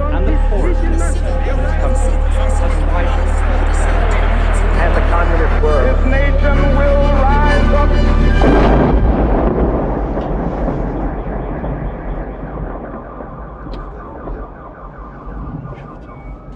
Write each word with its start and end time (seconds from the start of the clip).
and 0.00 0.26
the 0.26 0.36
poorest 0.48 0.80
10% 0.80 0.90
of 0.90 1.58
this 1.58 1.74
country 1.82 2.14
has 2.38 2.74
widened. 2.92 3.30
And 4.82 4.90
the 4.96 5.02
communist 5.10 5.62
word. 5.62 5.84
This 5.86 6.04
nation 6.06 6.56
will 6.78 7.02
rise 7.22 7.70
up. 7.74 7.88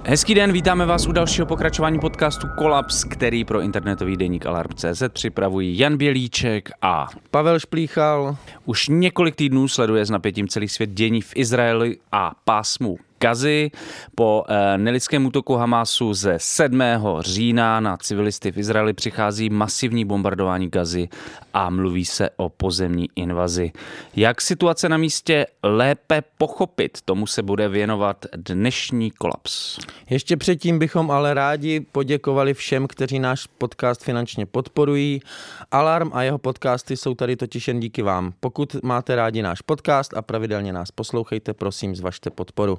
Hezký 0.04 0.34
den, 0.34 0.52
vítáme 0.52 0.86
vás 0.86 1.06
u 1.06 1.12
dalšího 1.12 1.46
pokračování 1.46 1.98
podcastu 1.98 2.46
Kolaps, 2.58 3.04
který 3.04 3.44
pro 3.44 3.60
internetový 3.60 4.16
deník 4.16 4.46
Alarm.cz 4.46 5.02
připravují 5.08 5.78
Jan 5.78 5.96
Bělíček 5.96 6.70
a 6.82 7.06
Pavel 7.30 7.58
Šplíchal. 7.58 8.36
už 8.64 8.88
několik 8.88 9.36
týdnů 9.36 9.68
sleduje 9.68 10.06
s 10.06 10.10
napětím 10.10 10.48
celý 10.48 10.68
svět 10.68 10.90
dění 10.90 11.20
v 11.20 11.32
Izraeli 11.34 11.96
a 12.12 12.32
pásmu 12.44 12.98
Gazy. 13.22 13.70
Po 14.14 14.44
eh, 14.48 14.78
nelidském 14.78 15.26
útoku 15.26 15.54
Hamásu 15.54 16.14
ze 16.14 16.34
7. 16.36 16.82
října 17.20 17.80
na 17.80 17.96
civilisty 17.96 18.52
v 18.52 18.58
Izraeli 18.58 18.92
přichází 18.92 19.50
masivní 19.50 20.04
bombardování 20.04 20.70
Gazy 20.70 21.08
a 21.54 21.70
mluví 21.70 22.04
se 22.04 22.30
o 22.36 22.48
pozemní 22.48 23.08
invazi. 23.16 23.72
Jak 24.16 24.40
situace 24.40 24.88
na 24.88 24.96
místě 24.96 25.46
lépe 25.62 26.22
pochopit, 26.38 26.98
tomu 27.04 27.26
se 27.26 27.42
bude 27.42 27.68
věnovat 27.68 28.26
dnešní 28.36 29.10
kolaps. 29.10 29.78
Ještě 30.10 30.36
předtím 30.36 30.78
bychom 30.78 31.10
ale 31.10 31.34
rádi 31.34 31.80
poděkovali 31.80 32.54
všem, 32.54 32.86
kteří 32.86 33.18
náš 33.18 33.46
podcast 33.46 34.04
finančně 34.04 34.46
podporují. 34.46 35.20
Alarm 35.70 36.10
a 36.12 36.22
jeho 36.22 36.38
podcasty 36.38 36.96
jsou 36.96 37.14
tady 37.14 37.36
totiž 37.36 37.68
jen 37.68 37.80
díky 37.80 38.02
vám. 38.02 38.32
Pokud 38.40 38.76
máte 38.82 39.16
rádi 39.16 39.42
náš 39.42 39.60
podcast 39.60 40.14
a 40.16 40.22
pravidelně 40.22 40.72
nás 40.72 40.90
poslouchejte, 40.90 41.54
prosím 41.54 41.96
zvažte 41.96 42.30
podporu. 42.30 42.78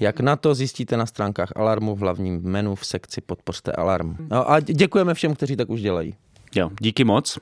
Jak 0.00 0.20
na 0.20 0.36
to 0.36 0.54
zjistíte 0.54 0.96
na 0.96 1.06
stránkách 1.06 1.52
Alarmu 1.56 1.94
v 1.94 1.98
hlavním 1.98 2.40
menu 2.42 2.74
v 2.74 2.86
sekci 2.86 3.20
Podpořte 3.20 3.72
Alarm. 3.72 4.16
No 4.30 4.50
a 4.50 4.60
děkujeme 4.60 5.14
všem, 5.14 5.34
kteří 5.34 5.56
tak 5.56 5.70
už 5.70 5.80
dělají. 5.80 6.14
Jo, 6.54 6.70
díky 6.80 7.04
moc. 7.04 7.38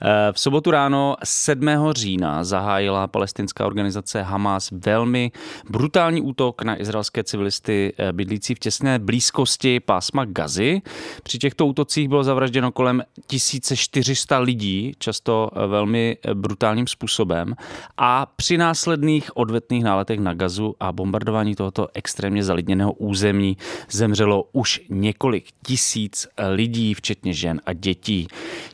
Eh, 0.00 0.32
V 0.32 0.40
sobotu 0.40 0.70
ráno 0.70 1.16
7. 1.24 1.92
října 1.92 2.44
zahájila 2.44 3.06
palestinská 3.06 3.66
organizace 3.66 4.22
Hamas 4.22 4.68
velmi 4.70 5.32
brutální 5.70 6.20
útok 6.20 6.62
na 6.62 6.80
izraelské 6.80 7.24
civilisty 7.24 7.92
eh, 7.98 8.12
bydlící 8.12 8.54
v 8.54 8.58
těsné 8.58 8.98
blízkosti 8.98 9.80
pásma 9.80 10.24
Gazy. 10.24 10.82
Při 11.22 11.38
těchto 11.38 11.66
útocích 11.66 12.08
bylo 12.08 12.24
zavražděno 12.24 12.72
kolem 12.72 13.02
1400 13.26 14.38
lidí, 14.38 14.92
často 14.98 15.50
eh, 15.52 15.66
velmi 15.66 16.16
brutálním 16.34 16.86
způsobem 16.86 17.54
a 17.96 18.26
při 18.36 18.58
následných 18.58 19.36
odvetných 19.36 19.84
náletech 19.84 20.20
na 20.20 20.34
Gazu 20.34 20.74
a 20.80 20.92
bombardování 20.92 21.54
tohoto 21.54 21.88
extrémně 21.94 22.44
zalidněného 22.44 22.92
území 22.92 23.56
zemřelo 23.90 24.44
už 24.52 24.80
několik 24.90 25.44
tisíc 25.66 26.28
lidí, 26.48 26.94
včetně 26.94 27.32
žen 27.32 27.60
a 27.66 27.72
dětí. 27.72 28.28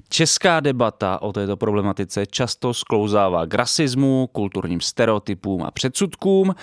Česká 0.09 0.61
debata 0.61 1.02
o 1.23 1.33
této 1.33 1.57
problematice 1.57 2.27
často 2.27 2.75
sklouzává 2.75 3.47
k 3.47 3.55
rasismu, 3.55 4.29
kulturním 4.33 4.81
stereotypům 4.81 5.63
a 5.63 5.71
předsudkům. 5.71 6.55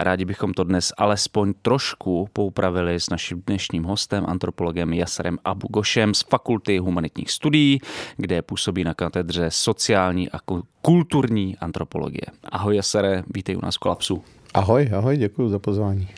Rádi 0.00 0.24
bychom 0.24 0.54
to 0.54 0.64
dnes 0.64 0.92
alespoň 0.98 1.54
trošku 1.62 2.28
poupravili 2.32 3.00
s 3.00 3.10
naším 3.10 3.42
dnešním 3.46 3.84
hostem, 3.84 4.24
antropologem 4.28 4.92
Jasarem 4.92 5.38
Abu 5.44 5.68
Gošem 5.68 6.14
z 6.14 6.22
Fakulty 6.22 6.78
humanitních 6.78 7.30
studií, 7.30 7.80
kde 8.16 8.42
působí 8.42 8.84
na 8.84 8.94
katedře 8.94 9.46
sociální 9.50 10.30
a 10.30 10.38
ku- 10.38 10.62
kulturní 10.82 11.56
antropologie. 11.56 12.26
Ahoj 12.44 12.76
Jasare, 12.76 13.24
vítej 13.34 13.56
u 13.56 13.60
nás 13.62 13.76
v 13.76 13.78
Kolapsu. 13.78 14.24
Ahoj, 14.54 14.90
ahoj, 14.96 15.16
děkuji 15.16 15.48
za 15.48 15.58
pozvání. 15.58 16.08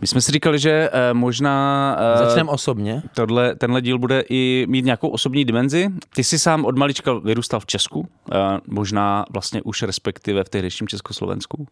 My 0.00 0.06
jsme 0.06 0.20
si 0.20 0.32
říkali, 0.32 0.58
že 0.58 0.90
eh, 0.92 1.14
možná 1.14 1.96
eh, 2.00 2.26
Začneme 2.26 2.50
osobně. 2.50 3.02
Tohle, 3.14 3.54
tenhle 3.54 3.82
díl 3.82 3.98
bude 3.98 4.24
i 4.28 4.66
mít 4.68 4.84
nějakou 4.84 5.08
osobní 5.08 5.44
dimenzi. 5.44 5.88
Ty 6.14 6.24
jsi 6.24 6.38
sám 6.38 6.64
od 6.64 6.78
malička 6.78 7.14
vyrůstal 7.14 7.60
v 7.60 7.66
Česku, 7.66 8.08
eh, 8.32 8.36
možná 8.66 9.24
vlastně 9.30 9.62
už 9.62 9.82
respektive 9.82 10.44
v 10.44 10.48
tehdejším 10.48 10.88
Československu. 10.88 11.68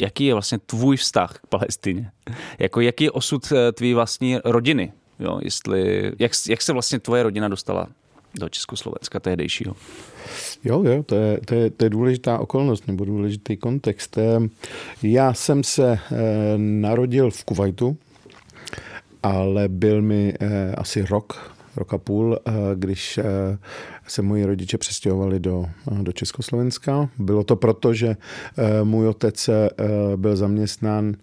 Jaký 0.00 0.24
je 0.24 0.34
vlastně 0.34 0.58
tvůj 0.58 0.96
vztah 0.96 1.38
k 1.38 1.46
Palestině? 1.46 2.10
Jako 2.58 2.80
jaký 2.80 3.04
je 3.04 3.10
osud 3.10 3.52
tvý 3.72 3.94
vlastní 3.94 4.38
rodiny? 4.44 4.92
Jo, 5.18 5.38
jestli, 5.42 6.12
jak, 6.18 6.32
jak 6.48 6.62
se 6.62 6.72
vlastně 6.72 6.98
tvoje 6.98 7.22
rodina 7.22 7.48
dostala 7.48 7.86
do 8.40 8.48
Československa 8.48 9.20
tehdejšího? 9.20 9.74
Jo, 10.64 10.82
jo, 10.82 11.02
to 11.02 11.14
je, 11.14 11.40
to, 11.44 11.54
je, 11.54 11.70
to 11.70 11.84
je 11.84 11.90
důležitá 11.90 12.38
okolnost 12.38 12.88
nebo 12.88 13.04
důležitý 13.04 13.56
kontext. 13.56 14.18
Eh, 14.18 14.48
Já 15.02 15.34
jsem 15.34 15.64
se 15.64 15.92
eh, 15.92 15.98
narodil 16.56 17.30
v 17.30 17.44
Kuwaitu, 17.44 17.96
ale 19.22 19.68
byl 19.68 20.02
mi 20.02 20.34
eh, 20.40 20.72
asi 20.74 21.06
rok, 21.10 21.56
rok 21.76 21.94
a 21.94 21.98
půl, 21.98 22.38
eh, 22.38 22.52
když 22.74 23.20
se 24.08 24.22
moji 24.22 24.44
rodiče 24.44 24.78
přestěhovali 24.78 25.40
do, 25.40 25.66
do 26.02 26.12
Československa. 26.12 27.08
Bylo 27.18 27.44
to 27.44 27.56
proto, 27.56 27.94
že 27.94 28.16
můj 28.84 29.08
otec 29.08 29.50
byl 30.16 30.36
zaměstnán 30.36 31.16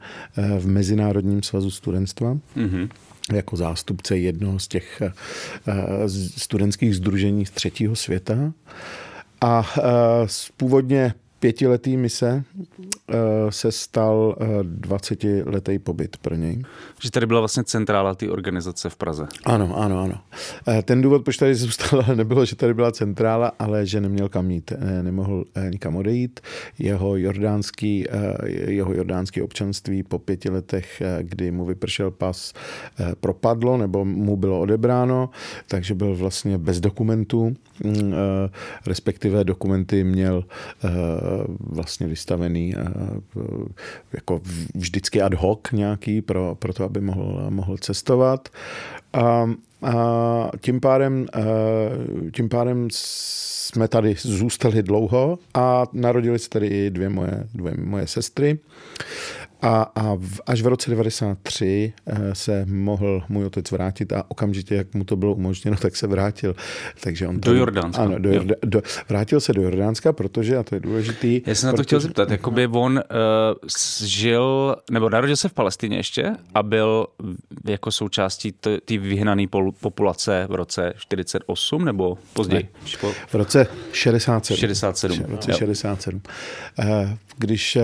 v 0.59 0.67
Mezinárodním 0.67 1.43
svazu 1.43 1.71
studentstva. 1.71 2.37
Mm-hmm. 2.57 2.89
Jako 3.31 3.55
zástupce 3.55 4.17
jednoho 4.17 4.59
z 4.59 4.67
těch 4.67 5.01
eh, 5.01 5.11
studentských 6.37 6.95
združení 6.95 7.45
z 7.45 7.51
třetího 7.51 7.95
světa. 7.95 8.53
A 9.41 9.65
eh, 9.77 9.81
z 10.25 10.51
původně 10.57 11.13
pětiletý 11.43 11.97
mise 11.97 12.43
eh, 13.09 13.15
se 13.49 13.71
stal 13.71 14.35
20-letý 14.79 15.79
pobyt 15.79 16.17
pro 16.17 16.35
něj. 16.35 16.63
Že 17.01 17.11
tady 17.11 17.25
byla 17.25 17.39
vlastně 17.39 17.63
centrála 17.63 18.15
té 18.15 18.29
organizace 18.29 18.89
v 18.89 18.95
Praze. 18.95 19.27
Ano, 19.45 19.77
ano, 19.77 19.99
ano. 19.99 20.15
Eh, 20.67 20.81
Ten 20.83 21.01
důvod, 21.01 21.23
proč 21.23 21.37
tady 21.37 21.55
zůstal, 21.55 22.03
nebylo, 22.15 22.45
že 22.45 22.55
tady 22.55 22.73
byla 22.73 22.91
centrála, 22.91 23.51
ale 23.59 23.85
že 23.85 24.01
neměl 24.01 24.29
kam 24.29 24.51
jít, 24.51 24.71
eh, 24.71 25.03
nemohl 25.03 25.45
eh, 25.55 25.69
nikam 25.71 25.95
odejít. 25.95 26.39
Jeho 26.79 27.17
jordánský, 27.17 28.05
eh, 28.09 28.49
jeho 28.71 28.93
jordánský 28.93 29.41
občanství 29.41 30.03
po 30.03 30.19
pěti 30.19 30.49
letech, 30.49 31.01
eh, 31.01 31.23
kdy 31.23 31.51
mu 31.51 31.65
vypršel 31.65 32.11
pas, 32.11 32.53
eh, 32.99 33.11
propadlo 33.19 33.77
nebo 33.77 34.05
mu 34.05 34.37
bylo 34.37 34.59
odebráno, 34.59 35.29
takže 35.67 35.93
byl 35.95 36.15
vlastně 36.15 36.57
bez 36.57 36.79
dokumentů, 36.79 37.53
mm, 37.83 38.13
eh, 38.13 38.49
respektive 38.87 39.43
dokumenty 39.43 40.03
měl 40.03 40.43
eh, 40.83 40.89
vlastně 41.59 42.07
vystavený 42.07 42.73
jako 44.13 44.41
vždycky 44.75 45.21
ad 45.21 45.33
hoc 45.33 45.59
nějaký 45.71 46.21
pro, 46.21 46.55
pro 46.59 46.73
to, 46.73 46.83
aby 46.83 47.01
mohl, 47.01 47.45
mohl 47.49 47.77
cestovat. 47.77 48.49
A, 49.13 49.51
a 49.81 50.51
tím 50.61 50.79
pádem, 50.79 51.25
tím 52.33 52.49
pádem 52.49 52.87
jsme 52.91 53.87
tady 53.87 54.15
zůstali 54.19 54.83
dlouho 54.83 55.39
a 55.53 55.85
narodili 55.93 56.39
se 56.39 56.49
tady 56.49 56.67
i 56.67 56.89
dvě 56.89 57.09
moje, 57.09 57.47
dvě 57.53 57.73
moje 57.77 58.07
sestry. 58.07 58.59
A, 59.63 59.81
a 59.95 60.15
v, 60.19 60.41
až 60.45 60.61
v 60.61 60.67
roce 60.67 60.89
93 60.91 61.93
eh, 62.07 62.35
se 62.35 62.65
mohl 62.69 63.23
můj 63.29 63.45
otec 63.45 63.71
vrátit 63.71 64.13
a 64.13 64.23
okamžitě, 64.27 64.75
jak 64.75 64.93
mu 64.93 65.03
to 65.03 65.15
bylo 65.15 65.33
umožněno, 65.35 65.77
tak 65.81 65.95
se 65.95 66.07
vrátil. 66.07 66.55
Takže 67.03 67.27
on 67.27 67.35
Do 67.35 67.41
tady- 67.41 67.59
Jordánska. 67.59 68.01
Ano, 68.03 68.19
do, 68.19 68.29
Jo. 68.29 68.35
Jorda, 68.35 68.55
do, 68.65 68.81
vrátil 69.09 69.39
se 69.39 69.53
do 69.53 69.61
Jordánska, 69.61 70.13
protože, 70.13 70.57
a 70.57 70.63
to 70.63 70.75
je 70.75 70.79
důležitý... 70.81 71.41
Já 71.45 71.55
jsem 71.55 71.67
na 71.67 71.71
to 71.71 71.75
protože- 71.77 71.85
chtěl 71.87 71.99
zeptat, 71.99 72.29
jakoby 72.31 72.67
on 72.67 72.93
uh, 72.97 73.01
žil, 74.03 74.75
nebo 74.91 75.09
narodil 75.09 75.35
se 75.35 75.49
v 75.49 75.53
Palestině 75.53 75.97
ještě 75.97 76.31
a 76.55 76.63
byl 76.63 77.07
jako 77.65 77.91
součástí 77.91 78.51
té 78.51 78.97
vyhnané 78.97 79.45
populace 79.81 80.47
v 80.49 80.55
roce 80.55 80.93
48 80.97 81.85
nebo 81.85 82.17
později? 82.33 82.63
Ne. 83.03 83.09
V 83.27 83.33
roce 83.35 83.67
67. 83.91 84.57
67, 84.57 85.17
V 85.23 85.29
roce 85.29 85.51
jo. 85.51 85.57
67. 85.57 86.21
Eh, 86.79 87.17
Když 87.37 87.75
eh, 87.75 87.83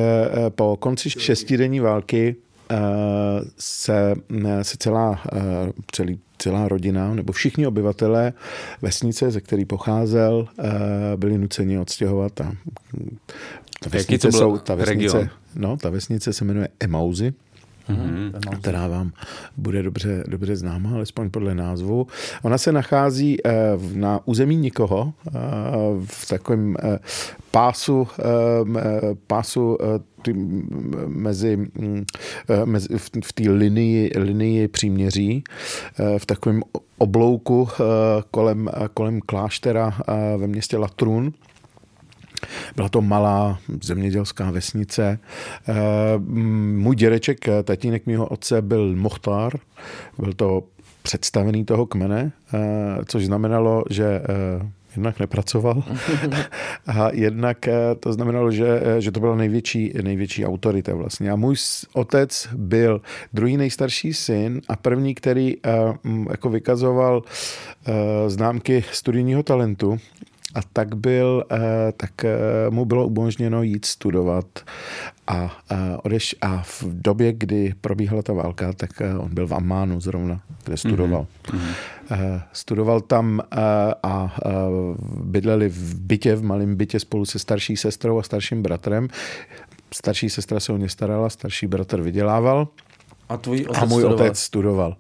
po 0.50 0.78
konci 0.80 1.10
šestidenní 1.10 1.80
války 1.80 2.36
eh, 2.72 2.78
se, 3.58 4.16
eh, 4.46 4.64
se 4.64 4.78
celá, 4.78 5.24
celý, 5.92 6.20
celá 6.38 6.68
rodina, 6.68 7.14
nebo 7.14 7.34
všichni 7.34 7.68
obyvatelé 7.68 8.34
vesnice, 8.82 9.32
ze 9.32 9.42
který 9.42 9.66
pocházel, 9.66 10.48
byli 11.16 11.38
nuceni 11.38 11.80
odstěhovat. 11.80 12.42
A 12.42 12.44
ta 12.44 13.90
Jaký 13.98 14.18
to 14.18 14.28
vesnice, 14.28 14.30
byl 14.30 14.40
jsou, 14.40 14.58
ta 14.58 14.76
vesnice, 14.76 15.18
region? 15.18 15.30
no, 15.56 15.78
ta 15.78 15.90
vesnice 15.90 16.34
se 16.34 16.46
jmenuje 16.46 16.68
Emauzy. 16.80 17.34
Mm-hmm. 17.90 18.60
která 18.60 18.88
vám 18.88 19.12
bude 19.58 19.84
dobře, 19.84 20.24
dobře 20.28 20.56
známa, 20.56 20.90
alespoň 20.94 21.30
podle 21.30 21.56
názvu. 21.56 22.08
Ona 22.42 22.58
se 22.58 22.72
nachází 22.72 23.38
na 23.94 24.20
území 24.26 24.56
nikoho, 24.56 25.14
v 26.06 26.28
takovém 26.28 26.76
pásu, 27.52 28.08
pásu 29.28 29.78
mezi, 31.08 31.68
mezi 32.66 32.88
v 33.24 33.34
té 33.34 33.50
linii, 33.50 34.12
linii 34.16 34.68
příměří, 34.68 35.44
v 36.18 36.26
takovém 36.26 36.62
oblouku 36.98 37.68
kolem, 38.32 38.70
kolem 38.94 39.20
kláštera 39.22 39.98
ve 40.38 40.48
městě 40.48 40.78
Latrun. 40.78 41.34
Byla 42.76 42.90
to 42.90 43.02
malá 43.02 43.60
zemědělská 43.84 44.52
vesnice. 44.52 45.20
Můj 46.76 46.96
dědeček, 46.96 47.46
tatínek 47.64 48.06
mého 48.06 48.28
otce 48.28 48.62
byl 48.62 48.96
Mochtar, 48.96 49.54
byl 50.18 50.34
to 50.34 50.64
představený 51.02 51.66
toho 51.66 51.86
kmene, 51.86 52.32
což 53.06 53.26
znamenalo, 53.26 53.84
že 53.90 54.22
jednak 54.96 55.20
nepracoval 55.20 55.84
a 56.88 57.10
jednak 57.14 57.58
to 58.00 58.14
znamenalo, 58.14 58.52
že, 58.52 58.82
že 59.00 59.12
to 59.12 59.20
byla 59.20 59.36
největší, 59.36 59.94
největší 60.02 60.46
autorita 60.46 60.96
vlastně. 60.96 61.32
A 61.32 61.36
můj 61.36 61.56
otec 61.94 62.50
byl 62.54 63.02
druhý 63.34 63.58
nejstarší 63.58 64.14
syn 64.14 64.62
a 64.68 64.76
první, 64.76 65.16
který 65.16 65.58
jako 66.30 66.50
vykazoval 66.50 67.24
známky 68.28 68.84
studijního 68.92 69.44
talentu 69.44 69.98
a 70.56 70.60
tak, 70.74 70.96
byl, 70.96 71.44
tak 71.98 72.12
mu 72.70 72.86
bylo 72.86 73.08
umožněno 73.08 73.64
jít 73.64 73.86
studovat 73.86 74.46
a, 75.28 75.58
odeš, 76.04 76.36
a 76.42 76.62
v 76.62 76.84
době, 76.84 77.34
kdy 77.34 77.74
probíhala 77.82 78.22
ta 78.22 78.34
válka, 78.34 78.74
tak 78.74 78.90
on 79.20 79.34
byl 79.34 79.48
v 79.48 79.54
Ammánu 79.54 80.00
zrovna, 80.00 80.42
kde 80.66 80.78
studoval. 80.78 81.28
Mm-hmm. 81.48 82.42
Studoval 82.54 83.02
tam 83.02 83.42
a 84.04 84.36
bydleli 85.24 85.70
v 85.70 85.96
bytě, 85.96 86.36
v 86.36 86.44
malém 86.44 86.76
bytě 86.76 87.00
spolu 87.00 87.26
se 87.26 87.40
starší 87.40 87.78
sestrou 87.78 88.18
a 88.18 88.24
starším 88.24 88.64
bratrem. 88.64 89.08
Starší 89.94 90.30
sestra 90.30 90.60
se 90.60 90.74
o 90.74 90.78
ně 90.78 90.90
starala, 90.90 91.30
starší 91.30 91.68
bratr 91.68 92.02
vydělával. 92.02 92.68
A, 93.30 93.38
tvůj 93.38 93.66
otec 93.70 93.82
a 93.82 93.86
můj 93.86 94.02
studoval. 94.02 94.26
otec 94.26 94.40
studoval 94.40 94.96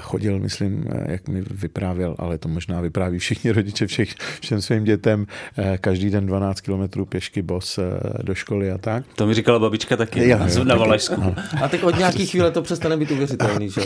chodil, 0.00 0.38
myslím, 0.38 0.84
jak 1.06 1.28
mi 1.28 1.42
vyprávěl, 1.50 2.14
ale 2.18 2.38
to 2.38 2.48
možná 2.48 2.80
vypráví 2.80 3.18
všichni 3.18 3.50
rodiče 3.50 3.86
všech, 3.86 4.14
všem 4.40 4.60
svým 4.62 4.84
dětem, 4.84 5.26
každý 5.80 6.10
den 6.10 6.26
12 6.26 6.60
kilometrů 6.60 7.06
pěšky 7.06 7.42
bos 7.42 7.78
do 8.22 8.34
školy 8.34 8.70
a 8.70 8.78
tak. 8.78 9.04
To 9.16 9.26
mi 9.26 9.34
říkala 9.34 9.58
babička 9.58 9.96
taky 9.96 10.28
jo, 10.28 10.38
jo, 10.56 10.64
na 10.64 10.76
Valašsku. 10.76 11.34
A 11.62 11.68
teď 11.68 11.82
od 11.82 11.98
nějaký 11.98 12.26
chvíle 12.26 12.50
to 12.50 12.62
přestane 12.62 12.96
být 12.96 13.10
uvěřitelný, 13.10 13.70
že? 13.70 13.82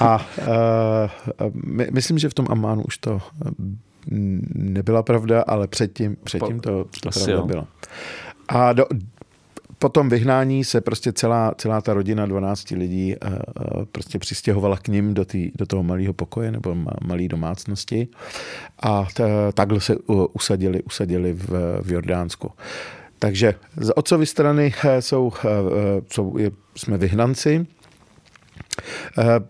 A 0.00 0.26
uh, 0.38 1.50
my, 1.64 1.88
myslím, 1.92 2.18
že 2.18 2.28
v 2.28 2.34
tom 2.34 2.46
Amánu 2.50 2.82
už 2.82 2.98
to 2.98 3.20
nebyla 4.54 5.02
pravda, 5.02 5.42
ale 5.46 5.68
předtím, 5.68 6.16
předtím 6.24 6.60
to, 6.60 6.84
to 7.02 7.10
pravda 7.10 7.32
jo. 7.32 7.46
byla. 7.46 7.66
A 8.48 8.72
do, 8.72 8.86
po 9.78 9.88
tom 9.88 10.08
vyhnání 10.08 10.64
se 10.64 10.80
prostě 10.80 11.12
celá, 11.12 11.54
celá 11.58 11.80
ta 11.80 11.94
rodina 11.94 12.26
12 12.26 12.70
lidí 12.70 13.14
prostě 13.92 14.18
přistěhovala 14.18 14.76
k 14.76 14.88
ním 14.88 15.14
do, 15.14 15.24
tý, 15.24 15.50
do 15.54 15.66
toho 15.66 15.82
malého 15.82 16.12
pokoje 16.12 16.52
nebo 16.52 16.74
malé 17.06 17.28
domácnosti 17.28 18.08
a 18.80 19.06
t, 19.14 19.24
takhle 19.54 19.80
se 19.80 19.96
usadili, 20.32 20.82
usadili 20.82 21.32
v, 21.32 21.48
v 21.82 21.92
Jordánsku. 21.92 22.52
Takže 23.18 23.54
z 23.76 23.92
otcovy 23.96 24.26
strany 24.26 24.74
jsou, 25.00 25.32
jsou, 26.10 26.36
jsme 26.76 26.98
vyhnanci, 26.98 27.66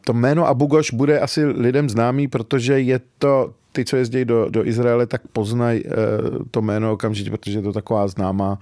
to 0.00 0.12
jméno 0.12 0.46
Abu 0.46 0.66
Goš 0.66 0.90
bude 0.90 1.20
asi 1.20 1.44
lidem 1.44 1.90
známý, 1.90 2.28
protože 2.28 2.80
je 2.80 3.00
to 3.18 3.54
ty, 3.76 3.84
co 3.84 3.96
jezdí 3.96 4.24
do, 4.24 4.48
do 4.48 4.66
Izraele, 4.66 5.06
tak 5.06 5.22
poznají 5.32 5.84
uh, 5.84 5.92
to 6.50 6.62
jméno 6.62 6.92
okamžitě, 6.92 7.30
protože 7.30 7.58
je 7.58 7.62
to 7.62 7.72
taková 7.72 8.08
známá, 8.08 8.58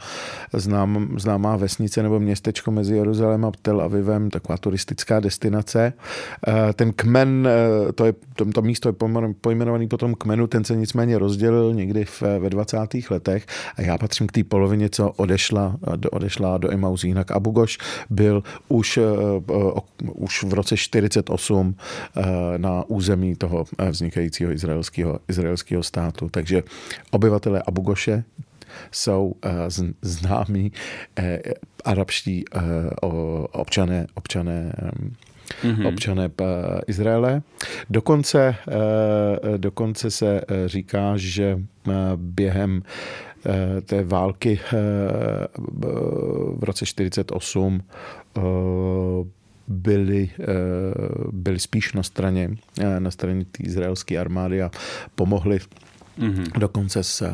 znám, 0.53 1.09
známá 1.19 1.57
vesnice 1.57 2.03
nebo 2.03 2.21
městečko 2.21 2.71
mezi 2.71 2.97
Jeruzalémem 2.97 3.45
a 3.45 3.53
Tel 3.63 3.81
Avivem, 3.81 4.31
taková 4.31 4.59
turistická 4.59 5.21
destinace. 5.21 5.93
Uh, 6.49 6.55
ten 6.75 6.93
kmen, 6.93 7.49
uh, 7.87 7.93
to, 7.93 8.05
je, 8.05 8.15
to, 8.37 8.45
to 8.45 8.63
místo 8.63 8.89
je 8.89 8.95
pojmenovaný 9.41 9.89
po 9.89 9.97
tom 9.97 10.15
kmenu, 10.15 10.47
ten 10.47 10.65
se 10.65 10.77
nicméně 10.77 11.19
rozdělil 11.19 11.75
někdy 11.75 12.05
v, 12.05 12.23
ve 12.23 12.51
20. 12.51 12.79
letech 13.11 13.47
a 13.77 13.83
já 13.83 13.99
patřím 13.99 14.27
k 14.27 14.33
té 14.33 14.45
polovině, 14.45 14.89
co 14.89 15.11
odešla 15.11 15.77
do, 15.97 16.11
odešla 16.11 16.59
do 16.59 16.73
Emaus. 16.73 17.05
Jinak 17.05 17.31
Abu 17.31 17.51
Goš 17.51 17.79
byl 18.11 18.43
už, 18.69 18.99
už 20.15 20.45
v 20.45 20.55
roce 20.55 20.77
48 20.77 21.67
uh, 22.17 22.25
na 22.57 22.85
území 22.89 23.37
toho 23.37 23.65
vznikajícího 23.91 24.53
izraelského 24.53 25.04
izraelského, 25.05 25.21
izraelského 25.29 25.83
státu. 25.83 26.29
Takže 26.29 26.63
obyvatele 27.11 27.63
Abu 27.67 27.83
Goše 27.83 28.25
jsou 28.91 29.27
uh, 29.27 29.51
známí 30.03 30.73
uh, 31.19 31.25
arabští 31.85 32.45
uh, 32.45 32.63
občané, 33.53 34.07
občané 34.15 34.73
mm-hmm. 35.63 35.89
občané 35.89 36.31
Izraele. 36.87 37.43
Dokonce, 37.91 38.57
dokonce 39.57 40.11
se 40.11 40.41
říká, 40.67 41.13
že 41.17 41.59
během 42.17 42.83
té 43.85 44.05
války 44.05 44.61
v 46.57 46.65
roce 46.65 46.87
48 46.87 47.83
byli, 49.69 50.31
eh, 50.41 50.45
byli 51.33 51.59
spíš 51.59 51.93
na 51.93 52.03
straně, 52.03 52.51
eh, 52.81 53.01
na 53.01 53.11
straně 53.11 53.45
té 53.45 53.63
izraelské 53.63 54.19
armády 54.19 54.63
a 54.63 54.71
pomohli 55.15 55.59
Mm-hmm. 56.19 56.59
Dokonce 56.59 57.03
s, 57.03 57.31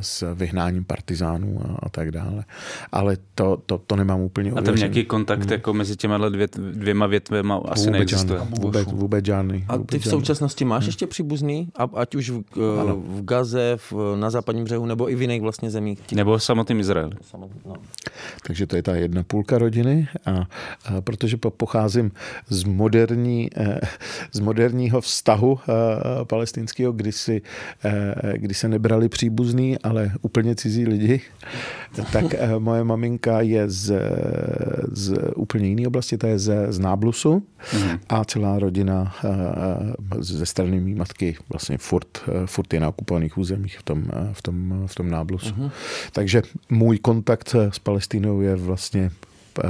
s 0.00 0.34
vyhnáním 0.34 0.84
partizánů 0.84 1.60
a, 1.64 1.78
a 1.82 1.88
tak 1.88 2.10
dále. 2.10 2.44
Ale 2.92 3.16
to, 3.34 3.62
to, 3.66 3.78
to 3.78 3.96
nemám 3.96 4.20
úplně 4.20 4.50
A 4.50 4.62
tam 4.62 4.76
nějaký 4.76 5.04
kontakt 5.04 5.46
mm. 5.46 5.52
jako 5.52 5.72
mezi 5.74 5.96
těma 5.96 6.28
dvě, 6.28 6.48
dvěma 6.72 7.06
větvema 7.06 7.60
asi 7.68 7.84
vůbec 7.84 7.92
neexistuje? 7.92 8.38
Žádný, 8.38 8.58
vůbec, 8.60 8.92
vůbec 8.92 9.24
žádný. 9.24 9.64
A 9.68 9.78
ty 9.78 9.98
v 9.98 10.04
současnosti 10.04 10.64
máš 10.64 10.82
hmm. 10.82 10.88
ještě 10.88 11.06
příbuzný? 11.06 11.68
A, 11.76 11.88
ať 11.94 12.14
už 12.14 12.30
v, 12.30 12.42
v 12.96 13.24
Gaze, 13.24 13.76
v, 13.76 14.16
na 14.16 14.30
západním 14.30 14.64
břehu, 14.64 14.86
nebo 14.86 15.10
i 15.10 15.14
v 15.14 15.22
jiných 15.22 15.42
vlastně 15.42 15.70
zemích? 15.70 15.98
Nebo 16.12 16.38
v 16.38 16.42
samotném 16.42 16.80
Izraeli. 16.80 17.16
No. 17.66 17.74
Takže 18.46 18.66
to 18.66 18.76
je 18.76 18.82
ta 18.82 18.94
jedna 18.94 19.22
půlka 19.22 19.58
rodiny 19.58 20.08
a, 20.26 20.30
a 20.30 20.46
protože 21.00 21.36
pocházím 21.36 22.12
z, 22.48 22.64
moderní, 22.64 23.50
eh, 23.56 23.80
z 24.32 24.40
moderního 24.40 25.00
vztahu 25.00 25.58
eh, 25.58 25.72
palestinského, 26.24 26.92
kdy 26.92 27.12
si 27.12 27.42
eh, 27.84 28.14
kdy 28.36 28.54
se 28.54 28.68
nebrali 28.68 29.08
příbuzní, 29.08 29.78
ale 29.78 30.12
úplně 30.22 30.54
cizí 30.54 30.86
lidi, 30.86 31.20
tak 32.12 32.24
eh, 32.34 32.58
moje 32.58 32.84
maminka 32.84 33.40
je 33.40 33.70
z, 33.70 33.94
z 34.92 35.18
úplně 35.36 35.68
jiné 35.68 35.86
oblasti, 35.86 36.18
ta 36.18 36.28
je 36.28 36.38
ze, 36.38 36.72
z 36.72 36.78
Náblusu 36.78 37.42
mm. 37.74 37.98
a 38.08 38.24
celá 38.24 38.58
rodina 38.58 39.14
eh, 39.24 39.30
ze 40.18 40.46
strany 40.46 40.80
mý 40.80 40.94
matky 40.94 41.36
vlastně 41.48 41.78
furt, 41.78 42.18
eh, 42.28 42.46
furt 42.46 42.72
je 42.72 42.80
na 42.80 42.88
okupovaných 42.88 43.38
územích 43.38 43.78
v 43.78 43.82
tom, 43.82 44.04
v 44.32 44.42
tom, 44.42 44.82
v 44.86 44.94
tom 44.94 45.10
Náblusu. 45.10 45.54
Mm. 45.56 45.70
Takže 46.12 46.42
můj 46.70 46.98
kontakt 46.98 47.54
s 47.70 47.78
Palestinou 47.78 48.40
je 48.40 48.56
vlastně 48.56 49.10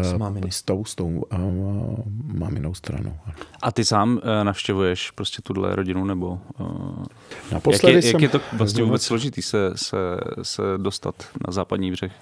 s, 0.02 0.14
s 0.50 0.62
tou, 0.62 0.85
s 0.85 0.95
tou 0.95 1.07
uh, 1.07 1.99
maminou 2.38 2.75
stranou. 2.75 3.14
A 3.62 3.73
ty 3.73 3.85
sám 3.85 4.12
uh, 4.16 4.23
navštěvuješ 4.43 5.11
prostě 5.11 5.43
tuhle 5.43 5.76
rodinu, 5.76 6.05
nebo 6.05 6.38
uh, 6.59 7.05
Naposledy 7.52 7.95
jak, 7.95 8.05
je, 8.05 8.11
jsem... 8.11 8.21
jak 8.21 8.23
je 8.23 8.38
to 8.38 8.45
vlastně 8.52 8.85
vůbec 8.85 9.02
složitý 9.02 9.43
se, 9.43 9.73
se, 9.75 9.97
se 10.43 10.62
dostat 10.76 11.14
na 11.47 11.52
západní 11.52 11.93
břeh? 11.93 12.12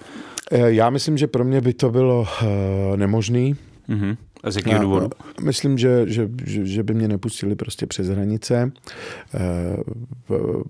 Já 0.53 0.91
myslím, 0.91 1.19
že 1.19 1.27
pro 1.27 1.45
mě 1.45 1.61
by 1.61 1.75
to 1.75 1.91
bylo 1.91 2.21
uh, 2.21 2.97
nemožný. 2.97 3.57
Uh-huh. 3.89 4.17
A 4.45 4.51
z 4.51 4.57
jakého 4.57 4.83
důvodu? 4.83 5.11
Myslím, 5.43 5.79
že, 5.79 6.05
že, 6.07 6.31
že 6.45 6.83
by 6.83 6.95
mě 6.95 7.09
nepustili 7.09 7.55
prostě 7.55 7.87
přes 7.87 8.09
hranice, 8.09 8.73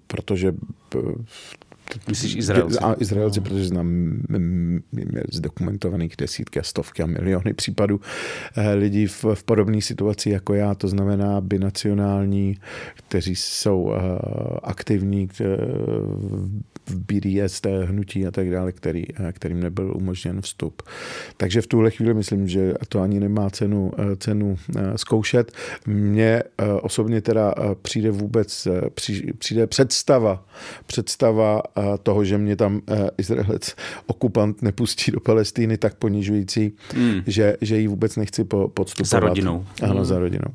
protože 0.06 0.54
Myslíš 2.08 2.36
Izraelci? 2.36 2.78
A 2.78 2.94
Izraelci, 2.98 3.40
no. 3.40 3.44
protože 3.44 3.64
znám 3.64 4.18
zdokumentovaných 5.32 6.16
desítky 6.18 6.60
a 6.60 6.62
stovky 6.62 7.02
a 7.02 7.06
miliony 7.06 7.54
případů 7.54 8.00
eh, 8.56 8.74
lidí 8.74 9.06
v, 9.06 9.24
v 9.34 9.44
podobné 9.44 9.80
situaci 9.80 10.30
jako 10.30 10.54
já, 10.54 10.74
to 10.74 10.88
znamená 10.88 11.40
binacionální, 11.40 12.58
kteří 12.94 13.36
jsou 13.36 13.82
uh, 13.82 13.94
aktivní 14.62 15.28
v 16.86 16.96
BDS, 16.96 17.60
té 17.60 17.84
hnutí 17.84 18.26
a 18.26 18.30
tak 18.30 18.50
dále, 18.50 18.72
který, 18.72 19.04
eh, 19.16 19.32
kterým 19.32 19.60
nebyl 19.60 19.92
umožněn 19.96 20.40
vstup. 20.40 20.82
Takže 21.36 21.62
v 21.62 21.66
tuhle 21.66 21.90
chvíli 21.90 22.14
myslím, 22.14 22.48
že 22.48 22.74
to 22.88 23.00
ani 23.00 23.20
nemá 23.20 23.50
cenu, 23.50 23.92
cenu 24.18 24.56
zkoušet. 24.96 25.52
Mně 25.86 26.42
osobně 26.82 27.20
teda 27.20 27.54
přijde 27.82 28.10
vůbec 28.10 28.68
přijde 29.38 29.66
představa, 29.66 30.46
představa 30.86 31.62
toho, 32.02 32.24
že 32.24 32.38
mě 32.38 32.56
tam 32.56 32.80
Izraelec, 33.18 33.74
okupant 34.06 34.62
nepustí 34.62 35.10
do 35.10 35.20
Palestíny, 35.20 35.78
tak 35.78 35.94
ponižující, 35.94 36.72
mm. 36.96 37.20
že, 37.26 37.56
že 37.60 37.78
ji 37.78 37.86
vůbec 37.86 38.16
nechci 38.16 38.44
po, 38.44 38.68
podstupovat. 38.68 39.10
Za 39.10 39.20
rodinou. 39.20 39.66
Ano, 39.82 39.94
mm. 39.94 40.04
za 40.04 40.18
rodinou. 40.18 40.54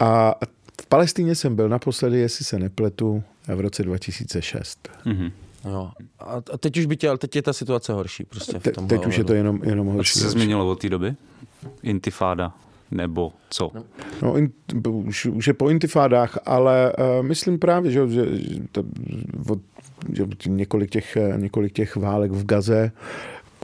A 0.00 0.34
v 0.82 0.86
Palestíně 0.86 1.34
jsem 1.34 1.56
byl 1.56 1.68
naposledy, 1.68 2.18
jestli 2.18 2.44
se 2.44 2.58
nepletu, 2.58 3.22
v 3.54 3.60
roce 3.60 3.82
2006. 3.82 4.88
Mm-hmm. 5.06 5.32
Jo. 5.64 5.90
A 6.18 6.58
teď 6.58 6.78
už 6.78 6.86
by 6.86 6.96
tě, 6.96 7.08
ale 7.08 7.18
teď 7.18 7.36
je 7.36 7.42
ta 7.42 7.52
situace 7.52 7.92
horší. 7.92 8.24
Prostě 8.24 8.58
v 8.58 8.62
Te, 8.62 8.70
teď 8.70 9.06
už 9.06 9.18
je 9.18 9.24
to 9.24 9.34
jenom, 9.34 9.60
jenom 9.64 9.86
horší. 9.86 10.10
A 10.10 10.12
co 10.12 10.18
se 10.20 10.30
změnilo 10.30 10.70
od 10.70 10.80
té 10.80 10.88
doby? 10.88 11.14
Intifáda? 11.82 12.52
Nebo 12.90 13.32
co? 13.50 13.70
No, 14.22 14.36
in, 14.36 14.52
už, 14.88 15.26
už 15.26 15.46
je 15.46 15.54
po 15.54 15.68
intifádách, 15.68 16.38
ale 16.46 16.92
uh, 16.98 17.26
myslím 17.26 17.58
právě, 17.58 17.90
že, 17.90 18.08
že, 18.08 18.26
to, 18.72 18.84
od, 19.48 19.58
že 20.12 20.26
několik, 20.46 20.90
těch, 20.90 21.16
několik 21.36 21.72
těch 21.72 21.96
válek 21.96 22.30
v 22.32 22.46
Gaze 22.46 22.92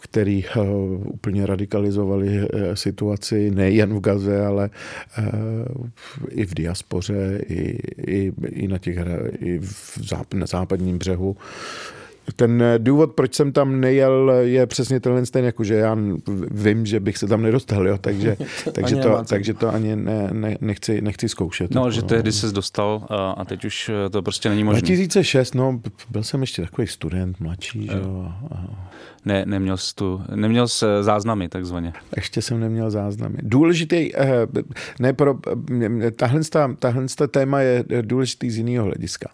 který 0.03 0.45
uh, 0.57 0.65
úplně 1.07 1.47
radikalizovali 1.47 2.29
uh, 2.29 2.61
situaci 2.75 3.51
nejen 3.51 3.95
v 3.95 4.01
Gaze, 4.01 4.47
ale 4.47 4.71
uh, 5.19 5.87
i 6.31 6.47
v 6.47 6.55
diaspoře, 6.55 7.41
i, 7.49 7.79
i, 8.11 8.33
i 8.49 8.69
na 8.69 8.79
těch 8.79 8.99
i 9.39 9.59
v 9.59 9.99
záp, 10.03 10.35
na 10.35 10.47
západním 10.47 10.99
břehu. 10.99 11.37
Ten 12.37 12.65
důvod, 12.79 13.15
proč 13.15 13.35
jsem 13.35 13.53
tam 13.53 13.81
nejel, 13.81 14.33
je 14.41 14.67
přesně 14.67 15.01
tenhle 15.01 15.23
ten, 15.23 15.45
jako 15.45 15.65
že 15.65 15.75
já 15.75 15.97
vím, 16.51 16.87
že 16.87 17.01
bych 17.01 17.19
se 17.19 17.27
tam 17.27 17.43
nedostal, 17.43 17.89
jo, 17.89 17.99
takže, 17.99 18.37
takže, 18.73 18.97
to, 18.97 19.25
takže 19.29 19.55
to 19.55 19.75
ani 19.75 19.97
ne, 19.97 20.29
ne, 20.33 20.59
nechci, 20.61 21.01
nechci 21.01 21.29
zkoušet. 21.29 21.75
No, 21.75 21.91
že 21.91 22.03
tehdy 22.03 22.33
se 22.33 22.53
dostal 22.53 23.07
a 23.37 23.45
teď 23.45 23.65
už 23.65 23.91
to 24.11 24.23
prostě 24.23 24.49
není 24.49 24.65
možné. 24.65 24.83
2006, 24.83 25.55
no, 25.55 25.81
byl 26.11 26.23
jsem 26.23 26.41
ještě 26.41 26.63
takový 26.63 26.87
student, 26.87 27.41
mladší, 27.41 27.87
že 27.87 27.99
jo. 27.99 28.33
Ne, 29.25 29.45
neměl 29.47 29.77
jsi 29.77 29.95
tu, 29.95 30.23
neměl 30.35 30.69
jsi 30.69 30.87
záznamy 31.01 31.49
takzvaně. 31.49 31.93
Ještě 32.17 32.43
jsem 32.43 32.61
neměl 32.61 32.91
záznamy. 32.91 33.37
Důležitý, 33.43 34.11
ne 35.01 35.13
pro, 35.13 35.35
tahle, 36.17 36.41
tahle 36.79 37.07
téma 37.29 37.61
je 37.61 37.85
důležitý 38.03 38.51
z 38.51 38.57
jiného 38.57 38.85
hlediska. 38.85 39.31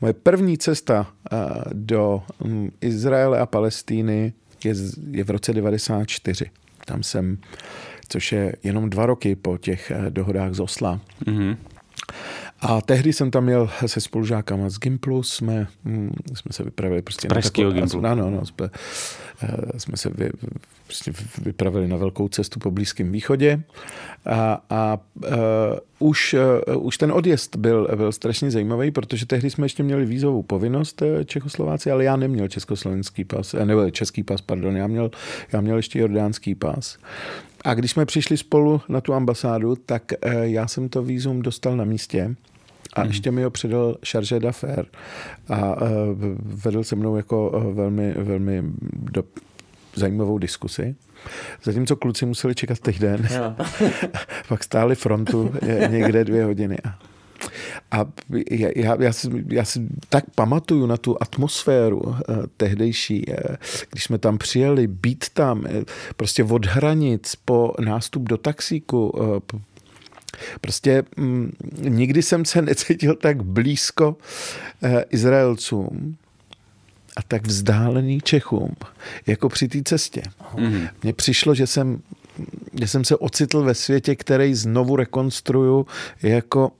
Moje 0.00 0.12
první 0.12 0.58
cesta 0.58 1.06
do 1.72 2.22
mm, 2.44 2.70
Izraele 2.80 3.38
a 3.38 3.46
Palestíny 3.46 4.32
je, 4.64 4.74
je 5.10 5.24
v 5.24 5.30
roce 5.30 5.52
94. 5.52 6.50
Tam 6.84 7.02
jsem, 7.02 7.38
což 8.08 8.32
je 8.32 8.56
jenom 8.64 8.90
dva 8.90 9.06
roky 9.06 9.36
po 9.36 9.58
těch 9.58 9.92
dohodách 10.08 10.54
z 10.54 10.60
Osla. 10.60 11.00
Mm-hmm. 11.26 11.56
A 12.60 12.80
tehdy 12.80 13.12
jsem 13.12 13.30
tam 13.30 13.44
měl 13.44 13.70
se 13.86 14.00
spolužákama 14.00 14.68
z 14.70 14.78
Gimplu, 14.78 15.22
jsme, 15.22 15.66
mm, 15.84 16.14
jsme 16.34 16.52
se 16.52 16.62
vypravili 16.62 17.02
prostě... 17.02 17.28
Z 17.28 17.28
pražského 17.28 17.72
Gimplu. 17.72 18.06
Ano, 18.06 18.30
no, 18.30 18.46
jsme, 18.46 18.70
eh, 19.42 19.78
jsme 19.80 19.96
se 19.96 20.10
vy, 20.10 20.30
prostě 20.86 21.12
vypravili 21.42 21.88
na 21.88 21.96
velkou 21.96 22.28
cestu 22.28 22.60
po 22.60 22.70
Blízkém 22.70 23.12
východě 23.12 23.62
a, 24.26 24.62
a 24.70 24.98
uh, 25.14 26.08
už, 26.08 26.36
uh, 26.74 26.86
už 26.86 26.98
ten 26.98 27.12
odjezd 27.12 27.56
byl, 27.56 27.88
byl 27.96 28.12
strašně 28.12 28.50
zajímavý, 28.50 28.90
protože 28.90 29.26
tehdy 29.26 29.50
jsme 29.50 29.64
ještě 29.64 29.82
měli 29.82 30.06
vízovou 30.06 30.42
povinnost 30.42 31.02
Čechoslováci, 31.24 31.90
ale 31.90 32.04
já 32.04 32.16
neměl 32.16 32.48
československý 32.48 33.24
pas, 33.24 33.54
nebo 33.64 33.90
český 33.90 34.22
pas, 34.22 34.40
pardon, 34.40 34.76
já 34.76 34.86
měl, 34.86 35.10
já 35.52 35.60
měl 35.60 35.76
ještě 35.76 35.98
jordánský 35.98 36.54
pas. 36.54 36.98
A 37.64 37.74
když 37.74 37.90
jsme 37.90 38.06
přišli 38.06 38.36
spolu 38.36 38.80
na 38.88 39.00
tu 39.00 39.14
ambasádu, 39.14 39.76
tak 39.76 40.12
já 40.40 40.68
jsem 40.68 40.88
to 40.88 41.02
vízum 41.02 41.42
dostal 41.42 41.76
na 41.76 41.84
místě 41.84 42.34
a 42.92 43.00
hmm. 43.00 43.10
ještě 43.10 43.30
mi 43.30 43.42
ho 43.42 43.50
předal 43.50 43.96
Charge 44.10 44.40
d'affaires 44.40 44.88
a 45.48 45.76
vedl 46.40 46.84
se 46.84 46.96
mnou 46.96 47.16
jako 47.16 47.64
velmi, 47.74 48.12
velmi 48.12 48.62
do, 48.92 49.24
zajímavou 49.94 50.38
diskusi. 50.38 50.96
Zatímco 51.62 51.96
kluci 51.96 52.26
museli 52.26 52.54
čekat 52.54 52.78
týden, 52.78 53.28
pak 54.48 54.64
stáli 54.64 54.94
frontu 54.94 55.54
někde 55.88 56.24
dvě 56.24 56.44
hodiny. 56.44 56.78
A, 56.84 56.98
a 57.90 58.04
já, 58.50 58.68
já, 58.76 58.96
já, 59.02 59.12
si, 59.12 59.44
já 59.48 59.64
si 59.64 59.80
tak 60.08 60.24
pamatuju 60.34 60.86
na 60.86 60.96
tu 60.96 61.16
atmosféru 61.20 62.00
uh, 62.00 62.14
tehdejší, 62.56 63.26
uh, 63.26 63.56
když 63.90 64.04
jsme 64.04 64.18
tam 64.18 64.38
přijeli, 64.38 64.86
být 64.86 65.24
tam, 65.32 65.58
uh, 65.58 65.64
prostě 66.16 66.44
od 66.44 66.66
hranic 66.66 67.34
po 67.44 67.72
nástup 67.80 68.22
do 68.22 68.36
taxíku, 68.36 69.08
uh, 69.08 69.60
Prostě 70.60 71.02
mm, 71.16 71.52
nikdy 71.78 72.22
jsem 72.22 72.44
se 72.44 72.62
necítil 72.62 73.14
tak 73.14 73.42
blízko 73.42 74.16
eh, 74.82 75.04
Izraelcům 75.10 76.16
a 77.16 77.22
tak 77.22 77.46
vzdálený 77.46 78.20
Čechům, 78.20 78.76
jako 79.26 79.48
při 79.48 79.68
té 79.68 79.78
cestě. 79.84 80.22
Mm-hmm. 80.54 80.88
Mně 81.02 81.12
přišlo, 81.12 81.54
že 81.54 81.66
jsem, 81.66 82.02
že 82.80 82.88
jsem 82.88 83.04
se 83.04 83.16
ocitl 83.16 83.62
ve 83.62 83.74
světě, 83.74 84.16
který 84.16 84.54
znovu 84.54 84.96
rekonstruju 84.96 85.86
jako, 86.22 86.72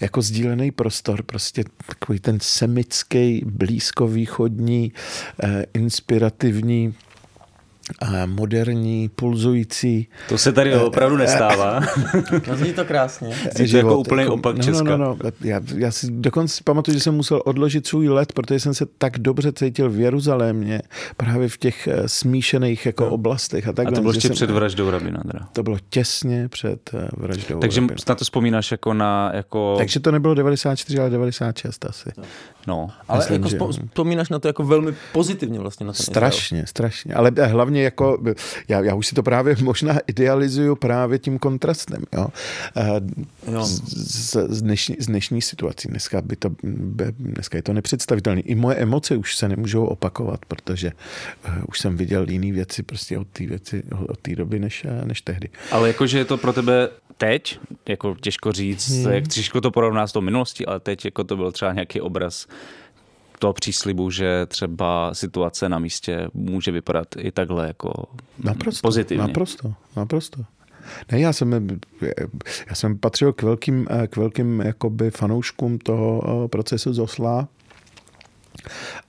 jako 0.00 0.22
sdílený 0.22 0.70
prostor. 0.70 1.22
Prostě 1.22 1.64
takový 1.86 2.20
ten 2.20 2.38
semický, 2.42 3.42
blízkovýchodní, 3.46 4.92
eh, 5.42 5.66
inspirativní 5.74 6.94
moderní, 8.26 9.08
pulzující. 9.08 10.08
To 10.28 10.38
se 10.38 10.52
tady 10.52 10.76
opravdu 10.76 11.16
nestává. 11.16 11.80
no, 12.48 12.56
zní 12.56 12.72
to 12.72 12.84
krásně. 12.84 13.36
Zní 13.56 13.68
to 13.68 13.76
jako 13.76 13.98
úplný 13.98 14.26
opak 14.26 14.56
no, 14.56 14.62
Česka. 14.62 14.84
No, 14.84 14.96
no, 14.96 15.16
no. 15.24 15.30
Já, 15.40 15.60
já 15.76 15.90
si 15.90 16.06
dokonce 16.10 16.60
pamatuju, 16.64 16.94
že 16.94 17.00
jsem 17.00 17.14
musel 17.14 17.42
odložit 17.44 17.86
svůj 17.86 18.08
let, 18.08 18.32
protože 18.32 18.60
jsem 18.60 18.74
se 18.74 18.86
tak 18.98 19.18
dobře 19.18 19.52
cítil 19.52 19.90
v 19.90 20.00
Jeruzalémě, 20.00 20.82
právě 21.16 21.48
v 21.48 21.58
těch 21.58 21.88
eh, 21.88 22.08
smíšených 22.08 22.86
jako 22.86 23.04
no. 23.04 23.10
oblastech. 23.10 23.68
A, 23.68 23.72
tak 23.72 23.86
a 23.86 23.90
to 23.90 24.00
bylo 24.00 24.12
ještě 24.12 24.28
před 24.28 24.50
vraždou 24.50 24.90
rabina. 24.90 25.22
To 25.52 25.62
bylo 25.62 25.76
těsně 25.90 26.48
před 26.48 26.90
eh, 26.94 27.08
vraždou 27.16 27.58
Takže 27.58 27.80
rabina. 27.80 27.96
na 28.08 28.14
to 28.14 28.24
vzpomínáš 28.24 28.70
jako 28.70 28.94
na... 28.94 29.30
Jako... 29.34 29.74
Takže 29.78 30.00
to 30.00 30.10
nebylo 30.10 30.34
94, 30.34 30.98
ale 30.98 31.10
96 31.10 31.84
asi. 31.84 32.10
No. 32.66 32.90
Ale 33.08 33.18
Myslím, 33.18 33.42
jako 33.42 33.72
že... 33.72 33.80
vzpomínáš 33.86 34.28
na 34.28 34.38
to 34.38 34.48
jako 34.48 34.64
velmi 34.64 34.94
pozitivně 35.12 35.58
vlastně. 35.58 35.86
Na 35.86 35.92
ten 35.92 36.04
strašně, 36.04 36.58
Izrael. 36.58 36.66
strašně. 36.66 37.14
Ale 37.14 37.30
hlavně 37.46 37.73
hlavně 37.74 37.82
jako, 37.82 38.18
já, 38.68 38.80
já 38.80 38.94
už 38.94 39.06
si 39.06 39.14
to 39.14 39.22
právě 39.22 39.56
možná 39.62 39.98
idealizuju 40.06 40.76
právě 40.76 41.18
tím 41.18 41.38
kontrastem, 41.38 42.02
jo. 42.12 42.26
jo. 43.52 43.64
Z, 43.64 43.82
z, 43.86 44.36
z, 44.48 44.62
dnešní, 44.62 44.96
z 44.98 45.06
dnešní 45.06 45.42
situací. 45.42 45.88
Dneska, 45.88 46.22
by 46.22 46.36
to, 46.36 46.50
by, 46.62 47.04
dneska 47.18 47.58
je 47.58 47.62
to 47.62 47.72
nepředstavitelné. 47.72 48.40
I 48.40 48.54
moje 48.54 48.76
emoce 48.76 49.16
už 49.16 49.36
se 49.36 49.48
nemůžou 49.48 49.84
opakovat, 49.84 50.40
protože 50.48 50.92
uh, 51.48 51.64
už 51.68 51.78
jsem 51.78 51.96
viděl 51.96 52.30
jiné 52.30 52.52
věci 52.52 52.82
prostě 52.82 53.18
od 53.18 53.28
té 53.28 53.46
věci, 53.46 53.82
od 54.08 54.18
té 54.18 54.36
doby, 54.36 54.58
než, 54.58 54.86
než 55.04 55.20
tehdy. 55.20 55.48
Ale 55.70 55.88
jakože 55.88 56.18
je 56.18 56.24
to 56.24 56.38
pro 56.38 56.52
tebe 56.52 56.88
teď, 57.16 57.58
jako 57.88 58.16
těžko 58.20 58.52
říct, 58.52 58.90
hmm. 58.90 59.12
jak 59.12 59.28
těžko 59.28 59.60
to 59.60 59.70
porovná 59.70 60.06
s 60.06 60.12
tou 60.12 60.20
minulostí, 60.20 60.66
ale 60.66 60.80
teď 60.80 61.04
jako 61.04 61.24
to 61.24 61.36
byl 61.36 61.52
třeba 61.52 61.72
nějaký 61.72 62.00
obraz 62.00 62.46
toho 63.44 63.52
příslibu, 63.52 64.10
že 64.10 64.46
třeba 64.46 65.14
situace 65.14 65.68
na 65.68 65.78
místě 65.78 66.28
může 66.34 66.70
vypadat 66.70 67.08
i 67.18 67.30
takhle 67.30 67.66
jako 67.66 67.92
naprosto, 68.38 68.88
pozitivně. 68.88 69.26
Naprosto, 69.26 69.74
naprosto. 69.96 70.44
Ne, 71.12 71.20
já 71.20 71.32
jsem, 71.32 71.78
já 72.68 72.74
jsem 72.74 72.98
patřil 72.98 73.32
k 73.32 73.42
velkým, 73.42 73.86
k 74.06 74.16
velkým 74.16 74.60
jakoby 74.60 75.10
fanouškům 75.10 75.78
toho 75.78 76.22
eh, 76.44 76.48
procesu 76.48 76.92
z 76.92 76.98
Osla 76.98 77.48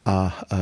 a 0.05 0.37
uh, 0.53 0.59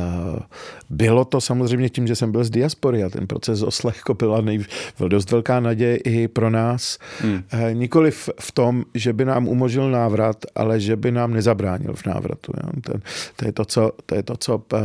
bylo 0.90 1.24
to 1.24 1.40
samozřejmě 1.40 1.88
tím, 1.88 2.06
že 2.06 2.16
jsem 2.16 2.32
byl 2.32 2.44
z 2.44 2.50
diaspory 2.50 3.04
a 3.04 3.08
ten 3.10 3.26
proces 3.26 3.62
Oslechko 3.62 4.14
byla 4.14 4.40
nej, 4.40 4.64
byl 4.98 5.08
dost 5.08 5.30
velká 5.30 5.60
naděje 5.60 5.96
i 5.96 6.28
pro 6.28 6.50
nás. 6.50 6.98
Hmm. 7.20 7.42
Uh, 7.54 7.60
nikoli 7.72 8.10
v, 8.10 8.28
v 8.40 8.52
tom, 8.52 8.84
že 8.94 9.12
by 9.12 9.24
nám 9.24 9.48
umožnil 9.48 9.90
návrat, 9.90 10.36
ale 10.54 10.80
že 10.80 10.96
by 10.96 11.10
nám 11.12 11.32
nezabránil 11.32 11.94
v 11.94 12.06
návratu. 12.06 12.52
Jo. 12.56 12.98
To 13.36 13.46
je 13.46 13.52
to, 13.52 13.64
co... 13.64 13.92
To 14.06 14.14
je 14.14 14.22
to, 14.22 14.36
co 14.36 14.62
uh, 14.72 14.80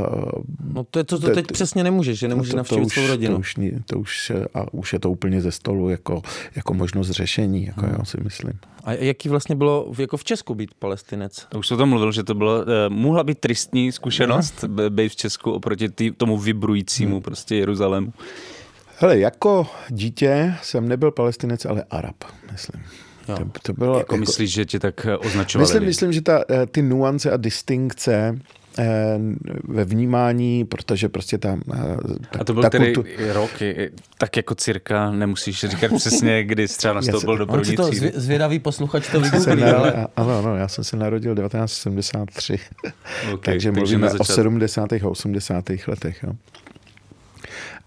no 0.73 0.83
to 0.83 0.99
je 0.99 1.03
to, 1.03 1.19
co 1.19 1.27
teď 1.27 1.47
te, 1.47 1.53
přesně 1.53 1.83
nemůžeš, 1.83 2.19
že 2.19 2.27
nemůžeš 2.27 2.53
no 2.53 2.57
navštívit 2.57 2.89
svou 2.89 3.07
rodinu. 3.07 3.33
To 3.33 3.39
už, 3.39 3.55
to 3.85 3.99
už, 3.99 4.31
a 4.53 4.73
už 4.73 4.93
je 4.93 4.99
to 4.99 5.11
úplně 5.11 5.41
ze 5.41 5.51
stolu 5.51 5.89
jako, 5.89 6.21
jako 6.55 6.73
možnost 6.73 7.09
řešení, 7.09 7.65
jako 7.65 7.81
hmm. 7.81 7.95
já 7.99 8.05
si 8.05 8.17
myslím. 8.23 8.53
A 8.83 8.93
jaký 8.93 9.29
vlastně 9.29 9.55
bylo 9.55 9.91
jako 9.97 10.17
v 10.17 10.23
Česku 10.23 10.55
být 10.55 10.73
palestinec? 10.73 11.47
Už 11.57 11.67
se 11.67 11.73
o 11.73 11.77
tom 11.77 11.89
mluvil, 11.89 12.11
že 12.11 12.23
to 12.23 12.35
bylo, 12.35 12.61
uh, 12.61 12.65
mohla 12.89 13.23
být 13.23 13.39
tristní 13.39 13.91
zkušenost 13.91 14.48
no. 14.67 14.89
být 14.89 15.09
v 15.09 15.15
Česku 15.15 15.51
oproti 15.51 15.89
tý, 15.89 16.11
tomu 16.11 16.37
vibrujícímu 16.37 17.15
hmm. 17.15 17.23
prostě 17.23 17.55
Jeruzalému. 17.55 18.13
Hele, 18.97 19.19
jako 19.19 19.67
dítě 19.89 20.55
jsem 20.63 20.87
nebyl 20.87 21.11
palestinec, 21.11 21.65
ale 21.65 21.83
Arab, 21.89 22.15
myslím. 22.51 22.83
Jo. 23.29 23.35
To, 23.37 23.45
to 23.61 23.73
bylo, 23.73 23.93
jako, 23.93 23.99
jako 23.99 24.17
myslíš, 24.17 24.51
že 24.51 24.65
tě 24.65 24.79
tak 24.79 25.07
označovali? 25.19 25.67
Myslím, 25.67 25.85
myslím 25.85 26.13
že 26.13 26.21
ta, 26.21 26.43
eh, 26.49 26.65
ty 26.65 26.81
nuance 26.81 27.31
a 27.31 27.37
distinkce 27.37 28.39
ve 29.63 29.85
vnímání, 29.85 30.65
protože 30.65 31.09
prostě 31.09 31.37
tam... 31.37 31.61
Ta, 32.31 32.39
a 32.39 32.43
to 32.43 32.53
byl 32.53 32.63
ta 32.63 32.69
tedy 32.69 32.93
kultu... 32.93 33.09
rok, 33.33 33.51
tak 34.17 34.37
jako 34.37 34.55
cirka, 34.55 35.11
nemusíš 35.11 35.59
říkat 35.59 35.91
přesně, 35.95 36.43
kdy 36.43 36.67
třeba 36.67 36.93
nastoupil 36.93 37.37
do 37.37 37.47
první 37.47 37.75
to 37.75 37.89
třídy. 37.89 38.11
Zvědavý 38.15 38.59
posluchač 38.59 39.11
to 39.11 39.21
vygooglí, 39.21 39.63
ale... 39.63 40.07
Ano, 40.15 40.37
ano, 40.39 40.55
já 40.55 40.67
jsem 40.67 40.83
se 40.83 40.97
narodil 40.97 41.35
1973, 41.35 42.59
okay, 43.33 43.37
takže 43.53 43.71
mluvíme 43.71 44.13
o 44.13 44.23
70. 44.23 44.93
a 44.93 45.07
80. 45.07 45.65
letech. 45.87 46.23
Jo. 46.23 46.33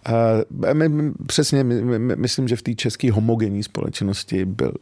Uh, 0.08 0.72
my, 0.72 1.12
přesně, 1.26 1.64
my, 1.64 1.99
my, 1.99 2.16
myslím, 2.16 2.49
že 2.49 2.56
v 2.56 2.62
té 2.62 2.75
české 2.75 3.12
homogenní 3.12 3.62
společnosti 3.62 4.44
byl 4.44 4.72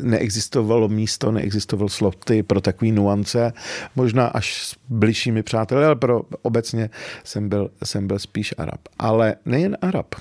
neexistovalo 0.00 0.88
místo, 0.88 1.32
neexistoval 1.32 1.88
sloty 1.88 2.42
pro 2.42 2.60
takové 2.60 2.92
nuance, 2.92 3.52
možná 3.96 4.26
až 4.26 4.62
s 4.62 4.76
bližšími 4.88 5.42
přáteli, 5.42 5.84
ale 5.84 5.96
pro 5.96 6.22
obecně 6.42 6.90
jsem 7.24 7.48
byl, 7.48 7.70
jsem 7.84 8.06
byl 8.06 8.18
spíš 8.18 8.54
Arab. 8.58 8.80
Ale 8.98 9.34
nejen 9.44 9.76
Arab. 9.82 10.14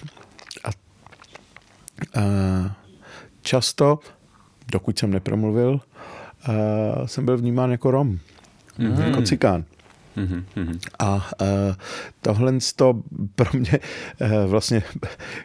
A, 0.64 0.70
a 0.70 2.22
často, 3.42 4.00
dokud 4.72 5.00
jsem 5.00 5.12
nepromluvil, 5.12 5.80
a, 6.44 7.08
jsem 7.08 7.26
byl 7.26 7.38
vnímán 7.38 7.72
jako 7.72 7.92
Rom, 7.92 8.20
mm-hmm. 8.80 9.08
jako 9.08 9.22
cikán. 9.22 9.64
Mm-hmm. 10.18 10.80
A 11.00 11.16
uh, 11.16 11.48
tohle 12.22 12.54
to 12.76 13.02
pro 13.36 13.50
mě 13.54 13.80
uh, 14.22 14.52
vlastně 14.52 14.84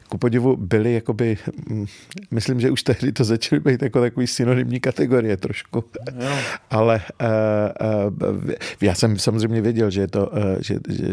ku 0.09 0.19
podivu 0.19 0.57
byly 0.57 0.95
jakoby, 0.95 1.39
um, 1.71 1.87
myslím, 2.31 2.61
že 2.61 2.71
už 2.71 2.83
tehdy 2.83 3.13
to 3.13 3.25
začaly 3.25 3.61
být 3.61 3.83
jako 3.83 4.01
takový 4.01 4.27
synonymní 4.27 4.81
kategorie 4.81 5.37
trošku. 5.37 5.85
Jo. 6.21 6.37
Ale 6.71 7.01
uh, 7.21 8.39
uh, 8.45 8.51
já 8.81 8.95
jsem 8.95 9.19
samozřejmě 9.19 9.61
věděl, 9.61 9.91
že 9.91 10.01
je 10.01 10.09
to, 10.09 10.27
uh, 10.27 10.39
že, 10.61 10.79
že, 10.89 11.05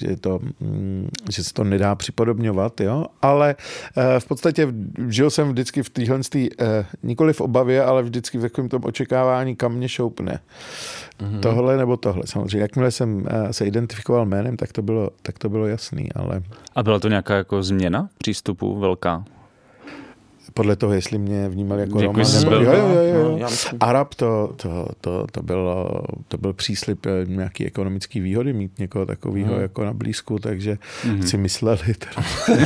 že, 0.00 0.06
je 0.06 0.16
to, 0.16 0.40
um, 0.58 1.08
že 1.30 1.44
se 1.44 1.54
to 1.54 1.64
nedá 1.64 1.94
připodobňovat, 1.94 2.80
jo? 2.80 3.06
ale 3.22 3.56
uh, 3.96 4.02
v 4.18 4.26
podstatě 4.26 4.68
žil 5.08 5.30
jsem 5.30 5.48
vždycky 5.48 5.82
v 5.82 5.90
téhle, 5.90 6.18
uh, 6.18 6.40
nikoli 7.02 7.32
v 7.32 7.40
obavě, 7.40 7.84
ale 7.84 8.02
vždycky 8.02 8.38
v 8.38 8.40
takovém 8.40 8.68
tom 8.68 8.84
očekávání, 8.84 9.56
kam 9.56 9.72
mě 9.72 9.88
šoupne. 9.88 10.40
Mm-hmm. 11.20 11.40
Tohle 11.40 11.76
nebo 11.76 11.96
tohle. 11.96 12.22
Samozřejmě, 12.26 12.43
jakmile 12.54 12.90
jsem 12.90 13.26
eh, 13.28 13.52
se 13.52 13.66
identifikoval 13.66 14.26
jménem, 14.26 14.56
tak 14.56 14.72
to 14.72 14.82
bylo, 14.82 15.10
tak 15.22 15.38
to 15.38 15.48
bylo 15.48 15.66
jasný, 15.66 16.12
ale... 16.12 16.42
A 16.74 16.82
byla 16.82 16.98
to 16.98 17.08
nějaká 17.08 17.36
jako 17.36 17.62
změna 17.62 18.08
přístupu 18.18 18.78
velká? 18.78 19.24
Podle 20.54 20.76
toho, 20.76 20.92
jestli 20.92 21.18
mě 21.18 21.48
vnímal 21.48 21.78
jako 21.78 22.00
Roma. 22.00 22.22
Nebo... 22.40 22.54
Jo, 22.54 22.62
jo, 22.62 22.88
jo, 22.88 23.02
jo. 23.02 23.38
No, 23.38 23.48
Arab 23.80 24.14
to, 24.14 24.52
to, 24.56 24.88
to, 25.00 25.26
to, 25.32 25.42
bylo, 25.42 26.02
to 26.28 26.38
byl 26.38 26.52
příslip 26.52 27.06
eh, 27.06 27.10
nějaký 27.26 27.66
ekonomický 27.66 28.20
výhody 28.20 28.52
mít 28.52 28.78
někoho 28.78 29.06
takového 29.06 29.52
hmm. 29.52 29.62
jako 29.62 29.84
na 29.84 29.92
blízku, 29.92 30.38
takže 30.38 30.78
hmm. 31.02 31.22
si 31.22 31.36
mysleli. 31.36 31.78
Teda. 31.78 32.26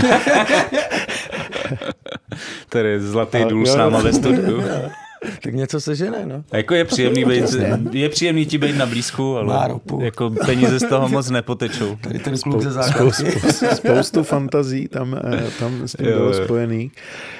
Tady 2.68 3.00
zlatý 3.00 3.44
důl 3.48 3.66
s 3.66 3.74
náma 3.74 4.02
ve 4.02 4.12
studiu. 4.12 4.62
tak 5.42 5.54
něco 5.54 5.80
se 5.80 5.94
žene, 5.94 6.26
no. 6.26 6.44
A 6.50 6.56
jako 6.56 6.74
je 6.74 6.84
příjemný, 6.84 7.24
být, 7.24 7.44
je 7.92 8.08
příjemný 8.08 8.46
ti 8.46 8.58
být 8.58 8.76
na 8.76 8.86
blízku, 8.86 9.36
ale 9.36 9.80
jako 10.00 10.30
peníze 10.30 10.80
z 10.80 10.88
toho 10.88 11.08
moc 11.08 11.30
nepotečou. 11.30 11.96
Tady 11.96 12.18
ten 12.18 12.38
kluk 12.38 12.62
ze 12.62 12.70
základky. 12.70 13.30
Spoustu, 13.30 13.66
spoustu 13.74 14.22
fantazí 14.22 14.88
tam, 14.88 15.20
eh, 15.24 15.50
tam 15.58 15.88
s 15.88 15.96
tím 15.96 16.06
bylo 16.06 16.34
spojený. 16.34 16.90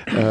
Eh, 0.09 0.23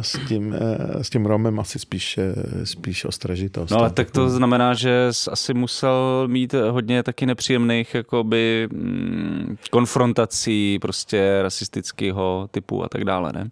s 0.00 0.18
tím, 0.28 0.54
eh, 0.54 1.04
s 1.04 1.10
tím 1.10 1.26
Romem 1.26 1.60
asi 1.60 1.78
spíš, 1.78 2.18
spíš 2.64 3.04
ostražitost. 3.04 3.70
No 3.70 3.78
ale 3.78 3.90
tak 3.90 4.10
to 4.10 4.28
znamená, 4.28 4.74
že 4.74 5.08
jsi 5.10 5.30
asi 5.30 5.54
musel 5.54 6.24
mít 6.26 6.54
hodně 6.70 7.02
taky 7.02 7.26
nepříjemných 7.26 7.94
jakoby, 7.94 8.68
mm, 8.72 9.56
konfrontací 9.70 10.78
prostě 10.78 11.38
rasistického 11.42 12.48
typu 12.50 12.84
a 12.84 12.88
tak 12.88 13.04
dále, 13.04 13.32
ne? 13.32 13.50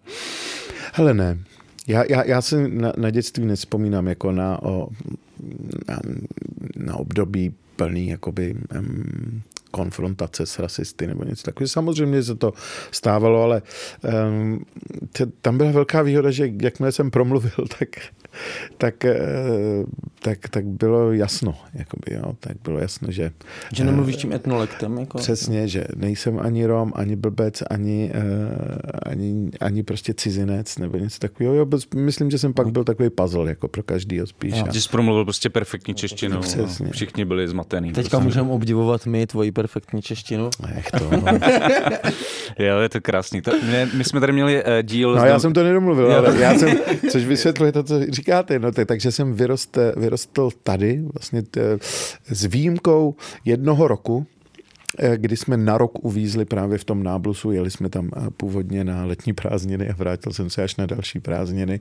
Hele 0.93 1.15
ne, 1.15 1.39
já, 1.87 2.05
já, 2.09 2.25
já 2.25 2.43
si 2.43 2.69
na, 2.69 2.93
na 2.97 3.11
dětství 3.11 3.47
nespomínám 3.47 4.07
jako 4.07 4.33
na, 4.33 4.63
o, 4.63 4.89
na, 5.89 6.01
na 6.77 6.97
období 6.97 7.55
plný 7.77 8.09
jakoby 8.09 8.55
um, 8.79 9.43
konfrontace 9.71 10.47
s 10.47 10.59
rasisty 10.59 11.07
nebo 11.07 11.25
něco 11.25 11.43
takového. 11.43 11.69
Samozřejmě 11.69 12.23
se 12.23 12.35
to 12.35 12.53
stávalo, 12.91 13.43
ale 13.43 13.63
um, 14.29 14.65
t, 15.13 15.27
tam 15.41 15.59
byla 15.59 15.71
velká 15.71 16.03
výhoda, 16.03 16.31
že 16.31 16.53
jakmile 16.63 16.93
jsem 16.93 17.11
promluvil, 17.11 17.67
tak 17.79 17.89
tak, 18.79 19.05
eh, 19.05 19.19
tak, 20.23 20.49
tak 20.49 20.65
bylo 20.65 21.13
jasno, 21.13 21.55
jakoby, 21.75 22.15
jo, 22.15 22.33
tak 22.41 22.57
bylo 22.65 22.79
jasno, 22.79 23.11
že... 23.11 23.31
Že 23.73 23.85
nemluvíš 23.85 24.17
tím 24.17 24.33
etnolektem? 24.33 24.99
Jako? 24.99 25.19
Přesně, 25.19 25.69
že 25.69 25.85
nejsem 25.97 26.39
ani 26.39 26.67
Rom, 26.67 26.93
ani 26.95 27.17
blbec, 27.17 27.63
ani, 27.71 28.11
eh, 28.15 29.01
ani, 29.03 29.51
ani 29.61 29.83
prostě 29.83 30.15
cizinec, 30.15 30.79
nebo 30.79 30.99
něco 30.99 31.19
takového. 31.19 31.55
Jo, 31.55 31.67
myslím, 31.95 32.31
že 32.31 32.39
jsem 32.39 32.55
pak 32.55 32.71
byl 32.71 32.85
takový 32.85 33.11
puzzle, 33.11 33.49
jako 33.49 33.69
pro 33.69 33.83
každýho 33.83 34.27
spíš. 34.27 34.55
Ty 34.73 34.81
jsi 34.81 34.89
promluvil 34.89 35.25
prostě 35.25 35.51
perfektní 35.51 35.95
češtinu. 35.95 36.41
Přesně. 36.41 36.91
Všichni 36.91 37.25
byli 37.25 37.49
zmatený. 37.49 37.93
Teďka 37.93 38.11
prostě. 38.11 38.25
můžeme 38.25 38.51
obdivovat 38.51 39.07
my 39.07 39.27
tvoji 39.27 39.53
perfektní 39.53 40.03
češtinu. 40.03 40.51
Ech 40.77 40.91
to. 40.91 41.11
jo, 42.63 42.79
je 42.79 42.89
to 42.89 43.01
krásný. 43.01 43.43
To, 43.43 43.51
my, 43.63 43.89
my 43.95 44.05
jsme 44.05 44.21
tady 44.21 44.33
měli 44.33 44.65
uh, 44.65 44.71
díl... 44.83 45.15
No, 45.15 45.25
já 45.25 45.39
jsem 45.39 45.53
to 45.53 45.63
nedomluvil, 45.63 46.13
ale 46.13 46.39
já 46.39 46.55
jsem, 46.55 46.79
což 47.11 47.25
vysvětluje 47.25 47.73
to, 47.73 47.83
co 47.83 47.99
říkáte, 48.23 48.59
no 48.59 48.73
tak, 48.73 48.89
takže 48.89 49.13
jsem 49.13 49.35
vyrost, 49.35 49.79
vyrostl 49.97 50.51
tady, 50.63 51.03
vlastně 51.13 51.43
t, 51.43 51.79
s 52.33 52.45
výjimkou 52.45 53.15
jednoho 53.45 53.89
roku, 53.89 54.27
eh, 54.99 55.17
kdy 55.17 55.37
jsme 55.37 55.57
na 55.57 55.79
rok 55.79 56.05
uvízli 56.05 56.45
právě 56.45 56.79
v 56.79 56.85
tom 56.85 57.03
náblusu, 57.03 57.51
jeli 57.51 57.71
jsme 57.71 57.89
tam 57.89 58.11
eh, 58.17 58.31
původně 58.31 58.85
na 58.85 59.05
letní 59.05 59.33
prázdniny 59.33 59.91
a 59.91 59.95
vrátil 59.95 60.33
jsem 60.33 60.51
se 60.51 60.63
až 60.63 60.77
na 60.77 60.87
další 60.87 61.21
prázdniny. 61.21 61.81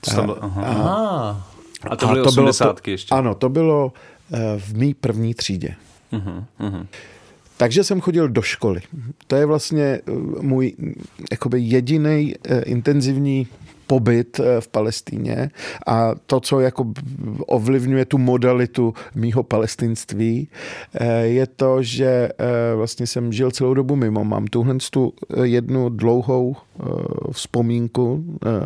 To 0.00 0.10
tam, 0.10 0.34
aha. 0.40 1.46
A, 1.84 1.88
a 1.88 1.96
to 1.96 2.06
byly 2.06 2.20
a 2.20 2.24
to 2.24 2.32
bylo 2.32 2.52
to, 2.52 2.74
ještě. 2.86 3.14
Ano, 3.14 3.34
to 3.34 3.48
bylo 3.48 3.92
eh, 4.32 4.38
v 4.58 4.76
mý 4.76 4.94
první 4.94 5.34
třídě. 5.34 5.74
Uh-huh, 6.12 6.44
uh-huh. 6.60 6.86
Takže 7.56 7.84
jsem 7.84 8.00
chodil 8.00 8.28
do 8.28 8.42
školy. 8.42 8.80
To 9.26 9.36
je 9.36 9.46
vlastně 9.46 10.00
můj 10.40 10.74
jakoby 11.30 11.60
jediný 11.60 12.34
intenzivní 12.64 13.46
pobyt 13.88 14.40
eh, 14.40 14.60
v 14.60 14.68
Palestíně 14.68 15.50
a 15.86 16.14
to, 16.26 16.40
co 16.40 16.60
jako 16.60 16.92
ovlivňuje 17.46 18.04
tu 18.04 18.18
modalitu 18.18 18.94
mýho 19.14 19.42
palestinství, 19.42 20.48
eh, 20.94 21.20
je 21.22 21.46
to, 21.46 21.82
že 21.82 22.28
eh, 22.28 22.74
vlastně 22.76 23.06
jsem 23.06 23.32
žil 23.32 23.50
celou 23.50 23.74
dobu 23.74 23.96
mimo. 23.96 24.24
Mám 24.24 24.46
tuhle 24.46 24.76
tu 24.90 25.12
jednu 25.42 25.88
dlouhou 25.88 26.56
vzpomínku 27.32 28.24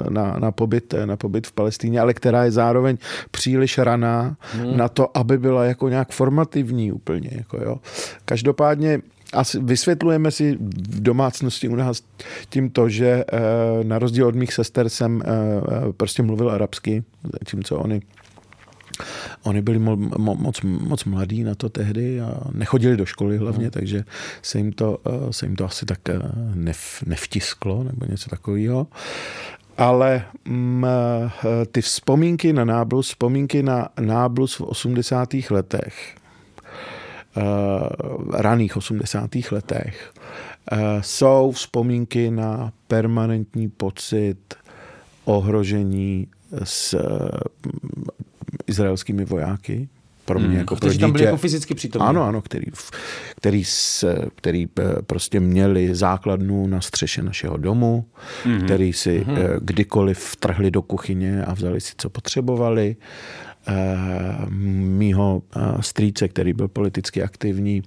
na, 0.08 0.36
na, 0.38 0.50
pobyt, 0.52 0.94
na 1.04 1.16
pobyt 1.16 1.46
v 1.46 1.52
Palestíně, 1.52 2.00
ale 2.00 2.14
která 2.14 2.44
je 2.44 2.50
zároveň 2.50 2.96
příliš 3.30 3.78
raná 3.78 4.36
hmm. 4.52 4.76
na 4.76 4.88
to, 4.88 5.16
aby 5.16 5.38
byla 5.38 5.64
jako 5.64 5.88
nějak 5.88 6.12
formativní 6.12 6.92
úplně. 6.92 7.30
Jako 7.32 7.56
jo. 7.56 7.76
Každopádně 8.24 9.00
a 9.32 9.42
vysvětlujeme 9.60 10.30
si 10.30 10.56
v 10.60 11.02
domácnosti 11.02 11.68
u 11.68 11.76
nás 11.76 12.02
tím 12.48 12.70
to, 12.70 12.88
že 12.88 13.24
eh, 13.32 13.40
na 13.84 13.98
rozdíl 13.98 14.26
od 14.26 14.34
mých 14.34 14.52
sester 14.52 14.88
jsem 14.88 15.22
eh, 15.22 15.28
eh, 15.28 15.92
prostě 15.92 16.22
mluvil 16.22 16.50
arabsky, 16.50 17.04
zatímco 17.32 17.78
oni 17.78 18.02
Oni 19.42 19.62
byli 19.62 19.78
mo, 19.78 19.96
mo, 19.96 20.34
moc, 20.34 20.60
moc 20.62 21.04
mladí 21.04 21.42
na 21.44 21.54
to 21.54 21.68
tehdy 21.68 22.20
a 22.20 22.40
nechodili 22.52 22.96
do 22.96 23.06
školy 23.06 23.38
hlavně, 23.38 23.64
hmm. 23.64 23.70
takže 23.70 24.04
se 24.42 24.58
jim 24.58 24.72
to, 24.72 24.98
se 25.30 25.46
jim 25.46 25.56
to 25.56 25.64
asi 25.64 25.86
tak 25.86 25.98
nev, 26.54 27.02
nevtisklo 27.06 27.84
nebo 27.84 28.06
něco 28.06 28.30
takového. 28.30 28.86
Ale 29.78 30.24
m, 30.44 30.52
mm, 30.54 30.86
ty 31.72 31.80
vzpomínky 31.80 32.52
na 32.52 32.64
náblus, 32.64 33.08
vzpomínky 33.08 33.62
na 33.62 33.88
náblus 34.00 34.56
v 34.56 34.60
80. 34.60 35.28
letech, 35.50 36.14
raných 38.30 38.76
80. 38.76 39.30
letech 39.50 40.12
eh, 40.72 40.76
jsou 41.00 41.52
vzpomínky 41.54 42.30
na 42.30 42.72
permanentní 42.88 43.68
pocit 43.68 44.54
ohrožení 45.24 46.26
s 46.64 46.94
eh, 46.94 47.00
izraelskými 48.66 49.24
vojáky, 49.24 49.88
pro 50.24 50.38
mě 50.38 50.48
hmm. 50.48 50.58
jako 50.58 50.76
pro 50.76 50.90
dítě. 50.90 51.00
tam 51.00 51.12
byli 51.12 51.24
jako 51.24 51.36
fyzicky 51.36 51.74
přítomní. 51.74 52.08
Ano, 52.08 52.22
ano, 52.24 52.42
který, 52.42 52.66
který, 53.36 53.64
se, 53.64 54.18
který 54.34 54.68
prostě 55.06 55.40
měli 55.40 55.94
základnu 55.94 56.66
na 56.66 56.80
střeše 56.80 57.22
našeho 57.22 57.56
domu, 57.56 58.04
hmm. 58.44 58.60
který 58.60 58.92
si 58.92 59.18
hmm. 59.18 59.36
kdykoliv 59.60 60.18
vtrhli 60.18 60.70
do 60.70 60.82
kuchyně 60.82 61.44
a 61.44 61.54
vzali 61.54 61.80
si, 61.80 61.92
co 61.96 62.10
potřebovali. 62.10 62.96
Eh, 63.66 64.46
mýho 64.48 65.42
eh, 65.56 65.60
strýce, 65.80 66.28
který 66.28 66.52
byl 66.52 66.68
politicky 66.68 67.22
aktivní, 67.22 67.82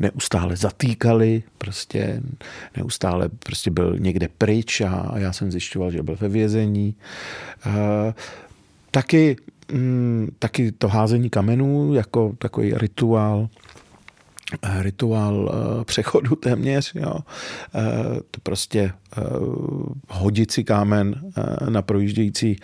neustále 0.00 0.56
zatýkali, 0.56 1.42
prostě 1.58 2.22
neustále 2.76 3.28
prostě 3.28 3.70
byl 3.70 3.96
někde 3.98 4.28
pryč 4.38 4.80
a 4.80 5.12
já 5.16 5.32
jsem 5.32 5.50
zjišťoval, 5.50 5.90
že 5.90 6.02
byl 6.02 6.16
ve 6.20 6.28
vězení. 6.28 6.94
Eh, 7.66 8.14
taky 8.90 9.36
mm, 9.72 10.28
taky 10.38 10.72
to 10.72 10.88
házení 10.88 11.30
kamenů 11.30 11.94
jako 11.94 12.34
takový 12.38 12.74
rituál 12.74 13.48
rituál 14.78 15.34
uh, 15.34 15.84
přechodu 15.84 16.36
téměř. 16.36 16.92
Jo. 16.94 17.12
Uh, 17.14 17.20
to 18.30 18.40
prostě 18.42 18.92
uh, 19.18 19.86
hodit 20.08 20.50
si 20.50 20.64
kámen 20.64 21.32
na 21.68 21.82
projíždějící 21.82 22.56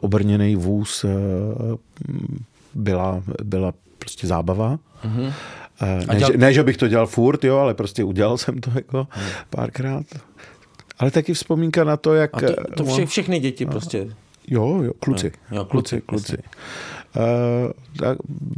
obrněný 0.00 0.56
vůz 0.56 1.04
uh, 1.04 1.10
byla, 2.74 3.22
byla 3.44 3.72
prostě 3.98 4.26
zábava. 4.26 4.78
Mm-hmm. 5.04 5.32
Ne, 6.06 6.16
děl... 6.16 6.32
že, 6.32 6.38
ne, 6.38 6.52
že 6.52 6.62
bych 6.62 6.76
to 6.76 6.88
dělal 6.88 7.06
furt, 7.06 7.44
jo, 7.44 7.56
ale 7.56 7.74
prostě 7.74 8.04
udělal 8.04 8.38
jsem 8.38 8.58
to 8.60 8.70
jako 8.74 8.98
mm. 8.98 9.22
párkrát. 9.50 10.06
Ale 10.98 11.10
taky 11.10 11.34
vzpomínka 11.34 11.84
na 11.84 11.96
to, 11.96 12.14
jak... 12.14 12.34
A 12.34 12.40
to, 12.40 12.54
to 12.76 12.84
vše, 12.84 13.06
všechny 13.06 13.40
děti 13.40 13.66
prostě 13.66 14.08
Jo, 14.48 14.82
jo, 14.82 14.92
kluci. 15.00 15.26
Jo, 15.26 15.56
jo 15.56 15.64
kluci, 15.64 16.00
kluci. 16.00 16.26
kluci. 16.26 16.38
Uh, 16.38 16.44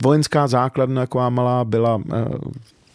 vojenská 0.02 0.46
základna 0.46 1.02
taková 1.02 1.30
malá 1.30 1.64
byla 1.64 1.96
uh, 1.96 2.02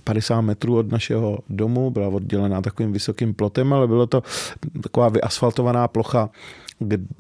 50 0.03 0.41
metrů 0.41 0.77
od 0.77 0.91
našeho 0.91 1.39
domu, 1.49 1.91
byla 1.91 2.07
oddělená 2.07 2.61
takovým 2.61 2.93
vysokým 2.93 3.33
plotem, 3.33 3.73
ale 3.73 3.87
bylo 3.87 4.07
to 4.07 4.23
taková 4.83 5.09
vyasfaltovaná 5.09 5.87
plocha, 5.87 6.29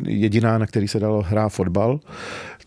jediná, 0.03 0.57
na 0.57 0.67
který 0.67 0.87
se 0.87 0.99
dalo 0.99 1.21
hrát 1.21 1.49
fotbal. 1.49 1.99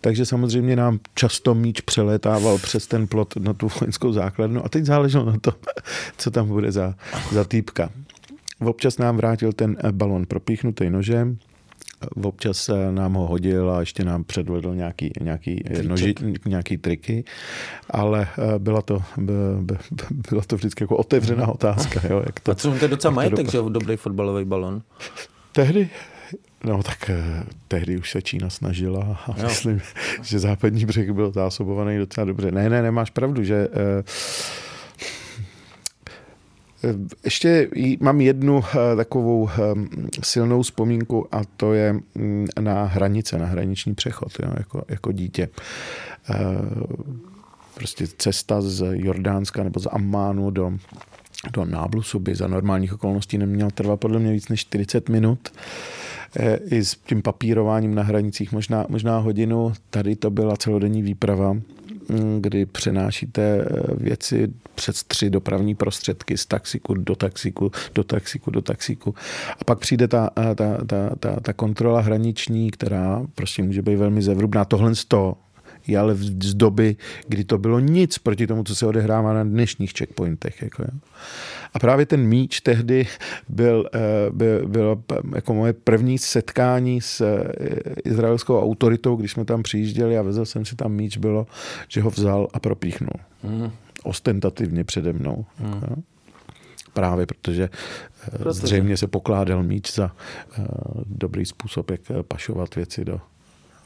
Takže 0.01 0.27
samozřejmě 0.27 0.77
nám 0.77 0.99
často 1.15 1.55
míč 1.55 1.81
přelétával 1.81 2.59
přes 2.59 2.87
ten 2.87 3.07
plot 3.07 3.37
na 3.37 3.53
tu 3.53 3.69
vojenskou 3.81 4.13
základnu 4.13 4.65
a 4.65 4.69
teď 4.69 4.85
záleželo 4.85 5.25
na 5.25 5.37
to, 5.41 5.53
co 6.17 6.31
tam 6.31 6.49
bude 6.49 6.73
za, 6.73 6.95
za 7.33 7.45
týpka. 7.45 7.91
Občas 8.61 8.99
nám 8.99 9.17
vrátil 9.17 9.53
ten 9.53 9.77
balon 9.91 10.27
propíchnutý 10.27 10.91
nožem, 10.91 11.39
občas 12.23 12.71
nám 12.91 13.15
ho 13.15 13.27
hodil 13.27 13.71
a 13.71 13.81
ještě 13.81 14.05
nám 14.05 14.25
předvedl 14.25 14.75
nějaký, 14.75 15.11
nějaký, 15.21 15.63
noži, 15.89 16.15
nějaký 16.47 16.77
triky, 16.77 17.25
ale 17.91 18.29
eh, 18.39 18.59
byla 18.59 18.83
to, 18.83 19.03
byla 20.11 20.43
to 20.47 20.57
vždycky 20.57 20.85
jako 20.85 20.97
otevřená 20.97 21.49
otázka. 21.49 22.01
Jo, 22.09 22.23
jak 22.27 22.41
to, 22.41 22.51
a 22.51 22.55
co 22.55 22.71
to 22.71 22.85
je 22.85 22.89
docela 22.89 23.15
majetek, 23.15 23.51
že 23.51 23.59
dobrý 23.69 23.97
fotbalový 23.97 24.45
balon? 24.45 24.83
Tehdy, 25.53 25.89
No 26.65 26.83
tak 26.83 27.11
eh, 27.11 27.45
tehdy 27.69 27.99
už 27.99 28.11
se 28.11 28.23
Čína 28.23 28.51
snažila 28.51 29.21
a 29.27 29.35
jo. 29.39 29.49
myslím, 29.49 29.81
že 30.23 30.39
západní 30.39 30.85
břeh 30.85 31.13
byl 31.13 31.33
zásobovaný 31.33 31.99
docela 31.99 32.25
dobře. 32.25 32.53
Ne, 32.53 32.71
ne, 32.71 32.83
nemáš 32.83 33.11
pravdu, 33.11 33.45
že 33.45 33.69
eh, 33.73 34.03
ještě 37.25 37.69
mám 38.01 38.21
jednu 38.21 38.63
eh, 38.65 38.97
takovou 38.97 39.49
eh, 39.51 39.59
silnou 40.23 40.63
vzpomínku 40.63 41.35
a 41.35 41.41
to 41.57 41.73
je 41.75 41.93
mm, 42.15 42.47
na 42.61 42.85
hranice, 42.85 43.39
na 43.39 43.47
hraniční 43.47 43.95
přechod, 43.95 44.33
jo, 44.43 44.53
jako, 44.59 44.85
jako 44.89 45.13
dítě. 45.13 45.49
Eh, 46.31 46.37
prostě 47.75 48.07
cesta 48.19 48.61
z 48.61 48.87
Jordánska 48.93 49.63
nebo 49.63 49.81
z 49.81 49.87
Ammánu 49.91 50.51
do, 50.51 50.73
do 51.53 51.65
Náblusu 51.65 52.19
by 52.19 52.35
za 52.35 52.47
normálních 52.47 52.95
okolností 52.95 53.39
neměla 53.39 53.71
trvat 53.71 54.01
podle 54.01 54.19
mě 54.19 54.33
víc 54.33 54.49
než 54.49 54.61
40 54.61 55.09
minut 55.09 55.53
i 56.65 56.85
s 56.85 56.95
tím 56.95 57.23
papírováním 57.23 57.95
na 57.95 58.03
hranicích 58.03 58.53
možná, 58.53 58.87
možná 58.89 59.19
hodinu. 59.19 59.73
Tady 59.91 60.17
to 60.17 60.31
byla 60.31 60.57
celodenní 60.57 61.03
výprava 61.03 61.57
kdy 62.41 62.67
přenášíte 62.67 63.43
eh, 63.43 63.67
věci 63.97 64.53
přes 64.75 65.05
tři 65.05 65.31
dopravní 65.31 65.75
prostředky 65.75 66.39
z 66.39 66.47
taxiku 66.47 66.95
do 66.95 67.17
taxiku, 67.17 67.73
do 67.95 68.05
taxiku, 68.05 68.51
do 68.51 68.63
taxiku. 68.63 69.15
A 69.61 69.65
pak 69.65 69.79
přijde 69.79 70.09
ta, 70.09 70.31
eh, 70.39 70.55
ta, 70.55 70.85
ta, 70.87 71.17
ta, 71.21 71.41
ta 71.41 71.53
kontrola 71.53 72.01
hraniční, 72.01 72.71
která 72.71 73.23
prostě 73.35 73.63
může 73.63 73.83
být 73.83 73.97
velmi 73.97 74.23
zevrubná. 74.23 74.65
Tohle 74.65 74.95
z 74.95 75.05
toho 75.05 75.37
je 75.87 75.99
ale 75.99 76.15
z 76.15 76.55
doby, 76.55 76.97
kdy 77.29 77.45
to 77.45 77.59
bylo 77.59 77.81
nic 77.81 78.19
proti 78.19 78.47
tomu, 78.47 78.65
co 78.65 78.75
se 78.75 78.87
odehrává 78.87 79.33
na 79.33 79.45
dnešních 79.45 79.93
checkpointech. 79.99 80.63
Jako, 80.63 80.83
jo. 80.83 80.99
A 81.75 81.79
právě 81.79 82.07
ten 82.07 82.21
míč 82.21 82.61
tehdy 82.61 83.07
byl, 83.49 83.89
eh, 83.95 84.31
byl, 84.31 84.69
byl 84.69 85.03
jako 85.35 85.55
moje 85.55 85.73
první 85.73 86.19
setkání 86.19 87.01
s 87.01 87.21
eh, 87.21 87.53
izraelskou 88.05 88.61
autoritou, 88.61 89.17
když 89.17 89.33
jsme 89.33 89.45
tam 89.45 89.63
přijížděli 89.63 90.19
a 90.19 90.23
vezl 90.23 90.45
jsem 90.45 90.65
si 90.65 90.77
tam 90.77 90.93
míč, 90.93 91.17
bylo, 91.17 91.47
že 91.89 92.03
ho 92.03 92.11
vzal 92.11 92.49
a 92.53 92.61
propíchnul. 92.61 93.15
Mm. 93.43 93.71
Ostentativně 94.03 94.85
přede 94.85 95.13
mnou. 95.13 95.45
Mm. 95.61 95.73
Jako, 95.73 96.03
právě 96.93 97.27
protože, 97.27 97.71
eh, 98.27 98.39
protože 98.39 98.61
zřejmě 98.61 98.97
se 98.97 99.07
pokládal 99.07 99.63
míč 99.63 99.95
za 99.95 100.13
dobrý 101.07 101.47
způsob, 101.47 101.91
jak 101.91 102.01
pašovat 102.29 102.77
věci 102.77 103.05
do, 103.05 103.21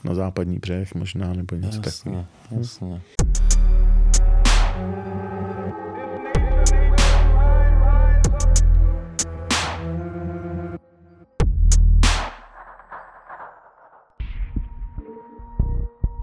na 0.04 0.14
západní 0.14 0.58
břeh 0.58 0.94
možná, 0.94 1.32
nebo 1.32 1.56
něco 1.56 1.80
takového. 1.80 2.26
Jasně. 2.50 3.00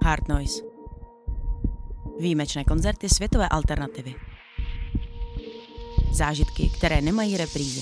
Hard 0.04 0.28
Noise. 0.28 0.64
Výjimečné 2.20 2.64
koncerty 2.64 3.10
světové 3.10 3.50
alternativy. 3.50 4.16
Zážitky, 6.14 6.70
které 6.78 7.02
nemají 7.02 7.38
reprízy. 7.38 7.82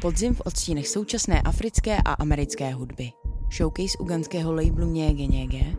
Podzim 0.00 0.34
v 0.34 0.40
odstínech 0.40 0.88
současné 0.88 1.42
africké 1.42 1.96
a 2.04 2.12
americké 2.12 2.70
hudby. 2.70 3.12
Showcase 3.52 3.98
uganského 3.98 4.52
labelu 4.52 4.86
Něge 4.86 5.26
Něge, 5.26 5.76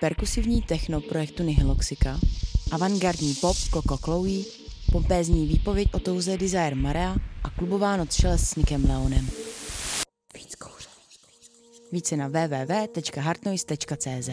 perkusivní 0.00 0.62
techno 0.62 1.00
projektu 1.00 1.42
Nihiloxika, 1.42 2.20
avantgardní 2.72 3.34
pop 3.34 3.56
Coco 3.56 3.96
Chloe, 3.96 4.44
pompézní 4.92 5.46
výpověď 5.46 5.94
o 5.94 6.00
touze 6.00 6.36
Desire 6.36 6.74
Marea 6.74 7.16
a 7.44 7.50
klubová 7.50 7.96
noc 7.96 8.24
s 8.24 8.56
Nikem 8.56 8.84
Leonem. 8.84 9.28
Více 11.92 12.16
na 12.16 12.28
www.hardnoise.cz 12.28 14.28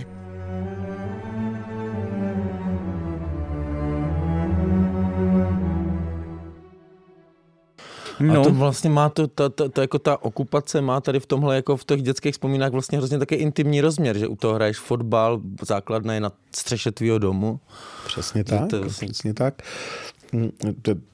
No. 8.20 8.42
A 8.42 8.44
to 8.44 8.52
vlastně 8.52 8.90
má 8.90 9.10
to, 9.10 9.28
ta, 9.28 9.50
ta, 9.50 9.70
ta, 9.70 9.82
jako 9.82 10.00
ta 10.00 10.24
okupace 10.24 10.82
má 10.82 11.02
tady 11.02 11.20
v 11.20 11.26
tomhle, 11.26 11.56
jako 11.56 11.78
v 11.78 11.86
těch 11.86 12.02
dětských 12.02 12.34
vzpomínkách 12.34 12.72
vlastně 12.72 12.98
hrozně 12.98 13.20
taky 13.20 13.36
intimní 13.36 13.82
rozměr, 13.82 14.18
že 14.18 14.28
u 14.28 14.36
toho 14.36 14.54
hraješ 14.54 14.78
fotbal, 14.78 15.42
základna 15.62 16.14
je 16.14 16.20
na 16.20 16.32
střeše 16.56 16.92
tvýho 16.92 17.20
domu. 17.20 17.60
Přesně 18.06 18.44
tak, 18.44 18.70
to, 18.70 18.82
přesně 18.82 19.34
tak. 19.34 19.62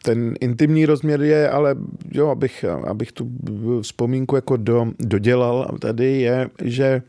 Ten 0.04 0.34
intimní 0.40 0.86
rozměr 0.86 1.22
je, 1.22 1.50
ale 1.50 1.76
jo, 2.12 2.28
abych, 2.28 2.66
abych 2.88 3.12
tu 3.12 3.30
vzpomínku 3.82 4.36
jako 4.36 4.58
do, 4.58 4.88
dodělal 5.00 5.78
tady 5.80 6.22
je, 6.22 6.50
že 6.64 7.02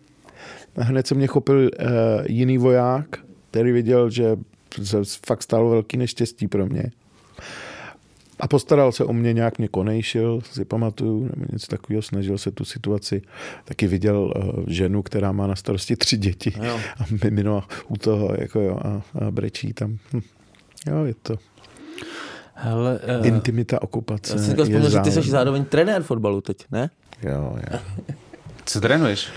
hned 0.76 1.06
se 1.06 1.14
mě 1.14 1.26
chopil 1.26 1.56
uh, 1.56 1.68
jiný 2.26 2.58
voják, 2.58 3.18
který 3.50 3.72
viděl, 3.72 4.10
že 4.10 4.36
se 4.84 4.98
fakt 5.26 5.42
stalo 5.42 5.70
velký 5.70 5.96
neštěstí 5.96 6.48
pro 6.48 6.66
mě. 6.66 6.90
A 8.40 8.48
postaral 8.48 8.92
se 8.92 9.04
o 9.04 9.12
mě, 9.12 9.32
nějak 9.32 9.58
mě 9.58 9.68
konejšil, 9.68 10.40
si 10.52 10.64
pamatuju, 10.64 11.22
nebo 11.22 11.46
něco 11.52 11.66
takového, 11.66 12.02
snažil 12.02 12.38
se 12.38 12.50
tu 12.50 12.64
situaci. 12.64 13.22
Taky 13.64 13.86
viděl 13.86 14.32
uh, 14.36 14.64
ženu, 14.66 15.02
která 15.02 15.32
má 15.32 15.46
na 15.46 15.56
starosti 15.56 15.96
tři 15.96 16.16
děti 16.16 16.52
jo. 16.62 16.80
a 16.98 17.04
mimino 17.24 17.62
u 17.88 17.96
toho 17.96 18.34
jako 18.38 18.60
jo, 18.60 18.80
a, 18.84 19.02
a 19.26 19.30
brečí 19.30 19.72
tam. 19.72 19.98
Hm. 20.12 20.20
Jo, 20.86 21.04
je 21.04 21.14
to 21.22 21.36
Hele, 22.54 23.00
uh, 23.20 23.26
Intimita 23.26 23.82
okupace. 23.82 24.32
Já 24.32 24.38
si 24.38 24.50
vzpomněl, 24.50 24.90
že 24.90 25.00
ty 25.00 25.12
jsi 25.12 25.22
zároveň 25.22 25.64
trenér 25.64 26.02
fotbalu 26.02 26.40
teď, 26.40 26.64
ne? 26.70 26.90
Jo, 27.22 27.56
jo. 27.72 27.78
Co 28.64 28.80
trénuješ? 28.80 29.28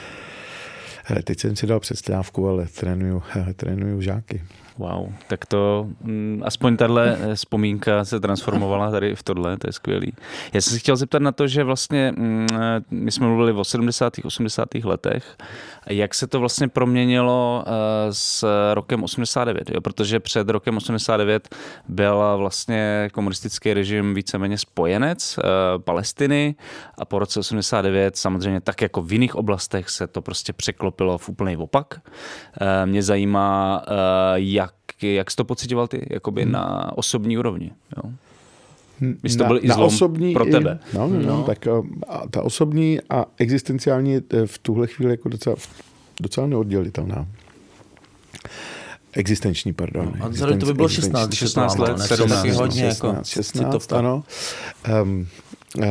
Hele, 1.03 1.23
teď 1.23 1.39
jsem 1.39 1.55
si 1.55 1.67
dal 1.67 1.79
přestávku, 1.79 2.47
ale 2.47 2.67
trénuju, 2.79 3.23
trénuju 3.55 4.01
žáky. 4.01 4.41
Wow, 4.77 5.13
tak 5.27 5.45
to 5.45 5.87
mm, 6.01 6.41
aspoň 6.45 6.77
tahle 6.77 7.17
eh, 7.21 7.35
vzpomínka 7.35 8.05
se 8.05 8.19
transformovala 8.19 8.91
tady 8.91 9.15
v 9.15 9.23
tohle, 9.23 9.57
to 9.57 9.67
je 9.67 9.73
skvělý. 9.73 10.13
Já 10.53 10.61
jsem 10.61 10.73
si 10.73 10.79
chtěl 10.79 10.95
zeptat 10.95 11.21
na 11.21 11.31
to, 11.31 11.47
že 11.47 11.63
vlastně 11.63 12.13
mm, 12.17 12.47
eh, 12.53 12.81
my 12.91 13.11
jsme 13.11 13.27
mluvili 13.27 13.51
o 13.51 13.63
70. 13.63 14.13
80. 14.23 14.75
letech, 14.83 15.37
jak 15.89 16.13
se 16.13 16.27
to 16.27 16.39
vlastně 16.39 16.67
proměnilo 16.67 17.63
eh, 17.67 17.71
s 18.13 18.47
rokem 18.73 19.03
89, 19.03 19.69
jo? 19.69 19.81
protože 19.81 20.19
před 20.19 20.49
rokem 20.49 20.77
89 20.77 21.55
byl 21.87 22.37
vlastně 22.37 23.09
komunistický 23.13 23.73
režim 23.73 24.13
víceméně 24.13 24.57
spojenec 24.57 25.39
Palestiny 25.77 26.55
a 26.97 27.05
po 27.05 27.19
roce 27.19 27.39
89 27.39 28.17
samozřejmě 28.17 28.61
tak 28.61 28.81
jako 28.81 29.01
v 29.01 29.13
jiných 29.13 29.35
oblastech 29.35 29.89
se 29.89 30.07
to 30.07 30.21
prostě 30.21 30.53
překlopilo 30.53 31.17
v 31.17 31.29
úplný 31.29 31.57
opak. 31.57 32.01
Mě 32.85 33.03
zajímá, 33.03 33.83
jak 34.35 34.62
jak, 35.03 35.15
jak 35.15 35.31
jsi 35.31 35.37
to 35.37 35.43
pocitoval 35.43 35.87
ty, 35.87 36.07
jakoby 36.09 36.43
hmm. 36.43 36.51
na 36.51 36.97
osobní 36.97 37.37
úrovni? 37.37 37.71
Jo? 37.97 38.11
Když 39.21 39.35
to 39.35 39.45
byl 39.45 39.59
i 39.61 39.67
zlom 39.67 39.87
osobní, 39.87 40.33
pro 40.33 40.45
tebe. 40.45 40.79
I, 40.93 40.97
no, 40.97 41.07
no, 41.07 41.19
no. 41.19 41.43
tak 41.43 41.67
a 42.07 42.27
ta 42.29 42.41
osobní 42.41 42.99
a 43.09 43.25
existenciální 43.37 44.11
je 44.11 44.21
v 44.45 44.57
tuhle 44.57 44.87
chvíli 44.87 45.11
jako 45.11 45.29
docela, 45.29 45.55
docela 46.21 46.47
neoddělitelná. 46.47 47.27
Existenční, 49.13 49.73
pardon. 49.73 50.13
No, 50.19 50.25
a 50.25 50.57
to 50.57 50.65
by 50.65 50.73
bylo 50.73 50.89
16, 50.89 51.33
16 51.33 51.77
let, 51.77 51.99
17, 51.99 52.47
hodně 52.49 52.81
16, 52.81 53.03
jako 53.03 53.23
16, 53.23 53.93
ano. 53.93 54.23
Um, 55.03 55.27
uh, 55.77 55.83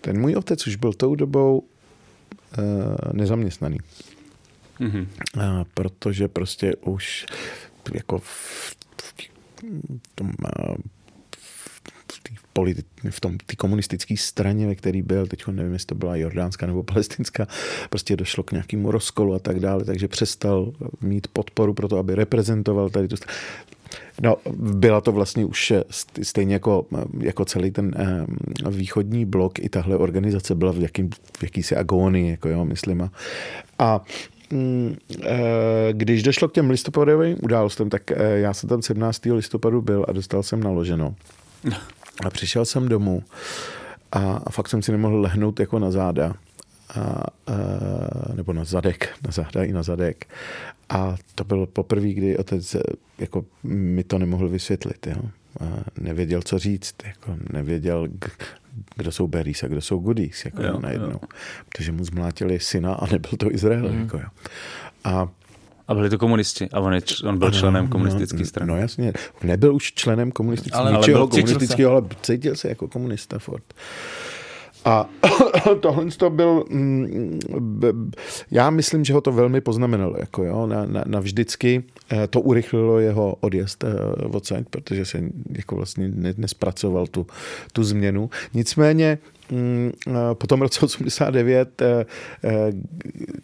ten 0.00 0.20
můj 0.20 0.36
otec 0.36 0.66
už 0.66 0.76
byl 0.76 0.92
tou 0.92 1.14
dobou 1.14 1.58
uh, 1.58 2.64
nezaměstnaný. 3.12 3.78
Mm-hmm. 4.80 5.06
Uh, 5.36 5.42
protože 5.74 6.28
prostě 6.28 6.76
už 6.76 7.26
jako 7.94 8.18
v, 8.18 8.76
v 10.02 10.14
tom 10.14 10.28
uh, 10.28 10.76
politi- 12.54 13.10
v 13.10 13.20
tom 13.20 13.38
té 13.38 13.56
komunistické 13.56 14.16
straně, 14.16 14.66
ve 14.66 14.74
který 14.74 15.02
byl, 15.02 15.26
teď 15.26 15.46
nevím, 15.46 15.72
jestli 15.72 15.86
to 15.86 15.94
byla 15.94 16.16
jordánská 16.16 16.66
nebo 16.66 16.82
palestinská, 16.92 17.46
prostě 17.90 18.16
došlo 18.16 18.42
k 18.42 18.52
nějakému 18.52 18.90
rozkolu 18.90 19.34
a 19.34 19.38
tak 19.38 19.60
dále, 19.60 19.84
takže 19.84 20.08
přestal 20.08 20.72
mít 21.00 21.28
podporu 21.28 21.74
pro 21.74 21.88
to, 21.88 21.98
aby 21.98 22.14
reprezentoval 22.14 22.90
tady 22.90 23.08
tu 23.08 23.16
No, 24.22 24.36
byla 24.56 25.00
to 25.00 25.12
vlastně 25.12 25.44
už 25.44 25.72
stejně 26.22 26.54
jako, 26.54 26.86
jako 27.20 27.44
celý 27.44 27.70
ten 27.70 27.94
eh, 27.96 28.70
východní 28.70 29.24
blok, 29.24 29.58
i 29.58 29.68
tahle 29.68 29.96
organizace 29.96 30.54
byla 30.54 30.72
v, 30.72 30.78
jakým, 30.78 31.10
v 31.38 31.42
jakýsi 31.42 31.76
agónii, 31.76 32.30
jako 32.30 32.48
jo, 32.48 32.64
myslím. 32.64 33.10
A, 33.78 34.04
eh, 34.06 34.33
když 35.92 36.22
došlo 36.22 36.48
k 36.48 36.52
těm 36.52 36.70
listopadovým 36.70 37.36
událostem, 37.42 37.90
tak 37.90 38.10
eh, 38.10 38.38
já 38.38 38.54
jsem 38.54 38.68
tam 38.68 38.82
17. 38.82 39.24
listopadu 39.24 39.82
byl 39.82 40.06
a 40.08 40.12
dostal 40.12 40.42
jsem 40.42 40.62
naloženo. 40.62 41.14
A 42.26 42.30
přišel 42.30 42.64
jsem 42.64 42.88
domů 42.88 43.22
a, 44.12 44.42
a 44.46 44.50
fakt 44.50 44.68
jsem 44.68 44.82
si 44.82 44.92
nemohl 44.92 45.20
lehnout 45.20 45.60
jako 45.60 45.78
na 45.78 45.90
záda. 45.90 46.34
A, 46.88 47.00
a, 47.00 47.24
nebo 48.34 48.52
na 48.52 48.64
zadek, 48.64 49.08
na 49.26 49.30
záda 49.32 49.64
i 49.64 49.72
na 49.72 49.82
zadek. 49.82 50.26
A 50.88 51.16
to 51.34 51.44
bylo 51.44 51.66
poprvé, 51.66 52.08
kdy 52.08 52.38
otec 52.38 52.76
jako, 53.18 53.44
mi 53.64 54.04
to 54.04 54.18
nemohl 54.18 54.48
vysvětlit. 54.48 55.06
Jo. 55.06 55.22
Nevěděl, 56.00 56.42
co 56.42 56.58
říct. 56.58 56.94
Jako, 57.04 57.36
nevěděl, 57.52 58.08
kdo 58.96 59.12
jsou 59.12 59.26
Berries 59.26 59.62
a 59.62 59.66
kdo 59.66 59.80
jsou 59.80 59.98
Goodies. 59.98 60.44
Jako, 60.44 60.62
jo, 60.62 60.80
najednou. 60.80 61.10
Jo. 61.10 61.20
Protože 61.68 61.92
mu 61.92 62.04
zmlátili 62.04 62.60
syna 62.60 62.94
a 62.94 63.06
nebyl 63.06 63.30
to 63.38 63.52
Izrael. 63.52 63.88
Mm. 63.92 64.00
Jako, 64.00 64.16
jo. 64.16 64.28
A 65.04 65.28
a 65.88 65.94
byli 65.94 66.10
to 66.10 66.18
komunisti 66.18 66.68
a 66.72 66.80
on, 66.80 66.94
je, 66.94 67.00
on 67.24 67.38
byl 67.38 67.48
ano, 67.48 67.58
členem 67.58 67.88
komunistické 67.88 68.38
no, 68.38 68.44
strany. 68.44 68.72
No 68.72 68.76
jasně, 68.76 69.12
nebyl 69.42 69.74
už 69.74 69.92
členem 69.92 70.32
komunistického, 70.32 70.82
ale, 70.82 70.90
ale 70.90 71.28
komunistického, 71.28 71.92
ale 71.92 72.02
cítil 72.22 72.56
se 72.56 72.68
jako 72.68 72.88
komunista 72.88 73.38
Ford. 73.38 73.74
A 74.84 75.08
tohle 75.80 76.10
to 76.10 76.30
byl, 76.30 76.64
mm, 76.70 77.40
já 78.50 78.70
myslím, 78.70 79.04
že 79.04 79.14
ho 79.14 79.20
to 79.20 79.32
velmi 79.32 79.60
poznamenalo, 79.60 80.16
jako 80.18 80.44
jo, 80.44 80.66
na, 80.66 80.86
na, 80.86 81.04
na 81.06 81.20
vždycky 81.20 81.82
eh, 82.12 82.26
to 82.26 82.40
urychlilo 82.40 82.98
jeho 82.98 83.36
odjezd 83.40 83.84
eh, 83.84 83.88
odsaď, 84.26 84.64
protože 84.70 85.04
se 85.04 85.22
jako 85.52 85.76
vlastně 85.76 86.10
nespracoval 86.36 87.06
tu, 87.06 87.26
tu 87.72 87.84
změnu. 87.84 88.30
Nicméně 88.54 89.18
mm, 89.50 89.92
eh, 90.06 90.12
po 90.34 90.46
tom 90.46 90.62
roce 90.62 90.80
89 90.84 91.82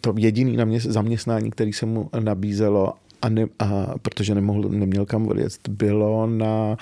to 0.01 0.13
jediný 0.17 0.57
zaměstnání, 0.79 1.51
který 1.51 1.73
se 1.73 1.85
mu 1.85 2.09
nabízelo, 2.19 2.93
a, 3.21 3.29
ne, 3.29 3.45
a 3.59 3.93
protože 4.01 4.35
nemohl, 4.35 4.69
neměl 4.69 5.05
kam 5.05 5.27
odjet, 5.27 5.69
bylo 5.69 6.27
na, 6.27 6.77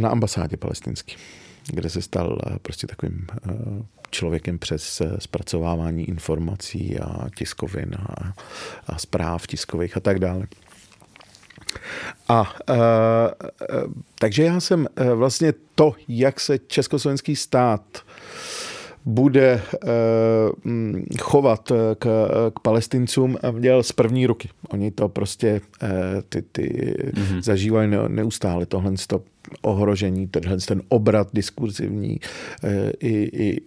na 0.00 0.08
ambasádě 0.08 0.56
palestinský 0.56 1.16
kde 1.72 1.90
se 1.90 2.02
stal 2.02 2.38
eh, 2.46 2.58
prostě 2.62 2.86
takovým 2.86 3.26
eh, 3.32 3.52
člověkem 4.10 4.58
přes 4.58 5.00
eh, 5.00 5.16
zpracovávání 5.18 6.08
informací 6.08 6.98
a 6.98 7.26
tiskovin 7.36 7.90
a, 7.98 8.32
a 8.86 8.98
zpráv 8.98 9.46
tiskových 9.46 9.96
a 9.96 10.00
tak 10.00 10.18
dále. 10.18 10.46
A 12.28 12.54
e, 12.70 12.74
takže 14.18 14.42
já 14.44 14.60
jsem 14.60 14.86
e, 14.96 15.14
vlastně 15.14 15.52
to, 15.74 15.94
jak 16.08 16.40
se 16.40 16.58
československý 16.58 17.36
stát 17.36 17.82
bude 19.08 19.52
e, 19.52 19.60
chovat 21.20 21.72
k, 21.98 22.28
k 22.54 22.60
palestincům, 22.60 23.36
měl 23.50 23.82
z 23.82 23.92
první 23.92 24.26
ruky. 24.26 24.48
Oni 24.68 24.90
to 24.90 25.08
prostě 25.08 25.60
e, 25.82 25.90
ty, 26.28 26.42
ty 26.42 26.94
mm-hmm. 27.12 27.42
zažívají 27.42 27.90
neustále 28.08 28.66
tohle 28.66 28.92
ohrožení, 29.62 30.26
tenhle 30.26 30.56
ten 30.56 30.82
obrat 30.88 31.28
diskurzivní 31.32 32.20
eh, 32.64 32.92
i, 33.00 33.14
i, 33.44 33.60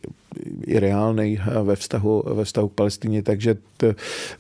i 0.68 0.80
reálný 0.80 1.40
ve 1.64 1.76
vztahu, 1.76 2.24
ve 2.34 2.46
vztahu 2.46 2.70
k 2.70 2.74
Palestině. 2.74 3.24
Takže 3.24 3.56
to, 3.78 3.88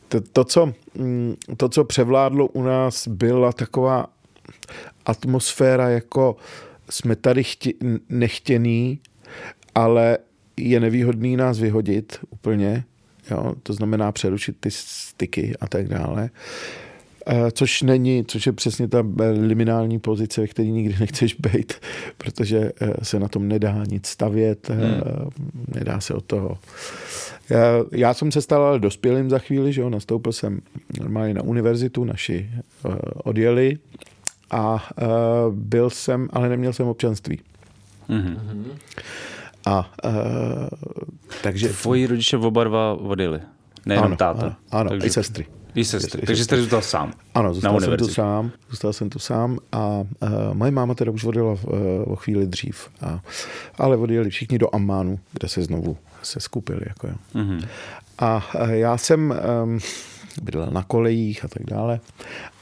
to, 0.08 0.22
to, 0.22 0.44
co, 0.44 0.74
mm, 0.96 1.36
to, 1.58 1.70
co 1.70 1.84
převládlo 1.84 2.48
u 2.48 2.64
nás, 2.64 3.08
byla 3.08 3.54
taková 3.54 4.06
atmosféra, 5.06 5.90
jako 5.90 6.36
jsme 6.90 7.16
tady 7.16 7.44
chtě, 7.44 7.74
nechtěný, 8.10 9.00
ale 9.76 10.18
je 10.69 10.80
nevýhodný 10.80 11.38
nás 11.38 11.60
vyhodit 11.60 12.19
úplně, 12.30 12.84
jo? 13.32 13.54
to 13.63 13.74
znamená 13.74 14.12
přerušit 14.12 14.56
ty 14.60 14.71
styky 14.71 15.56
a 15.62 15.67
tak 15.67 15.88
dále. 15.88 16.30
Eh, 17.28 17.52
což 17.52 17.82
není, 17.82 18.26
což 18.28 18.45
je 18.45 18.52
přesně 18.52 18.88
ta 18.88 19.04
eh, 19.19 19.30
liminální 19.30 20.00
pozice, 20.00 20.41
ve 20.41 20.47
které 20.47 20.69
nikdy 20.69 20.95
nechceš 21.00 21.34
být, 21.34 21.74
protože 22.17 22.71
eh, 22.82 22.93
se 23.06 23.19
na 23.19 23.28
tom 23.28 23.47
nedá 23.47 23.84
nic 23.88 24.08
stavět, 24.08 24.69
hmm. 24.69 25.02
nedá 25.76 26.00
se 26.00 26.13
od 26.13 26.26
toho. 26.26 26.58
Já, 27.50 27.60
já 27.91 28.13
jsem 28.13 28.32
se 28.32 28.41
stal 28.41 28.63
ale 28.63 28.80
dospělým 28.80 29.30
za 29.30 29.39
chvíli, 29.39 29.74
že 29.74 29.82
jo, 29.82 29.89
nastoupil 29.89 30.32
jsem 30.32 30.62
normálně 31.00 31.34
na 31.34 31.41
univerzitu, 31.41 32.04
naši 32.04 32.50
odjeli 33.13 33.78
a 34.52 34.89
byl 35.50 35.89
jsem, 35.89 36.28
ale 36.34 36.50
neměl 36.50 36.74
jsem 36.74 36.88
občanství. 36.88 37.39
Hmm. 38.08 38.65
A 39.65 39.91
takže... 41.43 41.69
Tvoji 41.69 42.08
rodiče 42.08 42.38
oba 42.38 42.63
dva 42.63 42.93
odjeli, 42.93 43.39
nejenom 43.86 44.06
ano, 44.06 44.15
táta. 44.15 44.45
Ano, 44.45 44.56
ano 44.71 44.89
takže... 44.89 45.08
i 45.08 45.10
sestry. 45.10 45.45
I 45.76 45.86
sestry. 45.86 46.21
Takže 46.21 46.43
jste 46.43 46.62
zůstal 46.62 46.82
sám. 46.82 47.13
Ano, 47.34 47.54
zůstal 47.54 47.80
jsem 47.80 47.97
tu 47.97 48.08
sám. 48.08 48.52
Zůstal 48.69 48.93
jsem 48.93 49.10
tu 49.10 49.19
sám 49.19 49.60
a 49.71 49.88
uh, 49.88 50.06
moje 50.54 50.71
máma 50.71 50.93
teda 50.93 51.12
už 51.12 51.24
odjela 51.24 51.52
uh, 51.52 51.60
o 52.06 52.15
chvíli 52.15 52.47
dřív. 52.47 52.89
A, 53.02 53.19
ale 53.78 53.97
odjeli 53.97 54.30
všichni 54.30 54.58
do 54.58 54.76
Ammánu, 54.76 55.19
kde 55.34 55.47
se 55.47 55.63
znovu 55.63 55.97
se 56.24 56.39
skupili. 56.39 56.82
Jako, 56.88 57.08
jo. 57.08 57.13
Mm-hmm. 57.36 57.67
A 58.19 58.43
uh, 58.56 58.69
já 58.69 58.97
jsem 58.97 59.36
um, 59.63 59.80
bydlel 60.41 60.67
na 60.71 60.84
kolejích 60.84 61.45
a 61.45 61.47
tak 61.47 61.63
dále, 61.65 62.00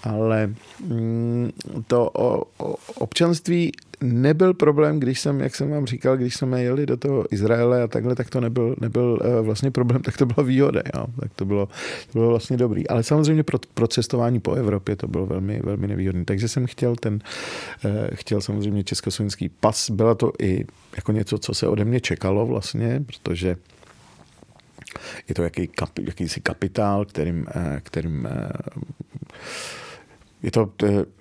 ale 0.03 0.49
um, 0.89 1.51
to 1.87 2.09
o, 2.09 2.43
o 2.57 2.75
občanství 2.95 3.71
nebyl 4.01 4.53
problém, 4.53 4.99
když 4.99 5.19
jsem, 5.19 5.39
jak 5.39 5.55
jsem 5.55 5.69
vám 5.69 5.85
říkal, 5.85 6.17
když 6.17 6.35
jsme 6.35 6.63
jeli 6.63 6.85
do 6.85 6.97
toho 6.97 7.33
Izraele 7.33 7.83
a 7.83 7.87
takhle, 7.87 8.15
tak 8.15 8.29
to 8.29 8.41
nebyl, 8.41 8.75
nebyl 8.81 9.19
uh, 9.21 9.45
vlastně 9.45 9.71
problém, 9.71 10.01
tak 10.05 10.17
to 10.17 10.25
byla 10.25 10.47
výhoda, 10.47 10.81
jo? 10.95 11.05
tak 11.19 11.33
to 11.33 11.45
bylo, 11.45 11.65
to 12.11 12.19
bylo 12.19 12.29
vlastně 12.29 12.57
dobrý. 12.57 12.87
Ale 12.87 13.03
samozřejmě 13.03 13.43
pro, 13.43 13.59
pro 13.73 13.87
cestování 13.87 14.39
po 14.39 14.53
Evropě 14.53 14.95
to 14.95 15.07
bylo 15.07 15.25
velmi, 15.25 15.59
velmi 15.63 15.87
nevýhodné. 15.87 16.25
Takže 16.25 16.47
jsem 16.47 16.67
chtěl 16.67 16.95
ten, 16.95 17.13
uh, 17.85 17.91
chtěl 18.13 18.41
samozřejmě 18.41 18.83
československý 18.83 19.49
pas. 19.49 19.89
Byla 19.89 20.15
to 20.15 20.31
i 20.39 20.65
jako 20.95 21.11
něco, 21.11 21.37
co 21.37 21.53
se 21.53 21.67
ode 21.67 21.85
mě 21.85 21.99
čekalo 21.99 22.45
vlastně, 22.45 23.03
protože 23.05 23.55
je 25.27 25.35
to 25.35 25.43
jaký, 25.43 25.69
jakýsi 26.01 26.41
kapitál, 26.41 27.05
kterým, 27.05 27.45
eh, 27.55 27.81
kterým 27.83 28.27
je 30.43 30.51
to, 30.51 30.71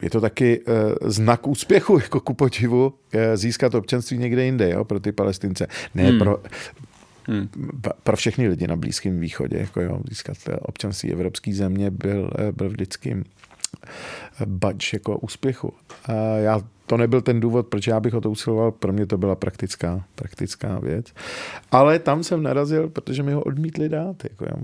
je 0.03 0.11
to 0.11 0.21
taky 0.21 0.61
eh, 0.67 1.11
znak 1.11 1.47
úspěchu, 1.47 1.99
jako 2.03 2.21
ku 2.21 2.35
podivu, 2.35 2.95
eh, 3.13 3.37
získat 3.37 3.75
občanství 3.75 4.19
někde 4.19 4.45
jinde, 4.45 4.71
jo, 4.71 4.85
pro 4.85 5.01
ty 5.01 5.13
palestince. 5.13 5.67
Ne 5.95 6.03
hmm. 6.03 6.19
pro, 6.19 6.43
hmm. 7.27 7.49
pro 8.03 8.17
všechny 8.17 8.49
lidi 8.49 8.67
na 8.67 8.77
Blízkém 8.77 9.21
východě, 9.21 9.59
jako 9.59 9.81
jo, 9.81 10.01
získat 10.09 10.37
eh, 10.49 10.57
občanství 10.57 11.13
evropské 11.13 11.55
země 11.55 11.91
byl, 11.91 12.31
byl 12.53 12.69
vždycky 12.69 13.25
bač 14.47 14.93
jako 14.93 15.19
úspěchu. 15.19 15.73
A 16.05 16.13
já 16.37 16.61
to 16.87 16.97
nebyl 16.97 17.21
ten 17.21 17.41
důvod, 17.41 17.67
proč 17.67 17.87
já 17.87 18.01
bych 18.01 18.15
o 18.15 18.21
to 18.21 18.31
usiloval, 18.31 18.73
pro 18.73 18.93
mě 18.93 19.07
to 19.07 19.19
byla 19.19 19.35
praktická, 19.35 20.05
praktická 20.15 20.79
věc. 20.79 21.07
Ale 21.71 21.99
tam 21.99 22.25
jsem 22.25 22.43
narazil, 22.43 22.89
protože 22.89 23.23
mi 23.23 23.33
ho 23.33 23.43
odmítli 23.43 23.89
dát. 23.89 24.25
Jako 24.25 24.45
já 24.45 24.57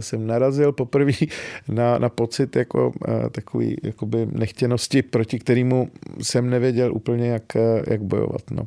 jsem 0.00 0.26
narazil 0.26 0.72
poprvé 0.72 1.12
na, 1.68 1.98
na 1.98 2.08
pocit 2.08 2.56
jako 2.56 2.88
uh, 2.88 3.28
takový 3.30 3.76
jakoby 3.82 4.26
nechtěnosti, 4.32 5.02
proti 5.02 5.38
kterému 5.38 5.90
jsem 6.22 6.50
nevěděl 6.50 6.94
úplně, 6.94 7.28
jak, 7.28 7.42
jak 7.86 8.02
bojovat. 8.02 8.42
No. 8.50 8.66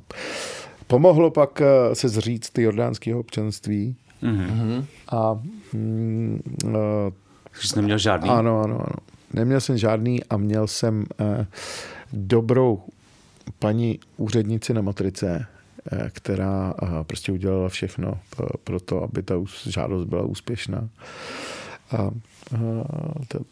Pomohlo 0.88 1.32
pak 1.32 1.62
uh, 1.62 1.94
se 1.94 2.10
zříct 2.10 2.54
ty 2.54 2.62
jordánského 2.62 3.20
občanství. 3.20 3.96
Mm-hmm. 4.24 4.86
A 5.12 5.40
mm, 5.74 6.42
uh, 6.66 6.72
jsi 7.54 7.76
neměl 7.76 7.98
žádný? 7.98 8.30
Ano, 8.30 8.62
ano, 8.62 8.76
ano. 8.76 8.96
Neměl 9.34 9.62
jsem 9.62 9.78
žádný 9.78 10.24
a 10.24 10.38
měl 10.38 10.68
jsem 10.68 11.06
uh, 11.20 11.46
dobrou 12.14 12.82
paní 13.60 14.00
úřednici 14.18 14.74
na 14.74 14.82
matrice, 14.82 15.36
eh, 15.40 15.46
která 16.10 16.74
eh, 16.84 16.88
prostě 17.04 17.32
udělala 17.32 17.70
všechno 17.70 18.20
pro 18.64 18.80
to, 18.80 19.04
aby 19.04 19.24
ta 19.24 19.36
žádost 19.66 20.06
byla 20.06 20.24
úspěšná. 20.24 20.90
A 21.98 22.12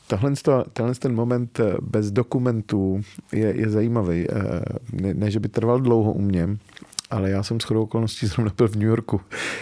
Tahle, 0.08 0.34
tenhle 0.74 0.96
ten 0.96 1.16
moment 1.16 1.60
bez 1.82 2.12
dokumentů 2.12 3.02
je, 3.32 3.56
je 3.62 3.70
zajímavý. 3.70 4.28
Ne, 4.94 5.14
ne, 5.14 5.32
že 5.32 5.40
by 5.40 5.50
trval 5.50 5.80
dlouho 5.80 6.14
u 6.14 6.22
mě, 6.22 6.58
ale 7.10 7.30
já 7.30 7.44
jsem 7.44 7.60
shodou 7.60 7.84
okolností 7.84 8.28
zrovna 8.28 8.54
byl 8.58 8.68
v 8.68 8.76
New 8.76 8.88
Yorku, 8.88 9.22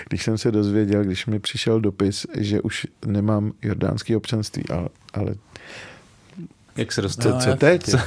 když 0.09 0.23
jsem 0.23 0.37
se 0.37 0.51
dozvěděl, 0.51 1.03
když 1.03 1.25
mi 1.25 1.39
přišel 1.39 1.81
dopis, 1.81 2.25
že 2.37 2.61
už 2.61 2.87
nemám 3.05 3.51
jordánský 3.61 4.15
občanství, 4.15 4.63
ale, 4.69 4.89
ale 5.13 5.35
jak 6.77 6.91
se 6.91 7.01
dostat? 7.01 7.43
Co, 7.43 7.49
co 7.49 7.57
teď? 7.57 7.83
Co, 7.83 7.97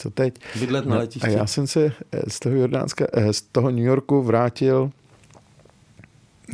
co 0.00 0.10
teď? 0.10 0.34
Bydlet 0.60 0.86
na 0.86 0.96
letišti. 0.96 1.28
A 1.28 1.30
já 1.30 1.46
jsem 1.46 1.66
se 1.66 1.92
z 2.28 2.40
toho 2.40 2.56
Jordánska, 2.56 3.06
z 3.30 3.40
toho 3.42 3.70
New 3.70 3.84
Yorku 3.84 4.22
vrátil 4.22 4.90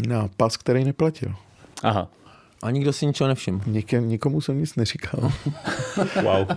na 0.09 0.29
pas, 0.37 0.57
který 0.57 0.85
neplatil. 0.85 1.35
Aha. 1.83 2.09
A 2.63 2.71
nikdo 2.71 2.93
si 2.93 3.07
ničeho 3.07 3.29
nevšiml. 3.29 3.61
Nikem, 3.67 4.09
nikomu 4.09 4.41
jsem 4.41 4.59
nic 4.59 4.77
neříkal. 4.77 5.21
wow. 6.23 6.47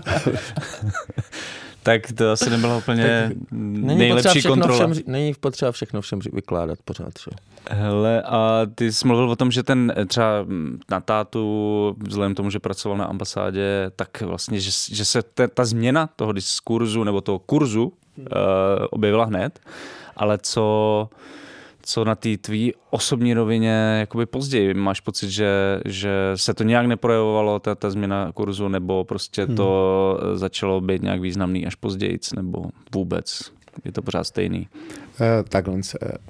tak 1.83 2.11
to 2.11 2.31
asi 2.31 2.49
nebyla 2.49 2.77
úplně 2.77 3.27
tak 3.27 3.37
není 3.51 3.99
nejlepší 3.99 4.41
kontrola. 4.43 4.75
Všem, 4.75 5.03
není 5.07 5.33
potřeba 5.33 5.71
všechno 5.71 6.01
všem 6.01 6.19
vykládat 6.33 6.79
pořád. 6.85 7.13
Že? 7.23 7.31
Hele, 7.69 8.21
a 8.21 8.61
ty 8.75 8.91
jsi 8.91 9.07
mluvil 9.07 9.29
o 9.29 9.35
tom, 9.35 9.51
že 9.51 9.63
ten 9.63 9.93
eh, 9.95 10.05
třeba 10.05 10.43
mm, 10.43 10.79
na 10.91 10.99
tátu, 10.99 11.95
vzhledem 11.99 12.35
tomu, 12.35 12.49
že 12.49 12.59
pracoval 12.59 12.97
na 12.97 13.05
ambasádě, 13.05 13.91
tak 13.95 14.21
vlastně, 14.21 14.59
že, 14.59 14.71
že 14.95 15.05
se 15.05 15.23
ta, 15.23 15.47
ta 15.47 15.65
změna 15.65 16.09
toho 16.15 16.31
diskurzu 16.31 17.03
nebo 17.03 17.21
toho 17.21 17.39
kurzu 17.39 17.93
uh, 18.17 18.25
objevila 18.89 19.25
hned, 19.25 19.59
ale 20.15 20.37
co 20.37 21.09
co 21.89 22.05
na 22.05 22.15
té 22.15 22.37
tvý 22.37 22.73
osobní 22.89 23.33
rovině 23.33 23.97
jakoby 23.99 24.25
později? 24.25 24.73
Máš 24.73 24.99
pocit, 24.99 25.29
že, 25.29 25.81
že 25.85 26.11
se 26.35 26.53
to 26.53 26.63
nějak 26.63 26.85
neprojevovalo, 26.85 27.59
ta, 27.59 27.75
ta 27.75 27.89
změna 27.89 28.31
kurzu, 28.31 28.67
nebo 28.67 29.03
prostě 29.03 29.45
hmm. 29.45 29.55
to 29.55 30.19
začalo 30.33 30.81
být 30.81 31.01
nějak 31.01 31.21
významný 31.21 31.65
až 31.67 31.75
později, 31.75 32.19
nebo 32.35 32.65
vůbec? 32.93 33.51
Je 33.85 33.91
to 33.91 34.01
pořád 34.01 34.23
stejný? 34.23 34.67
Eh, 35.21 35.43
takhle. 35.43 35.81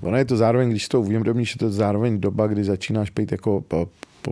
Ono 0.02 0.18
je 0.18 0.26
to 0.26 0.38
zároveň, 0.38 0.70
když 0.70 0.88
to 0.88 1.02
uvědomíš, 1.02 1.56
je 1.56 1.60
to 1.60 1.70
zároveň 1.70 2.20
doba, 2.20 2.48
kdy 2.48 2.64
začínáš 2.64 3.10
být 3.10 3.32
jako 3.32 3.64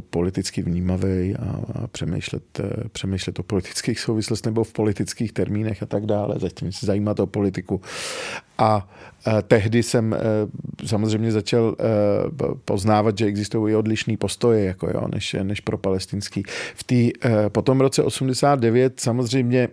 politicky 0.10 0.62
vnímavý 0.62 1.36
a, 1.36 1.60
a 1.74 1.88
přemýšlet, 1.88 2.44
eh, 2.60 2.90
přemýšlet 2.92 3.40
o 3.40 3.44
politických 3.44 4.00
souvislostech 4.00 4.52
nebo 4.52 4.64
v 4.64 4.74
politických 4.74 5.32
termínech 5.34 5.84
a 5.84 5.86
tak 5.86 6.06
dále. 6.06 6.36
Zatím 6.40 6.72
se 6.72 6.86
zajímat 6.86 7.20
o 7.20 7.28
politiku. 7.28 7.82
A 8.58 8.90
eh, 9.28 9.42
tehdy 9.42 9.84
jsem 9.84 10.14
eh, 10.14 10.20
samozřejmě 10.88 11.32
začal 11.32 11.76
poznávat, 12.66 13.18
že 13.18 13.26
existují 13.26 13.74
i 13.74 13.76
odlišné 13.76 14.18
postoje 14.18 14.64
jako 14.64 14.88
jo, 14.88 15.08
než, 15.14 15.36
než 15.44 15.62
pro 15.62 15.78
palestinský. 15.78 16.44
V 16.76 16.84
tý, 16.84 17.12
po 17.50 17.62
tom 17.62 17.82
roce 17.82 18.04
89 18.04 19.00
samozřejmě 19.00 19.70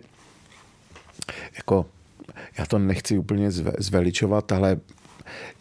jako 1.55 1.85
já 2.57 2.65
to 2.65 2.79
nechci 2.79 3.17
úplně 3.17 3.51
zveličovat, 3.79 4.51
ale 4.51 4.77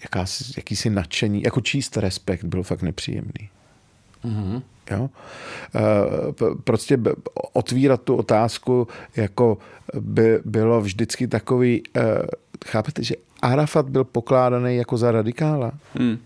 jakási, 0.02 0.44
jakýsi 0.56 0.90
nadšení, 0.90 1.42
jako 1.42 1.60
číst 1.60 1.96
respekt 1.96 2.44
byl 2.44 2.62
fakt 2.62 2.82
nepříjemný. 2.82 3.48
Mm-hmm. 4.24 4.62
Jo? 4.90 5.10
Eh, 5.74 5.80
prostě 6.64 6.98
otvírat 7.52 8.02
tu 8.02 8.16
otázku 8.16 8.88
jako 9.16 9.58
by 10.00 10.40
bylo 10.44 10.80
vždycky 10.80 11.28
takový, 11.28 11.82
eh, 11.96 12.02
chápete, 12.66 13.02
že 13.02 13.14
Arafat 13.42 13.88
byl 13.88 14.04
pokládaný 14.04 14.76
jako 14.76 14.96
za 14.96 15.12
radikála. 15.12 15.72
Mm. 15.98 16.18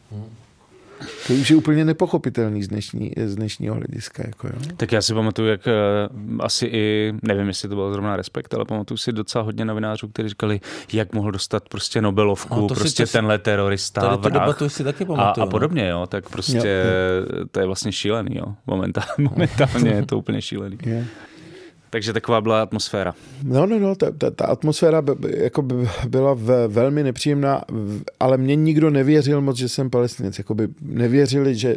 To 1.26 1.32
už 1.32 1.50
je 1.50 1.56
úplně 1.56 1.84
nepochopitelný 1.84 2.62
z, 2.62 2.68
dnešní, 2.68 3.12
z 3.26 3.36
dnešního 3.36 3.74
hlediska. 3.74 4.22
Jako 4.26 4.46
jo. 4.46 4.54
Tak 4.76 4.92
já 4.92 5.02
si 5.02 5.14
pamatuju, 5.14 5.48
jak 5.48 5.60
uh, 5.66 6.44
asi 6.44 6.66
i, 6.66 7.12
nevím, 7.22 7.48
jestli 7.48 7.68
to 7.68 7.74
byl 7.74 7.92
zrovna 7.92 8.16
respekt, 8.16 8.54
ale 8.54 8.64
pamatuju 8.64 8.98
si 8.98 9.12
docela 9.12 9.44
hodně 9.44 9.64
novinářů, 9.64 10.08
kteří 10.08 10.28
říkali, 10.28 10.60
jak 10.92 11.14
mohl 11.14 11.30
dostat 11.30 11.68
prostě 11.68 12.02
Nobelovku, 12.02 12.60
no, 12.60 12.66
prostě 12.66 13.06
si, 13.06 13.12
tenhle 13.12 13.38
terorista, 13.38 14.00
tady 14.00 14.16
tu 14.16 14.28
debatu 14.28 14.68
si 14.68 14.84
taky 14.84 15.04
pamatuju. 15.04 15.42
A, 15.42 15.42
a 15.42 15.44
no. 15.44 15.50
podobně, 15.50 15.88
jo, 15.88 16.06
tak 16.06 16.28
prostě 16.28 16.56
jo. 16.58 17.46
to 17.50 17.60
je 17.60 17.66
vlastně 17.66 17.92
šílený, 17.92 18.36
jo, 18.36 18.54
momentálně, 18.66 19.08
momentálně 19.18 19.90
je 19.90 20.06
to 20.06 20.18
úplně 20.18 20.42
šílený. 20.42 20.78
Yeah. 20.86 21.04
Takže 21.90 22.12
taková 22.12 22.40
byla 22.40 22.62
atmosféra. 22.62 23.14
No, 23.42 23.66
no, 23.66 23.78
no, 23.78 23.94
ta, 23.94 24.06
ta, 24.18 24.30
ta 24.30 24.44
atmosféra 24.44 25.02
by, 25.02 25.14
jako 25.36 25.62
by 25.62 25.74
byla 26.08 26.34
v, 26.34 26.68
velmi 26.68 27.02
nepříjemná, 27.02 27.62
ale 28.20 28.36
mě 28.36 28.56
nikdo 28.56 28.90
nevěřil 28.90 29.40
moc, 29.40 29.56
že 29.56 29.68
jsem 29.68 29.90
palestinec. 29.90 30.38
Jako 30.38 30.54
by 30.54 30.68
nevěřili, 30.82 31.54
že 31.54 31.76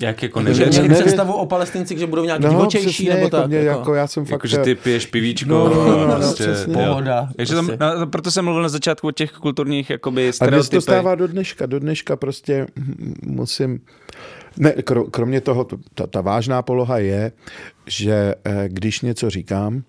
jak 0.00 0.22
jako 0.22 0.40
nevěřili? 0.40 0.68
Měli 0.70 0.88
nevě... 0.88 1.02
představu 1.02 1.32
o 1.32 1.46
palestincích, 1.46 1.98
že 1.98 2.06
budou 2.06 2.24
nějak 2.24 2.40
no, 2.40 2.48
divočejší, 2.48 2.86
přesně, 2.86 3.10
nebo 3.10 3.20
jako 3.20 3.36
tak? 3.36 3.46
Mě, 3.46 3.58
jako, 3.58 3.78
jako, 3.78 3.94
já 3.94 4.06
jsem 4.06 4.24
fakt... 4.24 4.32
Jako, 4.32 4.46
že 4.46 4.58
ty 4.58 4.74
piješ 4.74 5.06
pivíčko. 5.06 5.48
No, 5.48 5.68
no, 5.68 5.84
no, 5.86 6.06
no, 6.06 6.16
prostě, 6.16 6.44
přesně. 6.44 6.74
Pohoda. 6.74 7.28
Takže 7.36 7.54
tam, 7.54 7.70
no, 7.98 8.06
proto 8.06 8.30
jsem 8.30 8.44
mluvil 8.44 8.62
na 8.62 8.68
začátku 8.68 9.06
o 9.06 9.10
těch 9.10 9.32
kulturních 9.32 9.90
jakoby, 9.90 10.32
stereotypech. 10.32 10.76
A 10.76 10.76
to 10.76 10.80
stává 10.80 11.14
do 11.14 11.26
dneška. 11.26 11.66
Do 11.66 11.78
dneška 11.78 12.16
prostě 12.16 12.66
musím 13.22 13.80
ne, 14.56 14.74
kromě 15.10 15.40
toho, 15.40 15.66
ta, 15.94 16.06
ta 16.06 16.20
vážná 16.20 16.62
poloha 16.62 16.98
je, 16.98 17.32
že 17.90 18.34
eh, 18.44 18.68
když 18.68 19.00
něco 19.00 19.30
říkám, 19.30 19.82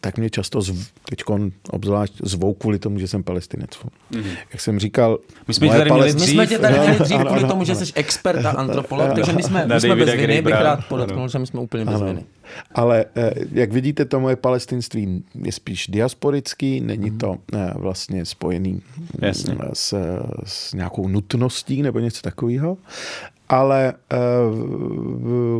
tak 0.00 0.18
mě 0.18 0.30
často 0.30 0.60
zv, 0.60 0.86
teď 1.08 1.22
obzvlášť 1.70 2.14
zvou 2.22 2.54
kvůli 2.54 2.78
tomu, 2.78 2.98
že 2.98 3.08
jsem 3.08 3.22
palestinec. 3.22 3.70
Mm-hmm. 3.70 4.36
Jak 4.52 4.60
jsem 4.60 4.78
říkal... 4.78 5.18
My 5.48 5.54
jsme, 5.54 5.68
tě 5.68 5.78
tady, 5.78 5.90
měli 5.90 6.12
dřív, 6.12 6.26
my 6.26 6.32
jsme 6.32 6.46
tě 6.46 6.58
tady 6.58 6.78
měli 6.78 6.98
dřív 6.98 7.20
kvůli 7.24 7.44
tomu, 7.44 7.64
že 7.64 7.74
jsi 7.74 7.92
expert 7.94 8.46
a 8.46 8.50
antropolog, 8.50 9.14
takže 9.14 9.32
my 9.32 9.42
jsme, 9.42 9.66
my 9.66 9.80
jsme 9.80 9.96
bez 9.96 10.14
viny, 10.14 10.42
bych 10.42 10.54
rád 10.54 10.80
podotknul, 10.88 11.28
že 11.28 11.38
my 11.38 11.46
jsme 11.46 11.60
úplně 11.60 11.84
bez 11.84 12.02
viny. 12.02 12.24
Ale 12.72 13.04
eh, 13.16 13.34
jak 13.52 13.72
vidíte, 13.72 14.04
to 14.04 14.20
moje 14.20 14.36
palestinství 14.36 15.24
je 15.42 15.52
spíš 15.52 15.86
diasporický, 15.86 16.80
není 16.80 17.10
to 17.10 17.36
eh, 17.54 17.72
vlastně 17.74 18.24
spojený 18.24 18.82
Jasně. 19.22 19.56
s, 19.72 19.94
s 20.44 20.74
nějakou 20.74 21.08
nutností 21.08 21.82
nebo 21.82 21.98
něco 21.98 22.22
takového 22.22 22.78
ale 23.48 23.94
eh, 24.12 24.16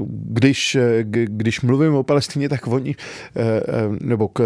když, 0.08 0.76
když 1.24 1.60
mluvím 1.60 1.94
o 1.94 2.02
Palestině, 2.02 2.48
tak 2.48 2.66
oni, 2.66 2.94
eh, 3.36 3.42
eh, 3.42 3.62
nebo 4.00 4.28
k, 4.28 4.42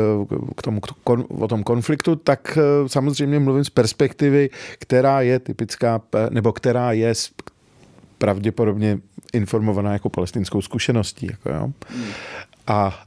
k 0.57 0.63
tomu, 0.63 0.81
o 1.29 1.49
tom 1.49 1.63
konfliktu, 1.63 2.17
tak 2.17 2.59
samozřejmě 2.87 3.39
mluvím 3.39 3.65
z 3.65 3.71
perspektivy, 3.71 4.51
která 4.79 5.21
je 5.21 5.39
typická, 5.39 6.01
nebo 6.31 6.53
která 6.53 6.93
je 6.93 7.13
pravděpodobně 8.19 8.99
informovaná 9.33 9.93
jako 9.93 10.09
palestinskou 10.09 10.63
zkušeností. 10.63 11.27
Jako 11.31 11.51
jo. 11.51 11.73
A, 12.67 12.73
a 12.75 13.05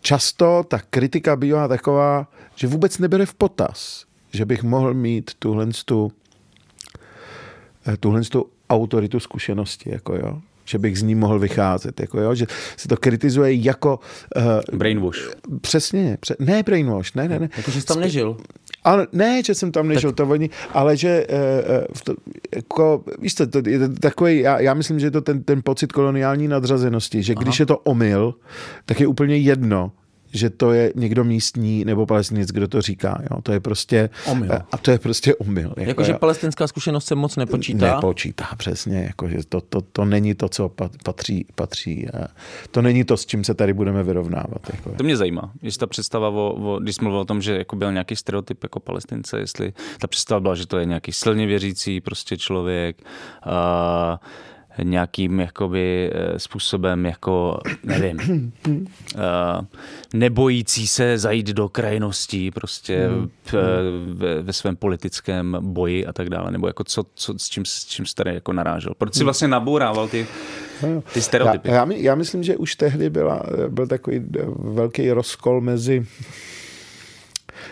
často 0.00 0.64
ta 0.68 0.80
kritika 0.90 1.36
bývá 1.36 1.68
taková, 1.68 2.28
že 2.54 2.66
vůbec 2.66 2.98
nebere 2.98 3.26
v 3.26 3.34
potaz, 3.34 4.04
že 4.32 4.44
bych 4.44 4.62
mohl 4.62 4.94
mít 4.94 5.30
tuhle 5.38 5.66
tu 5.84 6.12
Eh, 7.86 7.96
tuhle 7.96 8.20
tu 8.22 8.46
autoritu 8.70 9.20
zkušenosti, 9.20 9.90
jako 9.90 10.16
jo 10.16 10.40
že 10.64 10.78
bych 10.78 10.98
z 10.98 11.02
ní 11.02 11.14
mohl 11.14 11.38
vycházet, 11.38 12.00
jako 12.00 12.20
jo, 12.20 12.34
že 12.34 12.46
se 12.76 12.88
to 12.88 12.96
kritizuje 12.96 13.54
jako... 13.54 14.00
Uh, 14.36 14.78
brainwash. 14.78 15.30
Přesně, 15.60 16.16
pře- 16.20 16.36
ne 16.38 16.62
brainwash, 16.62 17.14
ne, 17.14 17.28
ne, 17.28 17.38
ne. 17.38 17.48
Jako, 17.56 17.70
že 17.70 17.80
jsi 17.80 17.86
tam 17.86 18.00
nežil. 18.00 18.36
Ale 18.84 19.06
ne, 19.12 19.42
že 19.42 19.54
jsem 19.54 19.72
tam 19.72 19.88
nežil, 19.88 20.10
tak... 20.10 20.16
to 20.16 20.32
oni, 20.32 20.50
ale 20.74 20.96
že 20.96 21.26
uh, 21.26 21.84
to, 22.04 22.14
jako, 22.54 23.04
víš 23.18 23.34
co, 23.34 23.46
to 23.46 23.62
je 23.66 23.88
takový, 23.88 24.38
já, 24.38 24.60
já 24.60 24.74
myslím, 24.74 25.00
že 25.00 25.06
je 25.06 25.10
to 25.10 25.20
ten, 25.20 25.42
ten 25.42 25.62
pocit 25.64 25.92
koloniální 25.92 26.48
nadřazenosti, 26.48 27.22
že 27.22 27.34
Aha. 27.34 27.42
když 27.42 27.60
je 27.60 27.66
to 27.66 27.78
omyl, 27.78 28.34
tak 28.84 29.00
je 29.00 29.06
úplně 29.06 29.36
jedno, 29.36 29.92
že 30.32 30.50
to 30.50 30.72
je 30.72 30.92
někdo 30.96 31.24
místní 31.24 31.84
nebo 31.84 32.06
palestinec, 32.06 32.48
kdo 32.48 32.68
to 32.68 32.82
říká. 32.82 33.22
Jo? 33.30 33.42
To 33.42 33.52
je 33.52 33.60
prostě 33.60 34.10
omyl. 34.26 34.50
A 34.72 34.78
to 34.78 34.90
je 34.90 34.98
prostě 34.98 35.34
omyl. 35.34 35.68
Jako, 35.76 35.90
Jakože 35.90 36.14
palestinská 36.14 36.66
zkušenost 36.66 37.06
se 37.06 37.14
moc 37.14 37.36
nepočítá? 37.36 37.94
Nepočítá, 37.94 38.48
přesně. 38.56 38.98
Jako, 38.98 39.28
že 39.28 39.38
to, 39.48 39.60
to, 39.60 39.80
to 39.80 40.04
není 40.04 40.34
to, 40.34 40.48
co 40.48 40.70
patří, 41.04 41.46
patří. 41.54 42.06
To 42.70 42.82
není 42.82 43.04
to, 43.04 43.16
s 43.16 43.26
čím 43.26 43.44
se 43.44 43.54
tady 43.54 43.72
budeme 43.72 44.02
vyrovnávat. 44.02 44.70
Jako. 44.72 44.90
To 44.90 45.04
mě 45.04 45.16
zajímá. 45.16 45.52
Jestli 45.62 45.78
ta 45.78 45.86
představa, 45.86 46.28
o, 46.28 46.52
o, 46.52 46.78
když 46.78 46.96
jsme 46.96 47.04
mluvil 47.04 47.20
o 47.20 47.24
tom, 47.24 47.42
že 47.42 47.56
jako 47.56 47.76
byl 47.76 47.92
nějaký 47.92 48.16
stereotyp 48.16 48.62
jako 48.62 48.80
palestince, 48.80 49.38
jestli 49.38 49.72
ta 49.98 50.06
představa 50.06 50.40
byla, 50.40 50.54
že 50.54 50.66
to 50.66 50.78
je 50.78 50.84
nějaký 50.84 51.12
silně 51.12 51.46
věřící 51.46 52.00
prostě 52.00 52.36
člověk, 52.36 53.02
uh, 53.46 54.16
nějakým 54.82 55.40
jakoby 55.40 56.10
eh, 56.12 56.38
způsobem 56.38 57.06
jako, 57.06 57.60
nevím, 57.84 58.52
eh, 58.68 59.18
nebojící 60.14 60.86
se 60.86 61.18
zajít 61.18 61.46
do 61.46 61.68
krajností 61.68 62.50
prostě 62.50 63.08
hmm. 63.08 63.30
ve, 64.14 64.42
ve 64.42 64.52
svém 64.52 64.76
politickém 64.76 65.56
boji 65.60 66.06
a 66.06 66.12
tak 66.12 66.30
dále, 66.30 66.50
nebo 66.50 66.66
jako 66.66 66.84
co, 66.84 67.04
co 67.14 67.34
s 67.38 67.48
čím, 67.48 67.64
s 67.64 67.84
čím 67.84 68.04
tady 68.14 68.34
jako 68.34 68.52
narážel. 68.52 68.92
Proč 68.98 69.14
jsi 69.14 69.20
hmm. 69.20 69.24
vlastně 69.24 69.48
nabourával 69.48 70.08
ty 70.08 70.26
ty 71.12 71.22
stereotypy. 71.22 71.68
Já, 71.68 71.74
já, 71.74 71.92
já 71.96 72.14
myslím, 72.14 72.42
že 72.42 72.56
už 72.56 72.74
tehdy 72.74 73.10
byla, 73.10 73.42
byl 73.68 73.86
takový 73.86 74.26
velký 74.56 75.10
rozkol 75.10 75.60
mezi 75.60 76.06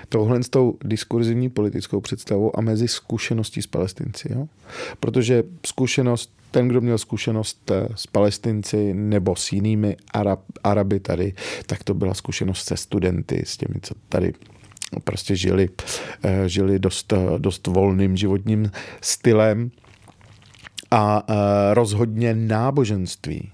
touhle 0.08 0.42
s 0.42 0.48
tou 0.48 0.78
diskurzivní 0.84 1.48
politickou 1.48 2.00
představou 2.00 2.58
a 2.58 2.60
mezi 2.60 2.88
zkušeností 2.88 3.62
s 3.62 3.66
palestinci. 3.66 4.32
Jo? 4.32 4.48
Protože 5.00 5.42
zkušenost, 5.66 6.32
ten, 6.50 6.68
kdo 6.68 6.80
měl 6.80 6.98
zkušenost 6.98 7.70
eh, 7.70 7.88
s 7.94 8.06
palestinci 8.06 8.94
nebo 8.94 9.36
s 9.36 9.52
jinými 9.52 9.96
Arab, 10.14 10.40
Araby 10.64 11.00
tady, 11.00 11.32
tak 11.66 11.84
to 11.84 11.94
byla 11.94 12.14
zkušenost 12.14 12.64
se 12.64 12.76
studenty, 12.76 13.42
s 13.46 13.56
těmi, 13.56 13.74
co 13.82 13.94
tady 14.08 14.32
prostě 15.04 15.36
žili, 15.36 15.68
eh, 16.22 16.48
žili 16.48 16.78
dost, 16.78 17.12
dost 17.38 17.66
volným 17.66 18.16
životním 18.16 18.70
stylem 19.00 19.70
a 20.90 21.24
eh, 21.28 21.34
rozhodně 21.74 22.34
náboženství 22.34 23.52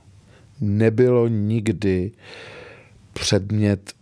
nebylo 0.60 1.28
nikdy 1.28 2.10
předmět 3.12 3.92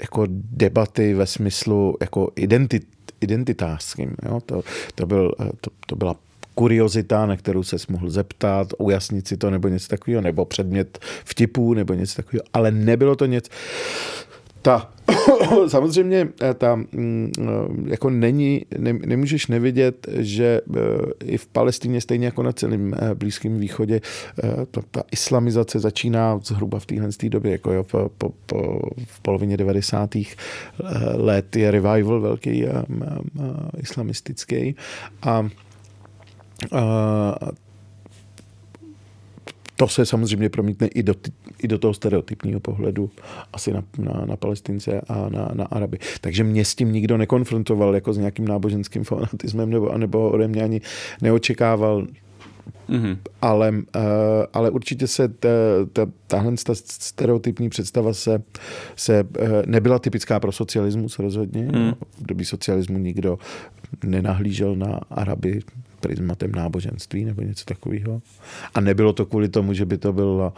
jako 0.00 0.24
debaty 0.30 1.14
ve 1.14 1.26
smyslu 1.26 1.96
jako 2.00 2.32
identit, 2.36 2.86
identitářským. 3.20 4.16
Jo? 4.28 4.40
To, 4.46 4.62
to, 4.94 5.06
byl, 5.06 5.34
to, 5.60 5.70
to 5.86 5.96
byla 5.96 6.16
kuriozita, 6.54 7.26
na 7.26 7.36
kterou 7.36 7.62
se 7.62 7.76
mohl 7.88 8.10
zeptat, 8.10 8.68
ujasnit 8.78 9.28
si 9.28 9.36
to 9.36 9.50
nebo 9.50 9.68
něco 9.68 9.88
takového, 9.88 10.22
nebo 10.22 10.44
předmět 10.44 10.98
vtipů 11.24 11.74
nebo 11.74 11.94
něco 11.94 12.16
takového, 12.16 12.44
ale 12.52 12.70
nebylo 12.70 13.16
to 13.16 13.26
něco, 13.26 13.50
ta, 14.66 14.90
samozřejmě 15.68 16.28
eh, 16.42 16.54
ta, 16.54 16.76
mm, 16.76 17.32
eh, 17.38 17.42
jako 17.90 18.10
není, 18.10 18.66
ne, 18.78 18.92
nemůžeš 18.92 19.46
nevidět, 19.46 20.06
že 20.18 20.60
eh, 20.76 20.80
i 21.24 21.36
v 21.36 21.46
Palestině, 21.46 22.00
stejně 22.00 22.26
jako 22.26 22.42
na 22.42 22.52
celém 22.52 22.94
Blízkém 23.14 23.58
východě, 23.58 24.00
ta, 24.70 24.80
ta 24.90 25.02
islamizace 25.10 25.78
začíná 25.78 26.40
zhruba 26.44 26.78
v 26.78 26.86
téhle 26.86 27.08
době, 27.28 27.52
jako 27.52 27.72
jo, 27.72 27.84
po, 27.84 28.10
po, 28.18 28.32
po, 28.46 28.80
v 29.06 29.20
polovině 29.20 29.56
90. 29.56 30.10
let 31.14 31.56
je 31.56 31.70
revival 31.70 32.20
velký 32.20 32.64
islamistický 33.78 34.76
a 35.22 35.48
to 39.76 39.88
se 39.88 40.06
samozřejmě 40.06 40.48
promítne 40.48 40.86
i 40.86 41.02
do, 41.02 41.14
i 41.62 41.68
do 41.68 41.78
toho 41.78 41.94
stereotypního 41.94 42.60
pohledu 42.60 43.10
asi 43.52 43.72
na, 43.72 43.82
na, 43.98 44.24
na 44.26 44.36
Palestince 44.36 45.00
a 45.08 45.28
na, 45.28 45.50
na 45.54 45.64
Araby. 45.64 45.98
Takže 46.20 46.44
mě 46.44 46.64
s 46.64 46.74
tím 46.74 46.92
nikdo 46.92 47.16
nekonfrontoval 47.16 47.94
jako 47.94 48.12
s 48.12 48.18
nějakým 48.18 48.48
náboženským 48.48 49.04
fanatismem 49.04 49.70
nebo, 49.70 49.98
nebo 49.98 50.30
ode 50.30 50.48
mě 50.48 50.62
ani 50.62 50.80
neočekával 51.22 52.06
Mm-hmm. 52.88 53.18
Ale, 53.42 53.70
uh, 53.70 54.02
ale 54.52 54.70
určitě 54.70 55.06
se 55.06 55.28
ta, 55.28 55.48
ta, 55.92 56.06
tahle 56.26 56.52
ta 56.64 56.74
stereotypní 56.74 57.68
představa 57.68 58.12
se, 58.12 58.42
se 58.96 59.22
uh, 59.22 59.48
nebyla 59.66 59.98
typická 59.98 60.40
pro 60.40 60.52
socialismus 60.52 61.18
rozhodně. 61.18 61.62
Mm. 61.62 61.92
V 62.18 62.26
době 62.26 62.46
socialismu 62.46 62.98
nikdo 62.98 63.38
nenahlížel 64.04 64.76
na 64.76 65.00
Araby 65.10 65.60
prismatem 66.06 66.52
náboženství 66.52 67.24
nebo 67.24 67.42
něco 67.42 67.64
takového. 67.64 68.22
A 68.74 68.80
nebylo 68.80 69.12
to 69.12 69.26
kvůli 69.26 69.48
tomu, 69.48 69.72
že 69.72 69.84
by 69.84 69.98
to 69.98 70.12
bylo 70.12 70.52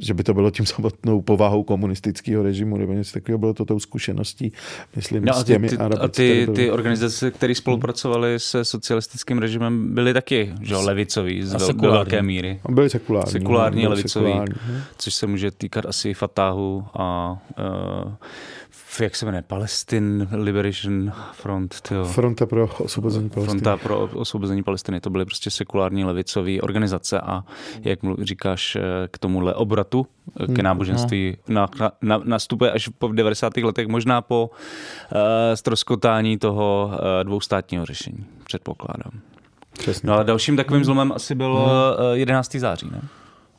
že 0.00 0.14
by 0.14 0.22
to 0.24 0.34
bylo 0.34 0.50
tím 0.50 0.66
samotnou 0.66 1.20
povahou 1.22 1.62
komunistického 1.62 2.42
režimu 2.42 2.76
nebo 2.76 2.92
něco 2.92 3.12
takového, 3.12 3.38
bylo 3.38 3.54
to 3.54 3.64
tou 3.64 3.80
zkušeností, 3.80 4.52
myslím, 4.96 5.24
no 5.24 5.32
a 5.32 5.36
ty, 5.36 5.40
s 5.40 5.44
těmi 5.44 5.68
ty, 5.68 5.76
Arabic, 5.76 6.00
A 6.00 6.08
ty, 6.08 6.48
ty 6.54 6.70
organizace, 6.70 7.30
které 7.30 7.54
spolupracovaly 7.54 8.40
se 8.40 8.64
socialistickým 8.64 9.38
režimem, 9.38 9.94
byly 9.94 10.14
taky 10.14 10.52
že, 10.60 10.76
levicový 10.76 11.42
z 11.42 11.72
do 11.72 11.90
velké 11.90 12.22
míry. 12.22 12.60
Byly 12.68 12.90
sekulární. 12.90 13.32
Sekulární, 13.32 13.84
no, 13.84 13.90
levicový, 13.90 14.26
sekulární. 14.26 14.54
což 14.98 15.14
se 15.14 15.26
může 15.26 15.50
týkat 15.50 15.86
asi 15.86 16.14
Fatáhu 16.14 16.84
a 16.94 17.38
uh, 18.04 18.12
jak 19.00 19.16
se 19.16 19.26
jmenuje, 19.26 19.42
Palestine 19.42 20.28
Liberation 20.32 21.12
Front. 21.32 21.80
Tyjo. 21.80 22.04
Fronta 22.04 22.46
pro 22.46 22.68
osvobození 22.78 23.30
Palestiny. 23.30 23.60
Fronta 23.60 23.76
pro 23.76 24.00
osvobození 24.00 24.62
Palestiny. 24.62 25.00
To 25.00 25.10
byly 25.10 25.24
prostě 25.24 25.50
sekulární 25.50 26.04
levicové 26.04 26.60
organizace 26.60 27.20
a 27.20 27.44
jak 27.84 27.98
říkáš 28.22 28.76
eh, 28.76 28.82
k 29.10 29.18
tomuhle 29.18 29.54
obratu, 29.54 30.06
eh, 30.40 30.46
k 30.46 30.48
hmm, 30.48 30.62
náboženství 30.62 31.36
no. 31.48 31.66
na, 31.80 31.92
na, 32.02 32.20
nastupuje 32.24 32.72
až 32.72 32.88
po 32.88 33.08
90. 33.08 33.56
letech, 33.56 33.88
možná 33.88 34.22
po 34.22 34.50
uh, 34.50 35.18
stroskotání 35.54 36.38
toho 36.38 36.90
uh, 36.92 36.98
dvoustátního 37.22 37.86
řešení, 37.86 38.26
předpokládám. 38.44 39.20
Přesně. 39.72 40.06
No 40.06 40.14
ale 40.14 40.24
dalším 40.24 40.56
takovým 40.56 40.84
zlomem 40.84 41.12
asi 41.12 41.34
byl 41.34 41.52
uh, 41.52 41.68
11. 42.12 42.54
září, 42.54 42.90
ne? 42.92 43.00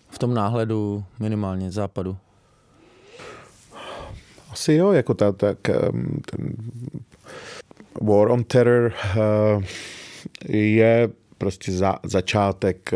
V 0.10 0.20
tom 0.20 0.34
náhledu 0.34 1.04
minimálně 1.20 1.72
západu. 1.72 2.18
Asi 4.52 4.74
jo, 4.74 4.92
jako 4.92 5.14
ta, 5.14 5.32
ta, 5.32 5.56
ten 6.26 6.56
War 8.02 8.32
on 8.32 8.44
Terror 8.44 8.92
uh, 8.94 9.64
je 10.50 11.10
prostě 11.38 11.72
za, 11.72 11.96
začátek 12.04 12.94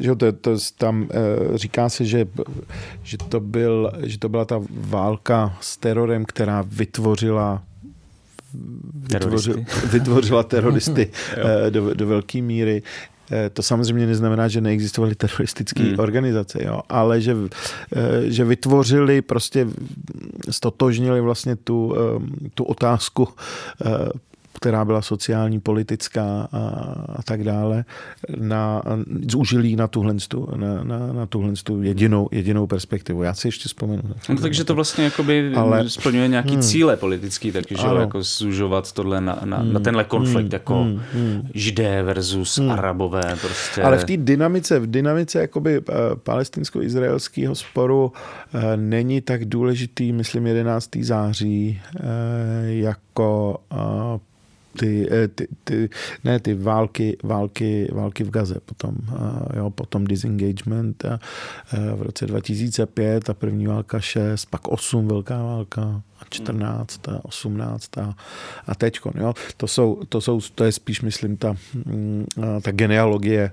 že 0.00 0.14
to, 0.14 0.32
to 0.32 0.56
tam 0.78 1.02
uh, 1.02 1.56
říká 1.56 1.88
se, 1.88 2.04
že, 2.04 2.26
že, 3.02 3.18
to 3.18 3.40
byl, 3.40 3.92
že 4.02 4.18
to 4.18 4.28
byla 4.28 4.44
ta 4.44 4.62
válka 4.70 5.56
s 5.60 5.76
terorem, 5.76 6.24
která 6.24 6.64
vytvořila 6.66 7.62
vytvořila, 8.94 9.64
vytvořila 9.92 10.42
teroristy 10.42 11.10
do, 11.70 11.94
do 11.94 12.06
velké 12.06 12.42
míry. 12.42 12.82
Eh, 13.30 13.50
to 13.50 13.62
samozřejmě 13.62 14.06
neznamená, 14.06 14.48
že 14.48 14.60
neexistovaly 14.60 15.14
teroristické 15.14 15.82
hmm. 15.82 15.98
organizace, 15.98 16.58
jo, 16.64 16.80
ale 16.88 17.20
že, 17.20 17.36
eh, 17.96 18.30
že 18.30 18.44
vytvořili, 18.44 19.22
prostě 19.22 19.66
stotožnili 20.50 21.20
vlastně 21.20 21.56
tu, 21.56 21.94
eh, 21.96 22.48
tu 22.54 22.64
otázku 22.64 23.28
která 24.54 24.84
byla 24.84 25.02
sociální, 25.02 25.60
politická 25.60 26.48
a, 26.52 26.58
a 27.16 27.22
tak 27.22 27.44
dále, 27.44 27.84
na, 28.36 28.82
zúžilí 29.30 29.76
na 29.76 29.88
tuhle, 29.88 30.14
na, 30.56 30.84
na, 30.84 31.12
na 31.12 31.26
tuhle 31.26 31.52
jedinou, 31.80 32.28
jedinou 32.32 32.66
perspektivu. 32.66 33.22
Já 33.22 33.34
si 33.34 33.48
ještě 33.48 33.68
vzpomenu. 33.68 34.02
No, 34.28 34.36
takže 34.36 34.64
to 34.64 34.74
vlastně 34.74 35.04
jakoby 35.04 35.52
ale, 35.54 35.88
splňuje 35.88 36.28
nějaký 36.28 36.52
hmm, 36.52 36.62
cíle 36.62 36.96
politický, 36.96 37.52
taky, 37.52 37.76
že 37.76 37.86
jako 38.00 38.22
zužovat 38.22 38.92
tohle 38.92 39.20
na, 39.20 39.40
na, 39.44 39.56
hmm, 39.56 39.72
na 39.72 39.80
tenhle 39.80 40.04
konflikt, 40.04 40.46
hmm, 40.46 40.52
jako 40.52 40.82
hmm, 40.82 41.00
hmm, 41.12 41.48
židé 41.54 42.02
versus 42.02 42.58
hmm. 42.58 42.70
arabové. 42.70 43.36
Prostě. 43.40 43.82
Ale 43.82 43.98
v 43.98 44.04
té 44.04 44.16
dynamice, 44.16 44.78
v 44.78 44.86
dynamice 44.86 45.40
jakoby 45.40 45.78
uh, 45.78 45.84
palestinsko-izraelského 46.22 47.54
sporu 47.54 48.12
uh, 48.54 48.60
není 48.76 49.20
tak 49.20 49.44
důležitý, 49.44 50.12
myslím, 50.12 50.46
11. 50.46 50.90
září, 51.00 51.80
uh, 51.94 52.00
jako 52.64 53.58
ty, 54.78 55.08
eh, 55.10 55.28
ty, 55.28 55.48
ty, 55.64 55.88
ne 56.24 56.40
ty 56.40 56.54
války, 56.54 57.16
války, 57.22 57.88
války 57.92 58.24
v 58.24 58.30
Gaze, 58.30 58.60
potom, 58.64 58.96
jo, 59.56 59.70
potom 59.70 60.04
disengagement 60.04 61.04
a, 61.04 61.18
v 61.96 62.02
roce 62.02 62.26
2005 62.26 63.30
a 63.30 63.34
první 63.34 63.66
válka 63.66 64.00
6, 64.00 64.44
pak 64.44 64.68
8 64.68 65.08
velká 65.08 65.42
válka 65.42 66.02
a 66.20 66.24
14 66.30 67.08
a 67.08 67.24
18 67.24 67.98
a, 67.98 68.14
a 68.66 68.74
teďkon, 68.74 69.12
jo. 69.16 69.34
To, 69.56 69.66
jsou, 69.66 70.00
to, 70.08 70.20
jsou, 70.20 70.40
to 70.54 70.64
je 70.64 70.72
spíš, 70.72 71.02
myslím, 71.02 71.36
ta, 71.36 71.54
mm, 71.74 72.26
ta 72.62 72.70
genealogie, 72.70 73.50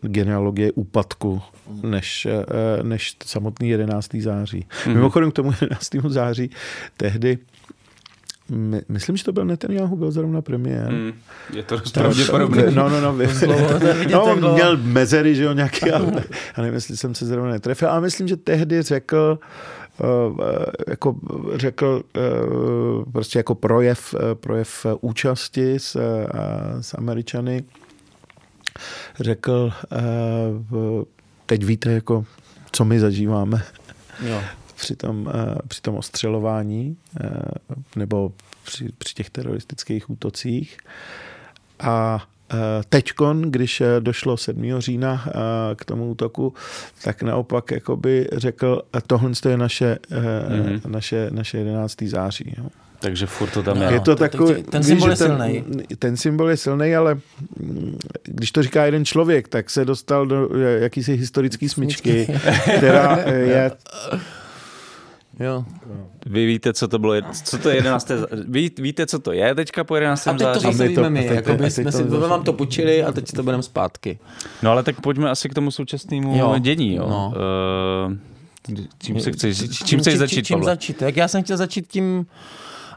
genealogie 0.00 0.72
úpadku, 0.72 1.42
než, 1.82 2.26
eh, 2.26 2.82
než 2.82 3.16
samotný 3.24 3.68
11. 3.68 4.20
září. 4.20 4.66
Mm-hmm. 4.68 4.94
Mimochodem 4.94 5.30
k 5.30 5.34
tomu 5.34 5.52
11. 5.60 5.90
září 6.08 6.50
tehdy 6.96 7.38
my, 8.48 8.82
myslím, 8.88 9.16
že 9.16 9.24
to 9.24 9.32
byl 9.32 9.44
Netanyahu, 9.44 9.96
byl 9.96 10.10
zrovna 10.10 10.42
premiér. 10.42 10.92
Mm, 10.92 11.12
je 11.52 11.62
to 11.62 11.76
dost 11.76 11.92
pravděpodobné. 11.92 12.70
No, 12.70 12.88
no, 12.88 13.00
no. 13.00 13.16
No 14.10 14.24
on 14.24 14.52
měl 14.52 14.76
mezery, 14.76 15.34
že 15.34 15.44
jo, 15.44 15.52
nějaký, 15.52 15.90
ale, 15.90 16.06
ale 16.54 16.58
nevím, 16.58 16.74
jestli 16.74 16.96
jsem 16.96 17.14
se 17.14 17.26
zrovna 17.26 17.50
netrefil. 17.50 17.90
A 17.90 18.00
myslím, 18.00 18.28
že 18.28 18.36
tehdy 18.36 18.82
řekl, 18.82 19.38
uh, 20.02 20.40
jako 20.88 21.16
řekl 21.54 22.02
uh, 22.16 23.12
prostě 23.12 23.38
jako 23.38 23.54
projev, 23.54 24.14
uh, 24.14 24.20
projev 24.34 24.86
účasti 25.00 25.74
s, 25.74 25.96
s 26.80 26.94
Američany, 26.94 27.64
řekl, 29.20 29.72
teď 31.46 31.64
víte, 31.64 31.92
jako, 31.92 32.24
co 32.72 32.84
my 32.84 33.00
zažíváme. 33.00 33.62
Jo 34.26 34.40
při 34.76 34.96
tom, 34.96 35.30
eh, 35.34 35.58
při 35.68 35.82
tom 35.82 35.96
ostřelování 35.96 36.96
eh, 37.20 37.28
nebo 37.96 38.32
při, 38.64 38.88
při 38.98 39.14
těch 39.14 39.30
teroristických 39.30 40.10
útocích. 40.10 40.78
A 41.80 42.26
eh, 42.52 42.56
Teďkon, 42.88 43.42
když 43.42 43.82
došlo 44.00 44.36
7. 44.36 44.80
října 44.80 45.26
k 45.76 45.84
tomu 45.84 46.10
útoku, 46.10 46.54
tak 47.04 47.22
naopak 47.22 47.70
jakoby 47.70 48.28
řekl, 48.32 48.82
tohle 49.06 49.30
je 49.48 49.56
naše, 49.56 49.98
mm-hmm. 50.10 50.80
naše, 50.86 51.28
naše 51.30 51.58
11. 51.58 52.02
září. 52.02 52.54
Jo. 52.58 52.68
Takže 53.04 53.26
furt 53.26 53.50
to 53.50 53.62
tam 53.62 53.82
je. 53.82 53.92
Je 53.92 54.00
to 54.00 54.16
takový, 54.16 54.62
ten 54.62 54.82
symbol 54.82 55.10
je 55.10 55.16
silný. 55.16 55.64
Ten 55.98 56.16
symbol 56.16 56.50
je 56.50 56.56
silný, 56.56 56.96
ale 56.96 57.18
když 58.22 58.52
to 58.52 58.62
říká 58.62 58.84
jeden 58.84 59.04
člověk, 59.04 59.48
tak 59.48 59.70
se 59.70 59.84
dostal 59.84 60.26
do 60.26 60.48
jakýsi 60.56 61.14
historický 61.16 61.68
smyčky, 61.68 62.28
která 62.78 63.16
eh, 63.16 63.34
je 63.34 63.70
Jo. 65.40 65.64
Vy 66.26 66.46
víte, 66.46 66.72
co 66.72 66.88
to 66.88 66.98
bylo, 66.98 67.14
co 67.44 67.58
to 67.58 67.68
je 67.68 67.76
11. 67.76 68.10
Vy 68.48 68.70
víte, 68.78 69.06
co 69.06 69.18
to 69.18 69.32
je 69.32 69.54
teďka 69.54 69.84
po 69.84 69.94
11. 69.94 70.26
A 70.28 70.32
teď 70.32 70.38
to 70.38 70.44
září? 70.60 70.76
zase 70.78 71.10
my 71.10 71.28
to- 71.28 71.34
jakoby 71.34 71.58
teď 71.58 71.72
jsme 71.72 71.84
to 71.84 71.92
si, 71.92 72.04
my 72.04 72.18
vám 72.18 72.44
to 72.44 72.52
počili 72.52 73.04
a 73.04 73.12
teď 73.12 73.32
to 73.32 73.42
budeme 73.42 73.62
zpátky. 73.62 74.18
No 74.62 74.70
ale 74.70 74.82
tak 74.82 75.00
pojďme 75.00 75.30
asi 75.30 75.48
k 75.48 75.54
tomu 75.54 75.70
současnému 75.70 76.38
Jo. 76.38 76.54
dění. 76.58 76.94
Jo. 76.94 77.06
No. 77.08 77.32
Uh, 78.06 78.12
čím, 79.02 79.20
se 79.20 79.32
chceš, 79.32 79.68
čím 79.84 79.98
chceš 80.00 80.18
začít, 80.18 80.46
Čím 80.46 80.54
Pavle? 80.54 80.72
začít? 80.72 81.02
Jak 81.02 81.16
já 81.16 81.28
jsem 81.28 81.42
chtěl 81.42 81.56
začít 81.56 81.86
tím, 81.88 82.26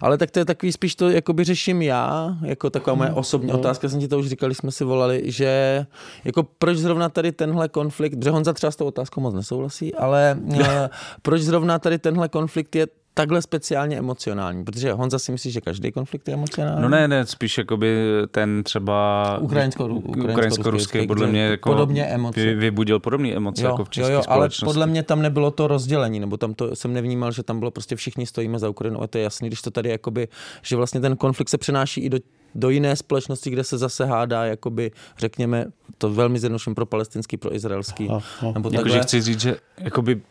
ale 0.02 0.18
tak 0.18 0.32
to 0.32 0.40
je 0.40 0.46
takový 0.46 0.72
spíš 0.72 0.96
to 0.96 1.10
jakoby 1.10 1.44
řeším 1.44 1.82
já, 1.82 2.38
jako 2.46 2.70
taková 2.70 2.96
moje 2.96 3.10
Hmm. 3.10 3.18
osobní 3.18 3.54
otázka, 3.54 3.90
jsem 3.90 4.00
ti 4.00 4.08
to 4.08 4.20
už 4.20 4.28
říkal, 4.28 4.50
když 4.50 4.58
jsme 4.58 4.72
si 4.72 4.84
volali, 4.84 5.22
že 5.26 5.86
jako 6.24 6.44
proč 6.44 6.78
zrovna 6.78 7.10
tady 7.10 7.32
tenhle 7.32 7.70
konflikt, 7.70 8.16
protože 8.18 8.30
Honza 8.32 8.54
třeba 8.54 8.72
s 8.72 8.76
tou 8.76 8.86
otázkou 8.86 9.22
moc 9.22 9.34
nesouhlasí, 9.34 9.96
ale 9.96 10.40
eh, 10.62 10.90
proč 11.22 11.42
zrovna 11.42 11.80
tady 11.80 12.00
tenhle 12.00 12.30
konflikt 12.30 12.76
je 12.76 12.88
takhle 13.18 13.42
speciálně 13.42 13.98
emocionální, 13.98 14.64
protože 14.66 14.92
Honza 14.94 15.20
si 15.20 15.32
myslí, 15.32 15.52
že 15.52 15.62
každý 15.62 15.92
konflikt 15.92 16.28
je 16.28 16.34
emocionální. 16.34 16.82
No 16.82 16.90
ne, 16.90 17.08
ne, 17.08 17.26
spíš 17.26 17.58
jakoby 17.58 17.98
ten 18.32 18.64
třeba 18.64 19.24
Ukrajinsko- 19.42 20.02
ukrajinsko-ruský, 20.06 20.32
ukrajinsko-ruský, 20.32 21.08
podle 21.08 21.26
kde 21.26 21.32
mě 21.32 21.42
jako 21.46 21.70
podobně 21.70 22.04
emoce. 22.06 22.40
vy- 22.40 22.56
vybudil 22.56 23.00
podobné 23.00 23.30
emoce 23.34 23.64
Jo, 23.64 23.70
jako 23.70 23.84
v 23.84 23.88
jo, 23.88 23.92
české 23.92 24.12
jo, 24.14 24.18
ale 24.18 24.24
společnosti. 24.24 24.66
podle 24.66 24.88
mě 24.88 25.04
tam 25.04 25.22
nebylo 25.22 25.52
to 25.52 25.68
rozdělení, 25.68 26.20
nebo 26.20 26.38
tam 26.38 26.54
to 26.54 26.76
jsem 26.76 26.94
nevnímal, 26.94 27.32
že 27.32 27.44
tam 27.44 27.60
bylo 27.60 27.72
prostě 27.72 27.96
všichni 27.96 28.26
stojíme 28.26 28.60
za 28.60 28.70
Ukrajinou, 28.70 29.02
a 29.02 29.08
to 29.08 29.18
je 29.18 29.24
jasný, 29.24 29.48
když 29.50 29.62
to 29.62 29.72
tady 29.72 29.90
jakoby, 29.90 30.28
že 30.62 30.76
vlastně 30.76 31.02
ten 31.02 31.16
konflikt 31.18 31.50
se 31.50 31.58
přenáší 31.58 32.02
i 32.02 32.10
do 32.10 32.18
do 32.56 32.70
jiné 32.70 32.96
společnosti, 32.96 33.50
kde 33.50 33.64
se 33.64 33.78
zase 33.78 34.06
hádá, 34.06 34.46
jakoby, 34.46 34.92
řekněme, 35.18 35.66
to 35.98 36.14
velmi 36.14 36.40
zjednoduším 36.40 36.76
pro 36.76 36.86
palestinský, 36.86 37.38
pro 37.38 37.56
izraelský. 37.56 38.10
Aha. 38.10 38.22
Nebo 38.54 38.70
Jakože 38.70 38.84
takhle. 38.84 39.02
chci 39.04 39.22
říct, 39.22 39.40
že 39.40 39.56
jakoby 39.80 40.22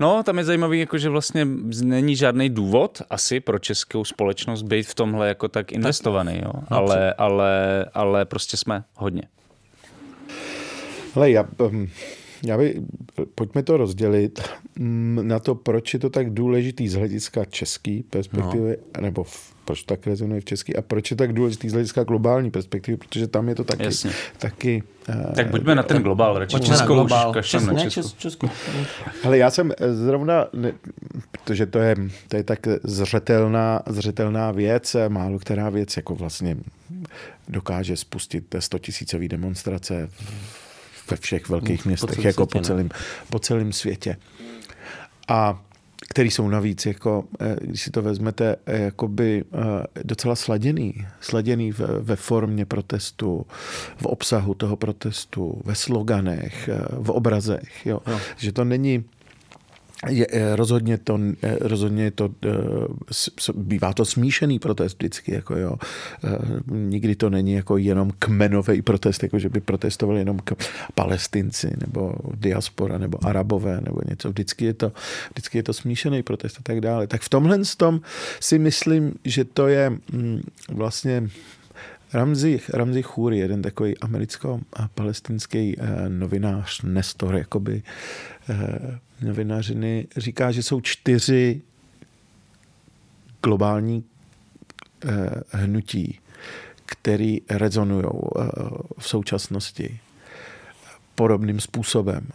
No, 0.00 0.22
tam 0.22 0.38
je 0.38 0.44
zajímavý, 0.44 0.80
jako, 0.80 0.98
že 0.98 1.08
vlastně 1.08 1.46
není 1.82 2.16
žádný 2.16 2.50
důvod 2.50 3.02
asi 3.10 3.40
pro 3.40 3.58
českou 3.58 4.04
společnost 4.04 4.62
být 4.62 4.86
v 4.86 4.94
tomhle 4.94 5.28
jako 5.28 5.48
tak 5.48 5.72
investovaný, 5.72 6.40
jo. 6.44 6.52
Ale, 6.68 7.14
ale, 7.14 7.84
ale 7.94 8.24
prostě 8.24 8.56
jsme 8.56 8.84
hodně. 8.94 9.22
Hele, 11.14 11.30
já, 11.30 11.48
um, 11.58 11.88
já 12.46 12.58
by, 12.58 12.82
pojďme 13.34 13.62
to 13.62 13.76
rozdělit 13.76 14.42
mm, 14.78 15.20
na 15.22 15.38
to, 15.38 15.54
proč 15.54 15.94
je 15.94 16.00
to 16.00 16.10
tak 16.10 16.30
důležitý 16.30 16.88
z 16.88 16.94
hlediska 16.94 17.44
české 17.44 18.00
perspektivy, 18.10 18.76
no. 18.96 19.02
nebo 19.02 19.24
v, 19.24 19.53
proč 19.64 19.82
to 19.82 19.94
tak 19.96 20.06
rezonuje 20.06 20.40
v 20.40 20.44
český 20.44 20.76
a 20.76 20.82
proč 20.82 21.10
je 21.10 21.16
tak 21.16 21.32
důležitý 21.32 21.68
z 21.68 21.72
hlediska 21.72 22.04
globální 22.04 22.50
perspektivy, 22.50 22.96
protože 22.96 23.26
tam 23.28 23.48
je 23.48 23.54
to 23.54 23.64
taky, 23.64 23.84
Jasně. 23.84 24.10
taky 24.38 24.82
eh, 25.08 25.32
Tak 25.34 25.50
pojďme 25.50 25.74
na 25.74 25.82
ten 25.82 26.02
globál, 26.02 26.38
radši 26.38 26.52
Pojďme 26.56 26.70
na 26.70 26.76
Česko 26.76 26.92
už 26.92 26.96
globál. 26.96 27.32
kašlem 27.32 27.66
na 27.66 27.72
ne, 27.72 27.82
Česko. 27.82 28.00
Čes, 28.00 28.12
Česko. 28.12 28.50
Ale 29.24 29.38
já 29.38 29.50
jsem 29.50 29.72
eh, 29.78 29.94
zrovna, 29.94 30.46
ne, 30.52 30.72
protože 31.30 31.66
to 31.66 31.78
je, 31.78 31.96
to 32.28 32.36
je 32.36 32.44
tak 32.44 32.58
zřetelná, 32.82 33.82
zřetelná 33.86 34.50
věc, 34.50 34.94
eh, 34.94 35.08
málo 35.08 35.38
která 35.38 35.70
věc 35.70 35.96
jako 35.96 36.14
vlastně 36.14 36.56
dokáže 37.48 37.96
spustit 37.96 38.54
100 38.58 38.78
tisícový 38.78 39.28
demonstrace 39.28 40.08
ve 41.10 41.16
všech 41.16 41.48
velkých 41.48 41.82
Po 41.82 41.88
městech, 41.88 42.10
celém 42.10 42.26
jako 42.26 42.42
světě, 42.42 42.58
po, 42.58 42.64
celém, 42.64 42.88
po 43.30 43.38
celém 43.38 43.72
světě. 43.72 44.16
A 45.28 45.62
který 46.08 46.30
jsou 46.30 46.48
navíc, 46.48 46.86
jako, 46.86 47.24
eh, 47.40 47.56
když 47.60 47.82
si 47.82 47.90
to 47.90 48.02
vezmete, 48.02 48.56
eh, 48.66 48.82
jakoby 48.82 49.44
eh, 49.44 50.02
docela 50.04 50.36
sladěný. 50.36 51.06
Sladěný 51.20 51.72
ve, 52.00 52.16
formě 52.16 52.64
protestu, 52.66 53.46
v 53.96 54.06
obsahu 54.06 54.54
toho 54.54 54.76
protestu, 54.76 55.60
ve 55.64 55.74
sloganech, 55.74 56.70
v 56.90 57.10
obrazech. 57.10 57.86
Jo. 57.86 58.00
Jo. 58.06 58.20
Že 58.36 58.52
to 58.52 58.64
není 58.64 59.04
je, 60.08 60.26
eh, 60.30 60.56
rozhodně 60.56 60.98
to, 60.98 61.20
eh, 61.42 61.56
rozhodně 61.60 62.10
to, 62.10 62.30
eh, 62.46 62.48
bývá 63.54 63.92
to 63.92 64.04
smíšený 64.04 64.58
protest 64.58 64.94
vždycky, 64.94 65.34
jako 65.34 65.56
jo. 65.56 65.76
Nikdy 66.66 67.14
to 67.16 67.30
není 67.30 67.52
jako 67.52 67.76
jenom 67.76 68.12
kmenový 68.18 68.82
protest, 68.82 69.22
jako 69.22 69.38
že 69.38 69.48
by 69.48 69.60
protestovali 69.60 70.18
jenom 70.18 70.38
k 70.38 70.52
palestinci, 70.94 71.70
nebo 71.86 72.14
diaspora, 72.34 72.98
nebo 72.98 73.18
arabové, 73.26 73.80
nebo 73.84 74.00
něco. 74.08 74.28
Vždycky 74.28 74.64
je 74.64 74.74
to, 74.74 74.92
vždycky 75.30 75.58
je 75.58 75.62
to 75.62 75.72
smíšený 75.72 76.22
protest 76.22 76.56
a 76.58 76.62
tak 76.62 76.80
dále. 76.80 77.06
Tak 77.06 77.22
v 77.22 77.28
tomhle 77.28 77.58
tom 77.76 78.00
si 78.40 78.58
myslím, 78.58 79.14
že 79.24 79.44
to 79.44 79.68
je 79.68 79.90
mm, 79.90 80.40
vlastně 80.68 81.28
Ramzi, 82.12 82.60
Ramzi 82.72 83.02
Khoury, 83.02 83.38
jeden 83.38 83.62
takový 83.62 83.98
americko-palestinský 83.98 85.76
novinář, 86.08 86.82
nestor 86.82 87.36
jakoby 87.36 87.82
novinařiny, 89.20 90.06
říká, 90.16 90.52
že 90.52 90.62
jsou 90.62 90.80
čtyři 90.80 91.62
globální 93.42 94.04
eh, 95.04 95.30
hnutí, 95.50 96.20
který 96.86 97.40
rezonují 97.50 98.04
eh, 98.04 98.42
v 98.98 99.08
současnosti 99.08 99.98
podobným 101.14 101.60
způsobem. 101.60 102.26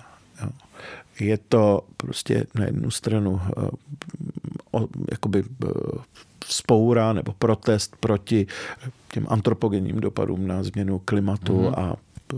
Je 1.19 1.37
to 1.37 1.81
prostě 1.97 2.45
na 2.55 2.65
jednu 2.65 2.91
stranu 2.91 3.41
eh, 3.57 4.79
jakoby 5.11 5.43
eh, 5.63 5.67
vzpoura 6.45 7.13
nebo 7.13 7.33
protest 7.33 7.95
proti 7.99 8.47
těm 9.13 9.25
antropogenním 9.29 9.99
dopadům 9.99 10.47
na 10.47 10.63
změnu 10.63 10.99
klimatu 10.99 11.61
Mhm. 11.61 11.65
mm-hmm. 11.65 11.79
a 11.79 11.95
eh, 12.33 12.37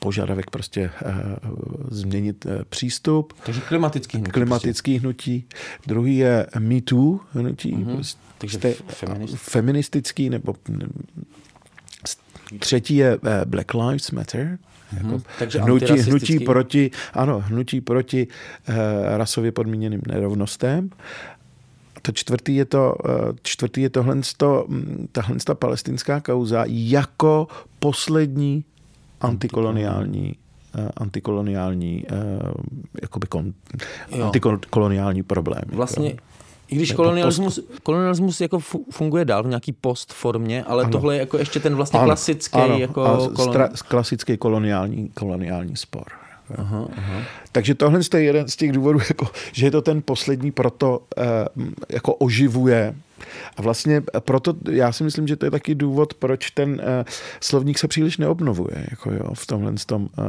požadavek 0.00 0.50
prostě 0.50 0.90
eh, 1.04 1.14
změnit 1.90 2.46
eh, 2.46 2.64
přístup 2.68 3.32
Takže 3.46 3.60
klimatický 3.60 4.18
hnutí. 4.18 4.30
klimatický 4.32 4.98
hnutí. 4.98 5.44
Druhý 5.86 6.16
je 6.16 6.46
Me 6.58 6.80
Too 6.80 7.18
hnutí. 7.32 7.72
Mhm. 7.74 7.94
Prostě 7.94 8.20
Takže 8.38 8.58
ste- 8.58 8.74
feminist- 8.88 9.36
feministický, 9.36 10.30
nebo 10.30 10.54
třetí 12.58 12.96
je 12.96 13.18
eh, 13.24 13.44
Black 13.44 13.74
Lives 13.74 14.10
Matter. 14.10 14.58
Jako 14.92 15.06
Mhm. 15.06 15.22
Takže 15.38 15.58
hnutí, 15.60 15.92
hnutí 15.92 16.38
proti, 16.40 16.90
ano, 17.14 17.40
hnutí 17.46 17.80
proti 17.80 18.26
eh, 18.68 18.74
rasově 19.16 19.52
podmíněným 19.52 20.00
nerovnostem. 20.08 20.90
A 21.96 22.00
to 22.02 22.12
čtvrtý 22.12 22.56
je 22.56 22.64
to, 22.64 22.94
eh, 23.04 23.32
čtvrtý 23.42 23.82
je 23.82 23.90
tohle, 23.90 24.20
tahle 25.12 25.36
ta 25.44 25.54
palestinská 25.54 26.20
kauza 26.20 26.64
jako 26.68 27.48
poslední 27.78 28.64
antikoloniální 29.20 30.34
eh, 30.78 30.88
antikoloniální 30.96 32.04
eh, 32.10 32.14
jakoby 33.02 33.26
kon, 33.26 33.52
Jo. 34.16 34.24
antikoloniální 34.24 35.22
problém. 35.22 35.62
Vlastně, 35.66 36.16
i 36.68 36.76
když 36.76 36.92
kolonialismus, 36.92 37.60
kolonialismus 37.82 38.40
jako 38.40 38.58
fu- 38.58 38.84
funguje 38.90 39.24
dál 39.24 39.42
v 39.42 39.46
nějaký 39.46 39.72
post 39.72 40.12
formě, 40.12 40.64
ale 40.64 40.82
Ano. 40.82 40.92
tohle 40.92 41.14
je 41.14 41.20
jako 41.20 41.38
ještě 41.38 41.60
ten 41.60 41.74
vlastně 41.74 41.98
Ano, 41.98 42.06
klasický 42.08 42.58
ano, 42.58 42.78
jako 42.78 43.30
kolon... 43.34 43.52
stra, 43.52 43.68
klasický 43.88 44.36
koloniální, 44.36 45.08
koloniální 45.14 45.76
spor. 45.76 46.04
Aha, 46.58 46.88
aha. 46.96 47.22
Takže 47.52 47.74
tohle 47.74 48.00
je 48.14 48.22
jeden 48.22 48.48
z 48.48 48.56
těch 48.56 48.72
důvodů, 48.72 48.98
jako, 49.08 49.26
že 49.52 49.66
je 49.66 49.70
to 49.70 49.82
ten 49.82 50.02
poslední, 50.04 50.50
proto 50.52 51.00
eh, 51.18 51.24
jako 51.88 52.14
oživuje. 52.14 52.94
A 53.56 53.62
vlastně 53.62 54.02
proto 54.20 54.54
já 54.70 54.92
si 54.92 55.04
myslím, 55.04 55.28
že 55.28 55.36
to 55.36 55.46
je 55.46 55.50
taky 55.50 55.74
důvod, 55.74 56.14
proč 56.14 56.50
ten 56.50 56.80
eh, 56.84 57.04
slovník 57.40 57.78
se 57.78 57.88
příliš 57.88 58.18
neobnovuje. 58.18 58.86
Jako 58.90 59.12
jo, 59.12 59.34
v 59.34 59.46
tomhle 59.46 59.72
tom, 59.86 60.08
eh, 60.18 60.22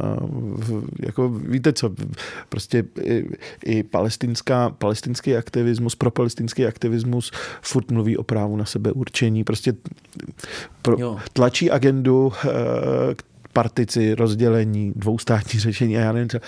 v, 0.56 0.84
jako 1.06 1.28
víte 1.28 1.72
co, 1.72 1.90
prostě 2.48 2.84
i, 3.04 3.24
i 3.64 3.82
palestinská, 3.82 4.70
palestinský 4.70 5.36
aktivismus, 5.36 5.94
pro 5.94 6.10
palestinský 6.10 6.66
aktivismus 6.66 7.32
furt 7.62 7.90
mluví 7.90 8.16
o 8.16 8.22
právu 8.22 8.56
na 8.56 8.64
sebe 8.64 8.92
určení, 8.92 9.44
prostě 9.44 9.74
pro, 10.82 11.16
tlačí 11.32 11.70
agendu 11.70 12.32
eh, 12.44 12.48
partici, 13.52 14.14
rozdělení, 14.14 14.92
dvoustátní 14.96 15.60
řešení 15.60 15.98
a 15.98 16.00
já 16.00 16.12
nevím, 16.12 16.28
co 16.28 16.38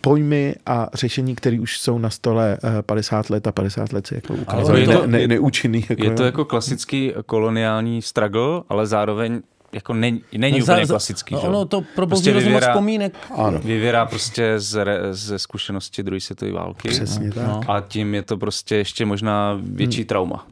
pojmy 0.00 0.54
a 0.66 0.88
řešení, 0.94 1.34
které 1.34 1.60
už 1.60 1.78
jsou 1.78 1.98
na 1.98 2.10
stole 2.10 2.58
eh, 2.78 2.82
50 2.82 3.30
let 3.30 3.46
a 3.46 3.52
50 3.52 3.92
let 3.92 4.06
se 4.06 4.14
jako 4.14 4.34
ukázaly 4.34 4.80
je 4.80 4.86
ne, 4.86 4.96
to- 4.96 5.06
ne, 5.06 5.26
neúčinný. 5.28 5.84
Jako, 5.90 6.04
Je 6.04 6.10
to 6.10 6.22
jo. 6.22 6.26
jako 6.26 6.44
klasický 6.44 7.12
koloniální 7.26 8.02
struggle, 8.02 8.62
ale 8.68 8.86
zároveň 8.86 9.40
jako 9.72 9.94
není, 9.94 10.20
není 10.38 10.58
No, 10.58 10.64
úplně 10.64 10.86
za- 10.86 10.92
klasický. 10.92 11.34
no, 11.34 11.40
že? 11.40 11.46
ono 11.48 11.64
to 11.64 11.80
probouzí 11.94 12.30
Prostě 12.32 12.48
vyvěrá- 12.50 12.70
vzpomínek. 12.72 13.14
Ano, 13.36 13.60
Vyvěrá 13.64 14.06
prostě 14.06 14.54
z 14.60 14.84
re, 14.84 14.98
ze 15.10 15.38
zkušenosti 15.38 16.02
druhé 16.02 16.20
světové 16.20 16.52
války. 16.52 16.88
přesně 16.88 17.30
tak. 17.32 17.46
no. 17.46 17.60
A 17.68 17.80
tím 17.80 18.14
je 18.14 18.22
to 18.22 18.36
prostě 18.36 18.76
ještě 18.76 19.06
možná 19.06 19.58
větší 19.62 20.04
trauma. 20.04 20.46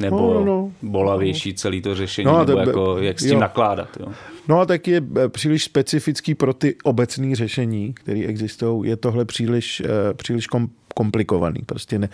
Nebo 0.00 0.16
No, 0.16 0.34
no, 0.34 0.44
no. 0.44 0.72
bolavější 0.82 1.54
celý 1.54 1.82
to 1.82 1.94
řešení, 1.94 2.26
No, 2.26 2.44
nebo 2.44 2.58
jako, 2.60 2.98
jak 2.98 3.20
s 3.20 3.22
tím 3.22 3.32
jo. 3.32 3.40
nakládat. 3.40 3.88
Jo. 4.00 4.06
No 4.48 4.60
a 4.60 4.66
tak 4.66 4.88
je 4.88 5.02
eh, 5.24 5.28
příliš 5.28 5.64
specifický 5.64 6.34
pro 6.34 6.54
ty 6.54 6.76
obecné 6.84 7.36
řešení, 7.36 7.92
které 7.94 8.20
existují. 8.20 8.90
Je 8.90 8.96
tohle 8.96 9.24
příliš, 9.24 9.82
eh, 9.84 10.14
příliš 10.14 10.46
kom, 10.46 10.68
komplikovaný, 10.94 11.60
prostě 11.66 11.98
ne, 11.98 12.08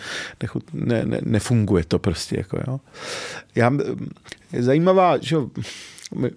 ne, 0.73 1.05
ne, 1.05 1.19
nefunguje 1.23 1.83
to 1.83 1.99
prostě. 1.99 2.37
Jako, 2.37 2.57
jo. 2.67 2.79
Já, 3.55 3.71
je 4.53 4.63
zajímavá, 4.63 5.17
že 5.21 5.37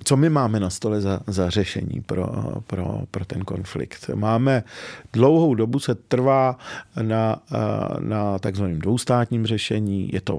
co 0.05 0.17
my 0.17 0.31
máme 0.31 0.61
na 0.61 0.71
stole 0.71 1.01
za, 1.01 1.21
za 1.27 1.51
řešení 1.51 2.01
pro, 2.07 2.27
pro, 2.67 3.01
pro 3.11 3.25
ten 3.25 3.45
konflikt. 3.45 4.11
Máme 4.15 4.65
dlouhou 5.13 5.55
dobu 5.55 5.79
se 5.79 5.95
trvá 5.95 6.59
na, 7.03 7.43
na 8.01 8.39
takzvaném 8.39 8.79
dvoustátním 8.79 9.47
řešení, 9.47 10.11
je 10.13 10.21
to 10.21 10.39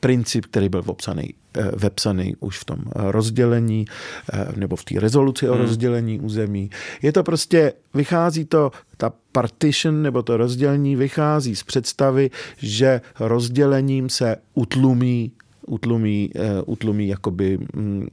princip, 0.00 0.46
který 0.46 0.68
byl 0.68 0.82
vopsaný, 0.82 1.34
eh, 1.54 1.70
vepsaný 1.76 2.36
už 2.40 2.58
v 2.58 2.64
tom 2.64 2.78
rozdělení 2.94 3.84
eh, 4.32 4.46
nebo 4.56 4.76
v 4.76 4.84
té 4.84 5.00
rezoluci 5.00 5.48
o 5.48 5.52
hmm. 5.52 5.62
rozdělení 5.62 6.20
území. 6.20 6.70
Je 7.02 7.12
to 7.12 7.22
prostě, 7.22 7.72
vychází 7.94 8.44
to, 8.44 8.70
ta 8.96 9.12
partition 9.32 10.02
nebo 10.02 10.22
to 10.22 10.36
rozdělení 10.36 10.96
vychází 10.96 11.56
z 11.56 11.62
představy, 11.62 12.30
že 12.58 13.00
rozdělením 13.20 14.08
se 14.08 14.36
utlumí 14.54 15.32
utlumí, 15.68 16.30
eh, 16.34 16.62
utlumí 16.66 17.08
jakoby, 17.08 17.58
mm, 17.74 18.06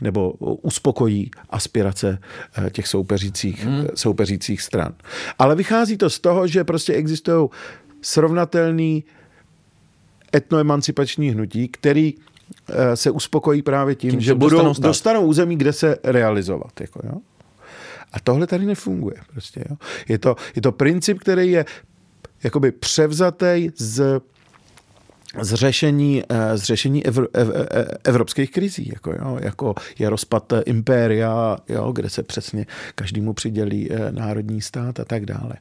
nebo 0.00 0.32
uspokojí 0.62 1.30
aspirace 1.50 2.18
těch 2.72 2.86
soupeřících, 2.86 3.64
hmm. 3.64 3.86
soupeřících 3.94 4.62
stran. 4.62 4.94
Ale 5.38 5.56
vychází 5.56 5.96
to 5.96 6.10
z 6.10 6.18
toho, 6.18 6.46
že 6.46 6.64
prostě 6.64 6.92
existují 6.92 7.48
srovnatelný 8.02 9.04
etnoemancipační 10.36 11.30
hnutí, 11.30 11.68
který 11.68 12.14
eh, 12.68 12.96
se 12.96 13.10
uspokojí 13.10 13.62
právě 13.62 13.94
tím, 13.94 14.10
tím 14.10 14.20
že 14.20 14.34
budou, 14.34 14.56
dostanou, 14.56 14.88
dostanou 14.88 15.26
území, 15.26 15.56
kde 15.56 15.72
se 15.72 15.96
realizovat. 16.04 16.80
Jako, 16.80 17.00
jo? 17.04 17.14
A 18.12 18.20
tohle 18.20 18.46
tady 18.46 18.66
nefunguje. 18.66 19.16
Prostě, 19.32 19.64
jo? 19.70 19.76
Je, 20.08 20.18
to, 20.18 20.36
je 20.56 20.62
to 20.62 20.72
princip, 20.72 21.18
který 21.18 21.50
je 21.50 21.64
jakoby 22.44 22.72
převzatý 22.72 23.70
z 23.76 24.20
z 25.40 25.54
řešení, 25.54 26.22
eh, 26.28 26.58
z 26.58 26.62
řešení 26.62 27.06
evr, 27.06 27.28
ev, 27.34 27.48
evropských 28.04 28.50
krizí, 28.50 28.90
jako, 28.92 29.12
jo, 29.12 29.38
jako 29.40 29.74
je 29.98 30.10
rozpad 30.10 30.52
impéria, 30.66 31.56
jo, 31.68 31.92
kde 31.92 32.10
se 32.10 32.22
přesně 32.22 32.66
každému 32.94 33.32
přidělí 33.32 33.88
eh, 33.92 34.12
národní 34.12 34.60
stát 34.60 35.00
a 35.00 35.04
tak 35.04 35.26
dále. 35.26 35.54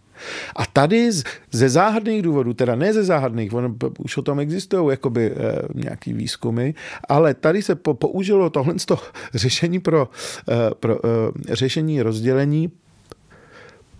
A 0.55 0.65
tady 0.65 1.11
ze 1.51 1.69
záhadných 1.69 2.21
důvodů, 2.21 2.53
teda 2.53 2.75
ne 2.75 2.93
ze 2.93 3.03
záhadných, 3.03 3.53
on, 3.53 3.77
už 3.97 4.17
o 4.17 4.21
tom 4.21 4.39
existují 4.39 4.89
jakoby 4.89 5.31
e, 5.31 5.35
nějaký 5.73 6.13
výzkumy, 6.13 6.71
ale 7.09 7.33
tady 7.33 7.61
se 7.61 7.75
po, 7.75 7.93
použilo 7.93 8.49
tohle 8.49 8.75
řešení 9.33 9.79
pro, 9.79 10.09
e, 10.49 10.75
pro 10.75 11.05
e, 11.05 11.55
řešení 11.55 12.01
rozdělení 12.01 12.71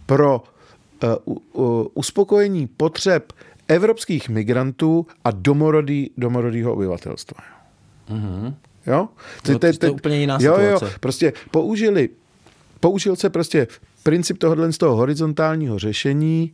pro 0.06 0.44
e, 1.04 1.08
u, 1.28 1.92
uspokojení 1.94 2.68
potřeb 2.68 3.34
evropských 3.70 4.30
migrantů 4.30 5.08
a 5.24 5.32
domorodý, 5.32 6.12
domorodýho 6.18 6.74
obyvatelstva. 6.74 7.38
Mm-hmm. 8.10 8.54
Jo? 8.88 9.08
Ty, 9.44 9.56
ty, 9.56 9.72
ty, 9.72 9.78
to 9.78 9.86
je 9.86 9.92
úplně 9.92 10.20
jiná 10.20 10.38
jo, 10.42 10.56
situace. 10.56 10.86
Jo, 10.86 10.92
prostě 11.00 11.34
použili, 11.52 12.10
použil 12.80 13.16
se 13.16 13.30
prostě 13.30 13.68
princip 14.04 14.38
tohohle 14.38 14.74
z 14.74 14.78
toho 14.78 14.96
horizontálního 14.96 15.80
řešení, 15.80 16.54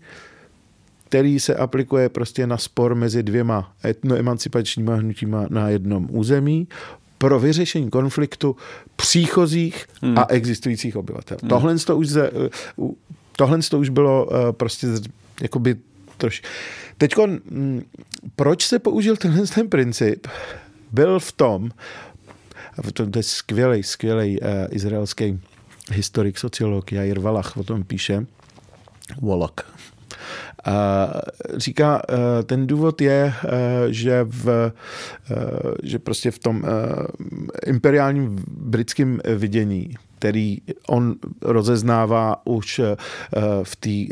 který 1.07 1.39
se 1.39 1.55
aplikuje 1.55 2.09
prostě 2.09 2.47
na 2.47 2.57
spor 2.57 2.95
mezi 2.95 3.23
dvěma 3.23 3.73
etnoemancipačníma 3.85 4.95
hnutíma 4.95 5.45
na 5.49 5.69
jednom 5.69 6.07
území 6.11 6.67
pro 7.17 7.39
vyřešení 7.39 7.89
konfliktu 7.89 8.55
příchozích 8.95 9.85
hmm. 10.01 10.17
a 10.19 10.25
existujících 10.29 10.95
obyvatel. 10.95 11.37
Hmm. 11.41 11.49
Tohle 11.49 11.79
to 11.79 11.97
už, 11.97 12.09
ze, 12.09 12.31
tohle 13.37 13.59
to 13.69 13.79
už 13.79 13.89
bylo 13.89 14.25
uh, 14.25 14.51
prostě 14.51 14.87
jakoby 15.41 15.75
troš... 16.17 16.41
Teď, 16.97 17.15
proč 18.35 18.67
se 18.67 18.79
použil 18.79 19.17
tenhle 19.17 19.47
ten 19.47 19.69
princip, 19.69 20.27
byl 20.91 21.19
v 21.19 21.31
tom, 21.31 21.69
to 22.93 23.19
je 23.19 23.23
skvělý, 23.23 23.83
skvělý 23.83 24.41
uh, 24.41 24.47
izraelský 24.69 25.39
historik, 25.91 26.37
sociolog 26.37 26.91
Jair 26.91 27.19
Valach 27.19 27.57
o 27.57 27.63
tom 27.63 27.83
píše, 27.83 28.25
Wallach. 29.21 29.75
A 30.65 31.07
říká, 31.55 32.01
e, 32.09 32.43
ten 32.43 32.67
důvod 32.67 33.01
je, 33.01 33.33
e, 33.33 33.93
že, 33.93 34.23
v, 34.23 34.71
že 35.83 35.99
prostě 35.99 36.31
v 36.31 36.39
tom 36.39 36.63
imperiálním 37.65 38.43
britském 38.47 39.19
vidění 39.35 39.95
který 40.25 40.57
on 40.87 41.15
rozeznává 41.41 42.41
už 42.45 42.81
v, 43.63 43.75
tý, 43.75 44.07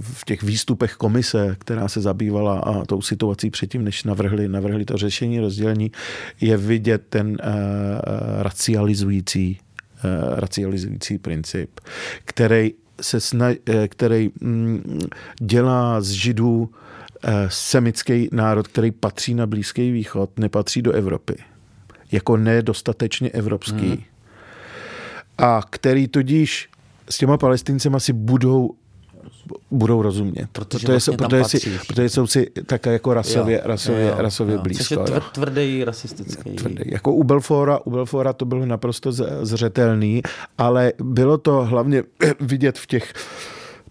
v 0.00 0.24
těch 0.24 0.42
výstupech 0.42 0.94
komise, 0.94 1.56
která 1.58 1.88
se 1.88 2.00
zabývala 2.00 2.58
a 2.58 2.84
tou 2.84 3.02
situací 3.02 3.50
předtím, 3.50 3.84
než 3.84 4.04
navrhli, 4.04 4.48
navrhli 4.48 4.84
to 4.84 4.96
řešení 4.96 5.40
rozdělení, 5.40 5.92
je 6.40 6.56
vidět 6.56 7.02
ten 7.08 7.36
racializující 8.38 9.58
Eh, 10.04 10.40
racializující 10.40 11.18
princip, 11.18 11.80
který 12.24 12.72
se 13.00 13.20
sna, 13.20 13.50
eh, 13.66 13.88
který 13.88 14.30
mm, 14.40 15.00
dělá 15.40 16.00
z 16.00 16.10
židů 16.10 16.70
eh, 17.24 17.46
semický 17.48 18.28
národ, 18.32 18.68
který 18.68 18.90
patří 18.90 19.34
na 19.34 19.46
Blízký 19.46 19.90
východ, 19.90 20.38
nepatří 20.38 20.82
do 20.82 20.92
Evropy. 20.92 21.34
Jako 22.12 22.36
nedostatečně 22.36 23.30
evropský. 23.30 23.88
Hmm. 23.88 24.02
A 25.40 25.62
který 25.70 26.08
tudíž 26.08 26.68
s 27.10 27.18
těma 27.18 27.36
palestincema 27.36 28.00
si 28.00 28.12
budou 28.12 28.70
budou 29.70 30.02
rozumět. 30.02 30.48
Protože, 30.52 30.86
protože, 30.86 30.92
vlastně 30.92 31.16
protože, 31.16 31.44
si, 31.44 31.80
protože 31.86 32.08
jsou 32.08 32.26
si 32.26 32.50
tak 32.66 32.86
jako 32.86 33.14
rasově, 33.14 33.56
jo, 33.56 33.62
rasově, 33.64 34.06
jo, 34.06 34.14
rasově 34.16 34.54
jo. 34.54 34.62
blízko. 34.62 34.96
Což 35.06 35.14
je 35.14 35.20
tvrdý 35.32 35.84
rasistický. 35.84 36.50
Tvrdý. 36.50 36.82
Jako 36.86 37.12
u 37.12 37.24
Belfora, 37.24 37.78
u 37.84 37.90
Belfora 37.90 38.32
to 38.32 38.44
bylo 38.44 38.66
naprosto 38.66 39.12
zřetelný, 39.42 40.22
ale 40.58 40.92
bylo 41.02 41.38
to 41.38 41.64
hlavně 41.64 42.02
vidět 42.40 42.78
v 42.78 42.86
těch 42.86 43.12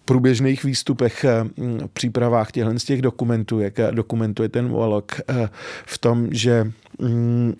průběžných 0.04 0.64
výstupech, 0.64 1.24
eh, 1.24 1.44
přípravách 1.92 2.52
těchto 2.52 2.78
z 2.78 2.84
těch 2.84 3.02
dokumentů, 3.02 3.60
jak 3.60 3.74
dokumentuje 3.90 4.48
ten 4.48 4.68
Wallach, 4.68 5.04
eh, 5.28 5.48
v 5.86 5.98
tom, 5.98 6.28
že 6.30 6.72
mm, 6.98 7.54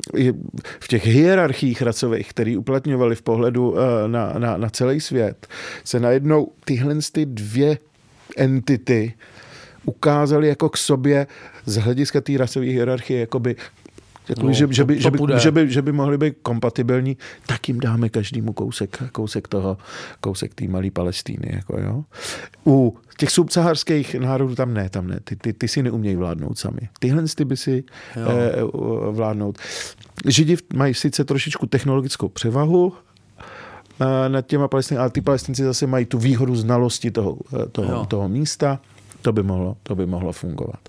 v 0.81 0.89
těch 0.89 1.07
hierarchiích 1.07 1.83
racových, 1.83 2.29
který 2.31 2.57
uplatňovali 2.57 3.15
v 3.15 3.23
pohledu 3.23 3.75
eh, 3.79 4.09
na, 4.09 4.33
na, 4.39 4.57
na 4.57 4.71
celý 4.71 5.01
svět, 5.01 5.47
se 5.85 6.01
najednou 6.01 6.53
tyhle 6.65 6.95
ty 7.13 7.27
dvě 7.27 7.79
entity 8.37 9.15
ukázaly 9.85 10.49
jako 10.49 10.69
k 10.69 10.77
sobě 10.77 11.27
z 11.67 11.77
hlediska 11.77 12.21
té 12.21 12.33
rasové 12.37 12.67
hierarchie 12.67 13.21
jakoby 13.21 13.57
jako, 14.31 14.47
no, 14.47 14.53
že, 14.53 14.67
že, 14.71 14.85
by, 14.85 15.01
že, 15.01 15.11
by, 15.11 15.19
že, 15.37 15.51
by, 15.51 15.71
že 15.71 15.83
by 15.83 15.93
mohli 15.93 16.19
být 16.19 16.35
kompatibilní, 16.43 17.17
tak 17.47 17.69
jim 17.69 17.81
dáme 17.81 18.09
každému 18.09 18.53
kousek, 18.53 19.03
kousek 19.13 19.49
toho, 19.49 19.77
kousek 20.21 20.55
té 20.55 20.69
malé 20.69 20.91
Palestíny. 20.91 21.49
Jako 21.53 21.81
jo. 21.81 22.05
U 22.67 22.99
těch 23.19 23.31
subsaharských 23.31 24.15
národů 24.15 24.55
tam 24.55 24.75
ne, 24.75 24.89
tam 24.89 25.07
ne. 25.07 25.21
Ty, 25.25 25.37
ty, 25.37 25.53
ty 25.53 25.69
si 25.69 25.83
neumějí 25.83 26.17
vládnout 26.17 26.59
sami. 26.59 26.81
Tyhle 26.99 27.23
ty 27.35 27.45
by 27.45 27.57
si 27.57 27.85
eh, 28.17 28.23
vládnout. 29.11 29.59
Židi 30.27 30.57
mají 30.75 30.95
sice 30.95 31.25
trošičku 31.25 31.67
technologickou 31.67 32.29
převahu, 32.29 32.93
eh, 34.01 34.29
nad 34.29 34.47
těma 34.47 34.69
Palestinci, 34.69 34.99
ale 34.99 35.11
ty 35.11 35.21
palestinci 35.21 35.65
zase 35.65 35.87
mají 35.87 36.05
tu 36.05 36.19
výhodu 36.19 36.57
znalosti 36.57 37.11
toho, 37.11 37.37
eh, 37.63 37.67
toho, 37.73 38.07
toho 38.07 38.29
místa. 38.29 38.81
To 39.23 39.33
by 39.33 39.43
mohlo, 39.43 39.77
to 39.83 39.95
by 39.95 40.07
mohlo 40.07 40.33
fungovat. 40.33 40.81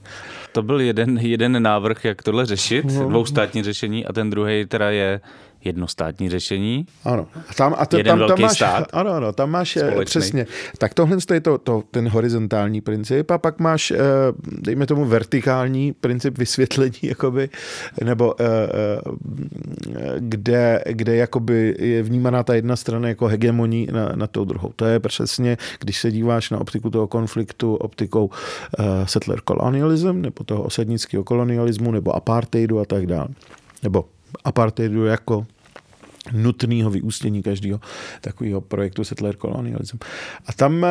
To 0.51 0.63
byl 0.63 0.81
jeden, 0.81 1.17
jeden 1.17 1.63
návrh, 1.63 2.05
jak 2.05 2.23
tohle 2.23 2.45
řešit, 2.45 2.85
no. 2.85 3.09
dvoustátní 3.09 3.63
řešení, 3.63 4.05
a 4.05 4.13
ten 4.13 4.29
druhý 4.29 4.65
teda 4.65 4.89
je 4.89 5.21
jednostátní 5.63 6.29
řešení. 6.29 6.85
Ano. 7.03 7.27
Tam, 7.57 7.75
a 7.77 7.85
to, 7.85 7.97
Jeden 7.97 8.19
tam, 8.19 8.27
tam 8.27 8.41
máš, 8.41 8.55
stát. 8.55 8.87
Ano, 8.93 9.11
ano, 9.11 9.33
tam 9.33 9.49
máš 9.49 9.77
eh, 9.77 9.79
společný. 9.79 10.05
přesně. 10.05 10.47
Tak 10.77 10.93
tohle 10.93 11.17
je 11.33 11.41
to, 11.41 11.57
to, 11.57 11.83
ten 11.91 12.09
horizontální 12.09 12.81
princip 12.81 13.31
a 13.31 13.37
pak 13.37 13.59
máš, 13.59 13.91
eh, 13.91 13.97
dejme 14.61 14.85
tomu, 14.87 15.05
vertikální 15.05 15.93
princip 15.93 16.37
vysvětlení, 16.37 16.93
jakoby, 17.03 17.49
nebo 18.03 18.35
eh, 18.41 18.45
kde, 20.19 20.83
kde 20.89 21.15
jakoby 21.15 21.75
je 21.79 22.03
vnímaná 22.03 22.43
ta 22.43 22.53
jedna 22.53 22.75
strana 22.75 23.07
jako 23.07 23.27
hegemoní 23.27 23.87
na, 23.91 24.11
na 24.15 24.27
tou 24.27 24.45
druhou. 24.45 24.71
To 24.75 24.85
je 24.85 24.99
přesně, 24.99 25.57
když 25.79 25.99
se 25.99 26.11
díváš 26.11 26.49
na 26.49 26.61
optiku 26.61 26.89
toho 26.89 27.07
konfliktu 27.07 27.75
optikou 27.75 28.29
settler 29.05 29.39
colonialism, 29.47 30.21
nebo 30.21 30.43
toho 30.43 30.63
osadnického 30.63 31.23
kolonialismu, 31.23 31.91
nebo 31.91 32.15
apartheidu 32.15 32.79
a 32.79 32.85
tak 32.85 33.05
dále. 33.05 33.27
Nebo 33.83 34.05
apartheidu 34.43 35.05
jako 35.05 35.47
nutného 36.31 36.89
vyústění 36.89 37.43
každého 37.43 37.79
takového 38.21 38.61
projektu 38.61 39.03
settler 39.03 39.35
colonialism. 39.35 39.97
A 40.45 40.53
tam 40.53 40.85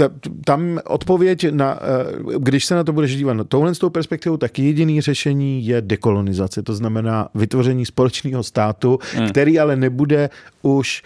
ta, 0.00 0.10
tam 0.44 0.80
odpověď, 0.84 1.50
na, 1.50 1.78
eh, 1.82 2.38
když 2.38 2.64
se 2.64 2.74
na 2.74 2.84
to 2.84 2.92
budeš 2.92 3.16
dívat 3.16 3.34
na 3.34 3.44
touhle 3.44 3.74
s 3.74 3.78
tou 3.78 3.90
perspektivou, 3.90 4.36
tak 4.36 4.58
jediný 4.58 5.00
řešení 5.00 5.66
je 5.66 5.80
dekolonizace, 5.80 6.62
to 6.62 6.74
znamená 6.74 7.28
vytvoření 7.34 7.86
společného 7.86 8.42
státu, 8.42 8.98
hmm. 9.14 9.28
který 9.28 9.58
ale 9.58 9.76
nebude 9.76 10.30
už, 10.62 11.02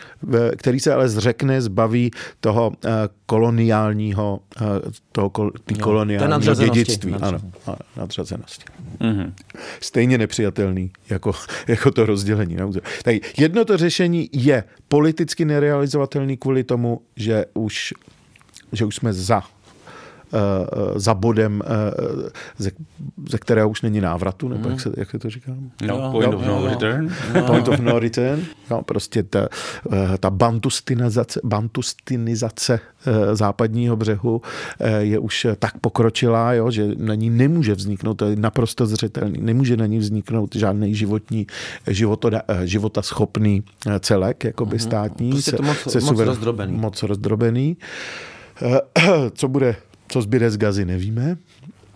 který 0.57 0.80
se 0.80 0.95
ale 0.95 1.09
zřekne, 1.09 1.62
zbaví 1.62 2.11
toho 2.40 2.68
uh, 2.68 2.90
koloniálního, 3.26 4.40
toho 5.12 5.30
koloniálního 5.80 6.55
dědictví. 6.55 7.14
Ano, 7.20 7.38
nadřazenosti. 7.97 8.64
Mm-hmm. 9.01 9.32
Stejně 9.80 10.18
nepřijatelný 10.18 10.90
jako, 11.11 11.32
jako 11.68 11.90
to 11.90 12.07
rozdělení. 12.07 12.57
Tak 13.03 13.14
jedno 13.38 13.64
to 13.64 13.76
řešení 13.76 14.28
je 14.32 14.64
politicky 14.88 15.45
nerealizovatelný 15.45 16.36
kvůli 16.36 16.64
tomu, 16.64 17.01
že 17.16 17.45
už, 17.55 17.95
že 18.73 18.85
už 18.85 18.97
jsme 18.97 19.12
za 19.12 19.43
uh, 20.35 20.99
za 20.99 21.15
bodem, 21.15 21.62
uh, 21.67 22.29
ze, 22.59 22.71
ze 23.29 23.39
kterého 23.39 23.69
už 23.69 23.83
není 23.83 24.01
návratu, 24.01 24.49
nebo 24.49 24.65
mm. 24.65 24.71
jak, 24.71 24.81
se, 24.81 24.93
jak 24.97 25.11
se 25.11 25.19
to 25.19 25.31
říká? 25.31 25.53
No, 25.87 26.11
point 26.12 26.33
no, 26.33 26.39
of 26.39 26.47
no, 26.47 26.61
no 26.61 26.67
return. 26.67 27.12
No. 27.35 27.43
Point 27.47 27.69
of 27.69 27.79
no 27.79 27.99
return. 27.99 28.45
No, 28.71 28.83
prostě 28.83 29.23
ta, 29.23 29.49
ta 30.21 30.31
bantustinizace, 30.31 31.41
bantustinizace 31.45 32.81
západního 33.33 33.97
břehu 33.97 34.43
je 34.99 35.19
už 35.19 35.47
tak 35.59 35.79
pokročilá, 35.79 36.53
jo, 36.53 36.71
že 36.71 36.89
na 36.97 37.15
ní 37.15 37.31
nemůže 37.31 37.75
vzniknout, 37.75 38.15
to 38.15 38.27
je 38.27 38.37
naprosto 38.37 38.87
zřetelný, 38.87 39.39
nemůže 39.41 39.77
na 39.77 39.87
ní 39.87 39.99
vzniknout 39.99 40.55
žádný 40.57 40.95
životní, 40.95 41.47
životoda, 41.87 42.43
života 42.65 43.03
schopný 43.03 43.62
celek, 44.01 44.45
jakoby 44.45 44.77
mm-hmm. 44.77 44.83
státní. 44.83 45.31
Prostě 45.31 45.51
se, 45.51 45.57
to 45.57 45.62
moc, 45.62 45.77
se 45.79 46.01
moc 46.01 46.09
suver, 46.09 46.27
rozdrobený. 46.27 46.73
Moc 46.73 47.03
rozdrobený. 47.03 47.77
Co 49.34 49.48
bude 49.48 49.76
co 50.09 50.22
zbyde 50.22 50.50
z 50.50 50.57
gazy, 50.57 50.84
nevíme. 50.84 51.36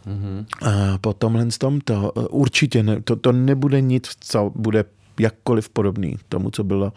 Mm-hmm. 0.07 0.45
A 0.63 0.99
po 0.99 1.13
tomhle 1.13 1.47
tom 1.59 1.81
to 1.81 2.13
určitě 2.31 2.83
ne, 2.83 3.01
to, 3.03 3.17
to 3.17 3.33
nebude 3.33 3.81
nic, 3.81 4.11
co 4.21 4.53
bude 4.55 4.85
jakkoliv 5.21 5.69
podobný 5.69 6.17
tomu, 6.29 6.51
co 6.51 6.65
bylo, 6.65 6.93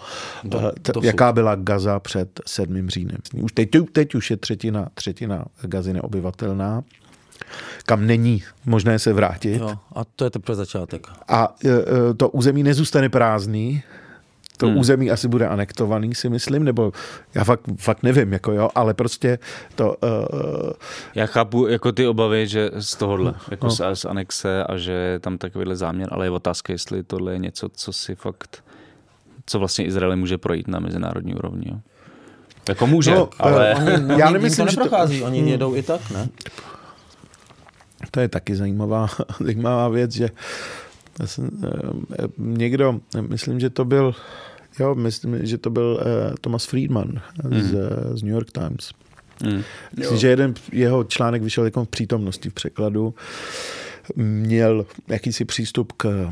to, 0.50 0.72
to 0.82 1.02
jaká 1.04 1.32
byla 1.32 1.56
Gaza 1.56 2.00
před 2.00 2.42
7. 2.48 2.90
říjnem. 2.90 3.18
Už 3.42 3.52
teď, 3.52 3.70
teď 3.92 4.16
už 4.16 4.32
je 4.32 4.38
třetina, 4.38 4.88
třetina 4.94 5.46
Gazy 5.62 5.94
neobyvatelná 5.94 6.84
kam 7.86 8.08
není 8.08 8.44
možné 8.66 9.00
se 9.00 9.14
vrátit. 9.14 9.60
Jo, 9.60 9.76
a 9.96 10.04
to 10.16 10.24
je 10.24 10.30
teprve 10.30 10.56
začátek. 10.56 11.08
A 11.28 11.56
e, 11.66 12.14
to 12.14 12.30
území 12.30 12.64
nezůstane 12.64 13.10
prázdný, 13.10 13.84
to 14.62 14.68
hmm. 14.68 14.78
území 14.78 15.12
asi 15.12 15.28
bude 15.28 15.48
anektovaný, 15.48 16.16
si 16.16 16.30
myslím, 16.30 16.64
nebo 16.64 16.92
já 17.36 17.44
fakt, 17.44 17.62
fakt 17.78 18.04
nevím, 18.04 18.34
jako 18.34 18.52
jo, 18.52 18.70
ale 18.76 18.94
prostě 18.94 19.40
to... 19.76 19.96
Uh, 20.04 20.72
já 21.16 21.26
chápu 21.26 21.68
jako 21.68 21.92
ty 21.92 22.08
obavy, 22.08 22.48
že 22.48 22.72
z 22.80 22.96
tohohle, 22.96 23.34
jako 23.52 23.66
no. 23.66 23.72
z, 23.72 23.82
z 23.94 24.06
anexe 24.06 24.64
a 24.64 24.78
že 24.78 24.92
je 24.92 25.20
tam 25.20 25.38
takovýhle 25.38 25.76
záměr, 25.76 26.10
ale 26.12 26.26
je 26.26 26.30
otázka, 26.30 26.74
jestli 26.74 27.04
tohle 27.04 27.34
je 27.34 27.40
něco, 27.40 27.70
co 27.70 27.94
si 27.94 28.16
fakt, 28.16 28.64
co 29.46 29.60
vlastně 29.60 29.86
Izrael 29.86 30.18
může 30.18 30.38
projít 30.38 30.68
na 30.68 30.80
mezinárodní 30.80 31.36
úrovni. 31.36 31.66
Jo. 31.70 31.80
Jako 32.70 32.88
může, 32.88 33.16
no, 33.16 33.30
ale... 33.40 33.76
Oni, 33.76 34.20
já 34.20 34.30
nemyslím, 34.30 34.68
že 34.68 34.76
to 34.76 34.82
prochází, 34.82 35.24
oni 35.24 35.40
hmm. 35.40 35.48
jedou 35.48 35.76
i 35.76 35.84
tak, 35.84 36.10
ne? 36.10 36.30
To 38.12 38.20
je 38.20 38.28
taky 38.28 38.56
zajímavá, 38.56 39.08
zajímavá 39.40 39.88
věc, 39.90 40.12
že 40.12 40.30
někdo, 42.38 43.00
myslím, 43.22 43.60
že 43.60 43.70
to 43.70 43.86
byl 43.86 44.16
Jo, 44.80 44.96
myslím, 44.96 45.46
že 45.46 45.58
to 45.58 45.70
byl 45.70 46.00
uh, 46.02 46.36
Thomas 46.42 46.66
Friedman 46.66 47.22
mm. 47.44 47.62
z, 47.62 47.76
z 48.14 48.24
New 48.24 48.34
York 48.34 48.52
Times. 48.52 48.92
Mm. 49.44 49.64
Myslím, 49.98 50.18
že 50.18 50.28
jeden 50.28 50.54
jeho 50.72 51.04
článek 51.04 51.44
vyšel 51.44 51.66
jako 51.66 51.86
v 51.86 51.90
přítomnosti 51.90 52.50
v 52.50 52.54
překladu. 52.54 53.14
Měl 54.16 54.86
jakýsi 55.08 55.46
přístup 55.46 55.92
k 55.92 56.30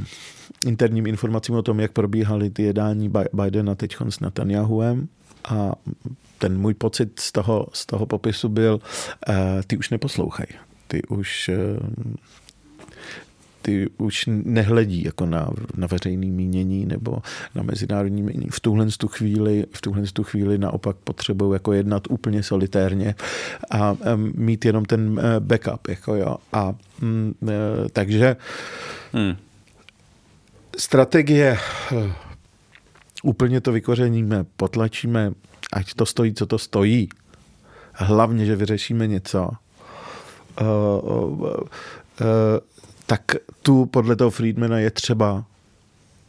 interním 0.66 1.08
informacím 1.08 1.56
o 1.56 1.62
tom, 1.62 1.80
jak 1.80 1.92
probíhaly 1.92 2.50
ty 2.50 2.64
jednání 2.64 3.12
Bidena 3.34 3.76
teď 3.76 3.96
s 4.10 4.20
Netanyahuem 4.20 5.08
a 5.46 5.72
ten 6.38 6.58
můj 6.58 6.74
pocit 6.74 7.20
z 7.20 7.32
toho, 7.32 7.68
z 7.74 7.86
toho 7.86 8.06
popisu 8.06 8.50
byl, 8.50 8.80
uh, 9.30 9.36
ty 9.68 9.78
už 9.78 9.90
neposlouchají. 9.90 10.50
Ty 10.88 11.02
už 11.04 11.50
uh, 11.50 12.14
ty 13.70 13.90
už 13.98 14.24
nehledí 14.28 15.04
jako 15.04 15.26
na, 15.26 15.50
na 15.78 15.88
veřejné 15.88 16.26
mínění 16.26 16.86
nebo 16.86 17.18
na 17.56 17.64
mezinárodní 17.64 18.24
mínění. 18.24 18.48
V 18.50 18.60
tuhle 18.60 18.86
tu 18.98 19.08
chvíli, 19.08 19.66
v 19.74 19.82
tuhle 19.82 20.04
tu 20.14 20.24
chvíli 20.24 20.58
naopak 20.58 20.96
potřebují 20.98 21.54
jako 21.54 21.74
jednat 21.74 22.04
úplně 22.10 22.44
solitérně 22.44 23.16
a 23.72 23.98
mít 24.18 24.66
jenom 24.66 24.86
ten 24.86 25.10
uh, 25.10 25.20
backup. 25.40 25.88
Jako 25.88 26.16
jo. 26.16 26.36
A 26.54 26.74
um, 27.02 27.34
uh, 27.42 27.50
takže 27.94 28.36
hmm. 29.14 29.36
strategie 30.78 31.58
uh, 31.92 32.12
úplně 33.24 33.62
to 33.62 33.72
vykořeníme, 33.72 34.46
potlačíme, 34.56 35.32
ať 35.74 35.94
to 35.94 36.06
stojí, 36.06 36.34
co 36.34 36.46
to 36.46 36.58
stojí. 36.58 37.10
Hlavně, 37.94 38.46
že 38.46 38.56
vyřešíme 38.56 39.08
něco. 39.08 39.50
Uh, 40.62 40.68
uh, 41.04 41.42
uh, 41.42 41.58
tak 43.10 43.22
tu 43.62 43.86
podle 43.86 44.16
toho 44.16 44.30
Friedmana 44.30 44.80
je 44.80 44.92
třeba 44.92 45.46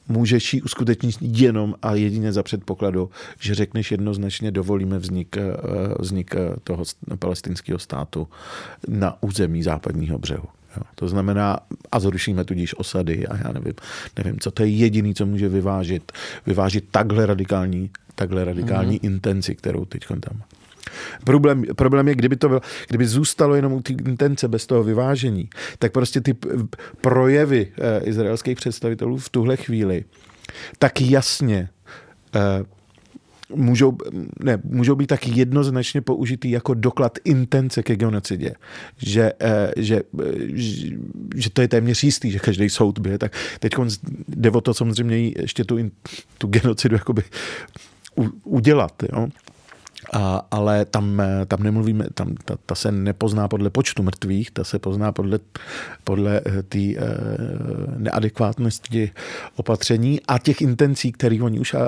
můžeš 0.09 0.55
ji 0.55 0.63
uskutečnit 0.63 1.17
jenom 1.21 1.75
a 1.83 1.95
jedině 1.95 2.33
za 2.33 2.43
předpokladu, 2.43 3.11
že 3.41 3.55
řekneš 3.55 3.91
jednoznačně 3.91 4.51
dovolíme 4.51 4.99
vznik, 4.99 5.37
eh, 5.37 5.43
vznik 5.99 6.35
eh, 6.35 6.57
toho 6.65 6.85
palestinského 7.19 7.79
státu 7.79 8.29
na 8.89 9.23
území 9.23 9.63
západního 9.63 10.19
břehu. 10.19 10.49
Jo. 10.77 10.83
To 10.95 11.09
znamená, 11.09 11.59
a 11.93 12.01
zrušíme 12.01 12.45
tudíž 12.45 12.79
osady 12.79 13.27
a 13.27 13.37
já 13.37 13.53
nevím, 13.53 13.75
nevím, 14.19 14.41
co 14.41 14.51
to 14.51 14.63
je 14.63 14.69
jediný, 14.69 15.15
co 15.15 15.27
může 15.27 15.49
vyvážit, 15.49 16.13
vyvážit 16.47 16.85
takhle 16.91 17.27
radikální, 17.27 17.91
takhle 18.15 18.45
radikální 18.45 18.97
mm-hmm. 18.97 19.07
intenci, 19.07 19.55
kterou 19.55 19.85
teď 19.85 20.07
tam 20.21 20.43
Problém, 21.25 21.65
problém 21.77 22.09
je, 22.09 22.15
kdyby 22.15 22.37
to 22.37 22.49
bylo, 22.49 22.61
kdyby 22.89 23.07
zůstalo 23.07 23.55
jenom 23.55 23.73
u 23.73 23.81
té 23.81 23.93
intence 23.93 24.49
bez 24.49 24.67
toho 24.67 24.85
vyvážení, 24.85 25.49
tak 25.79 25.93
prostě 25.93 26.21
ty 26.21 26.37
projevy 27.01 27.73
eh, 27.79 28.05
izraelských 28.05 28.57
představitelů 28.57 29.17
v 29.17 29.29
tuhle 29.29 29.57
chvíli 29.57 30.05
tak 30.79 31.01
jasně 31.01 31.69
eh, 32.35 32.65
můžou, 33.55 33.97
ne, 34.41 34.59
můžou 34.65 34.95
být 34.95 35.07
tak 35.07 35.29
jednoznačně 35.29 36.01
použitý 36.01 36.51
jako 36.51 36.75
doklad 36.75 37.19
intence 37.25 37.83
ke 37.83 37.97
genocidě. 37.97 38.55
Že, 38.97 39.33
eh, 39.41 39.73
že, 39.77 40.03
že, 40.55 40.97
že 41.35 41.51
to 41.51 41.63
je 41.63 41.69
téměř 41.69 42.05
jistý, 42.05 42.31
že 42.31 42.39
každý 42.39 42.71
soud 42.71 42.99
by. 42.99 43.19
Tak 43.19 43.33
teď 43.61 43.73
jde 44.29 44.51
o 44.51 44.61
to 44.61 44.75
samozřejmě 44.75 45.33
ještě 45.37 45.65
tu, 45.65 45.79
tu 46.39 46.47
genocidu 46.47 46.95
jakoby 46.95 47.23
udělat. 48.45 49.03
Jo? 49.13 49.29
A, 50.13 50.47
ale 50.51 50.85
tam, 50.85 51.21
eh, 51.21 51.47
tam 51.47 51.63
nemluvíme, 51.63 52.07
tam 52.15 52.35
ta, 52.45 52.57
ta 52.67 52.75
se 52.75 52.93
nepozná 52.93 53.49
podle 53.49 53.71
počtu 53.71 54.03
mrtvých, 54.03 54.51
ta 54.51 54.65
se 54.65 54.79
pozná 54.79 55.13
podle, 55.13 55.39
podle 56.05 56.41
eh, 56.47 56.63
té 56.63 56.79
e, 56.79 56.97
neadekvátnosti 57.97 59.11
opatření 59.57 60.21
a 60.29 60.39
těch 60.39 60.61
intencí, 60.61 61.13
které 61.13 61.39
oni 61.43 61.61
už 61.61 61.75
a, 61.75 61.81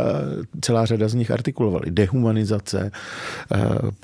celá 0.60 0.86
řada 0.86 1.08
z 1.08 1.14
nich 1.14 1.30
artikulovali. 1.30 1.90
Dehumanizace, 1.90 2.80
e, 2.80 2.90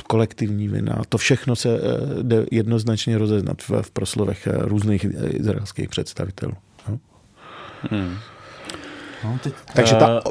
kolektivní 0.07 0.69
vina, 0.69 1.03
to 1.09 1.19
všechno 1.19 1.57
se 1.57 1.69
e, 1.69 1.81
jde 2.23 2.47
jednoznačně 2.51 3.19
rozeznat 3.19 3.63
v, 3.63 3.71
v 3.83 3.91
proslovech 3.91 4.49
různých 4.53 5.07
izraelských 5.31 5.89
představitelů. 5.89 6.53
No? 6.89 6.99
Hmm. 7.91 8.15
No, 9.25 9.39
teď... 9.43 9.55
Takže 9.75 9.95
ta, 9.95 10.23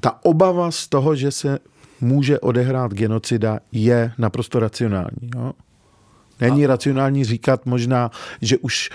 ta 0.00 0.24
obava 0.24 0.70
z 0.70 0.88
toho, 0.88 1.16
že 1.16 1.30
se 1.30 1.58
může 2.00 2.40
odehrát 2.40 2.94
genocida, 2.94 3.60
je 3.72 4.12
naprosto 4.18 4.60
racionální. 4.60 5.30
Jo? 5.36 5.52
Není 6.40 6.64
a... 6.64 6.68
racionální 6.68 7.24
říkat 7.24 7.66
možná, 7.66 8.10
že 8.42 8.58
už 8.58 8.90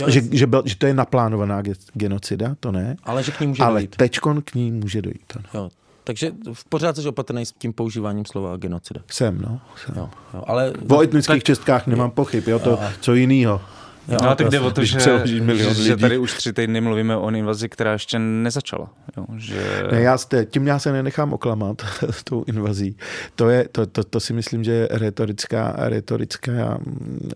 Jo, 0.00 0.10
že, 0.10 0.22
že, 0.32 0.46
byl, 0.46 0.62
že 0.66 0.76
to 0.76 0.86
je 0.86 0.94
naplánovaná 0.94 1.62
genocida, 1.94 2.56
to 2.60 2.72
ne. 2.72 2.96
Ale 3.04 3.22
že 3.22 3.32
k 3.32 3.40
ní 3.40 3.46
může 3.46 3.62
ale 3.62 3.80
dojít. 3.80 3.96
tečkon 3.96 4.42
k 4.42 4.54
ní 4.54 4.72
může 4.72 5.02
dojít. 5.02 5.32
Ano. 5.36 5.44
Jo, 5.54 5.70
takže 6.04 6.32
v 6.52 6.64
pořád 6.64 6.96
jsi 6.96 7.08
opatrný 7.08 7.46
s 7.46 7.52
tím 7.52 7.72
používáním 7.72 8.24
slova 8.24 8.56
genocida. 8.56 9.00
Jsem, 9.10 9.40
no. 9.40 9.60
Jsem. 9.84 9.94
Jo, 9.96 10.10
jo, 10.34 10.44
ale... 10.46 10.72
O 10.88 11.02
etnických 11.02 11.42
tak... 11.42 11.44
čestkách 11.44 11.86
nemám 11.86 12.10
pochyb, 12.10 12.48
jo, 12.48 12.58
to 12.58 12.70
jo. 12.70 12.80
co 13.00 13.14
jinýho 13.14 13.60
Jo, 14.08 14.18
no, 14.22 14.34
tak 14.34 14.48
jde 14.48 14.60
o 14.60 14.70
to, 14.70 14.84
že, 14.84 14.98
milion 15.40 15.74
že, 15.74 15.80
lidí. 15.80 15.84
že 15.84 15.96
tady 15.96 16.18
už 16.18 16.34
tři 16.34 16.52
týdny 16.52 16.80
mluvíme 16.80 17.16
o 17.16 17.30
invazi, 17.30 17.68
která 17.68 17.92
ještě 17.92 18.18
nezačala. 18.18 18.90
Jo, 19.16 19.24
že... 19.36 19.82
Ne, 19.92 20.00
já, 20.00 20.18
jste, 20.18 20.44
tím 20.44 20.66
já 20.66 20.78
se 20.78 20.92
nenechám 20.92 21.32
oklamat 21.32 21.82
tou 22.24 22.44
invazí. 22.46 22.96
To, 23.34 23.48
je, 23.48 23.68
to, 23.72 23.86
to, 23.86 24.04
to 24.04 24.20
si 24.20 24.32
myslím, 24.32 24.64
že 24.64 24.72
je 24.72 24.88
retorická, 24.90 25.74
retorická, 25.76 26.78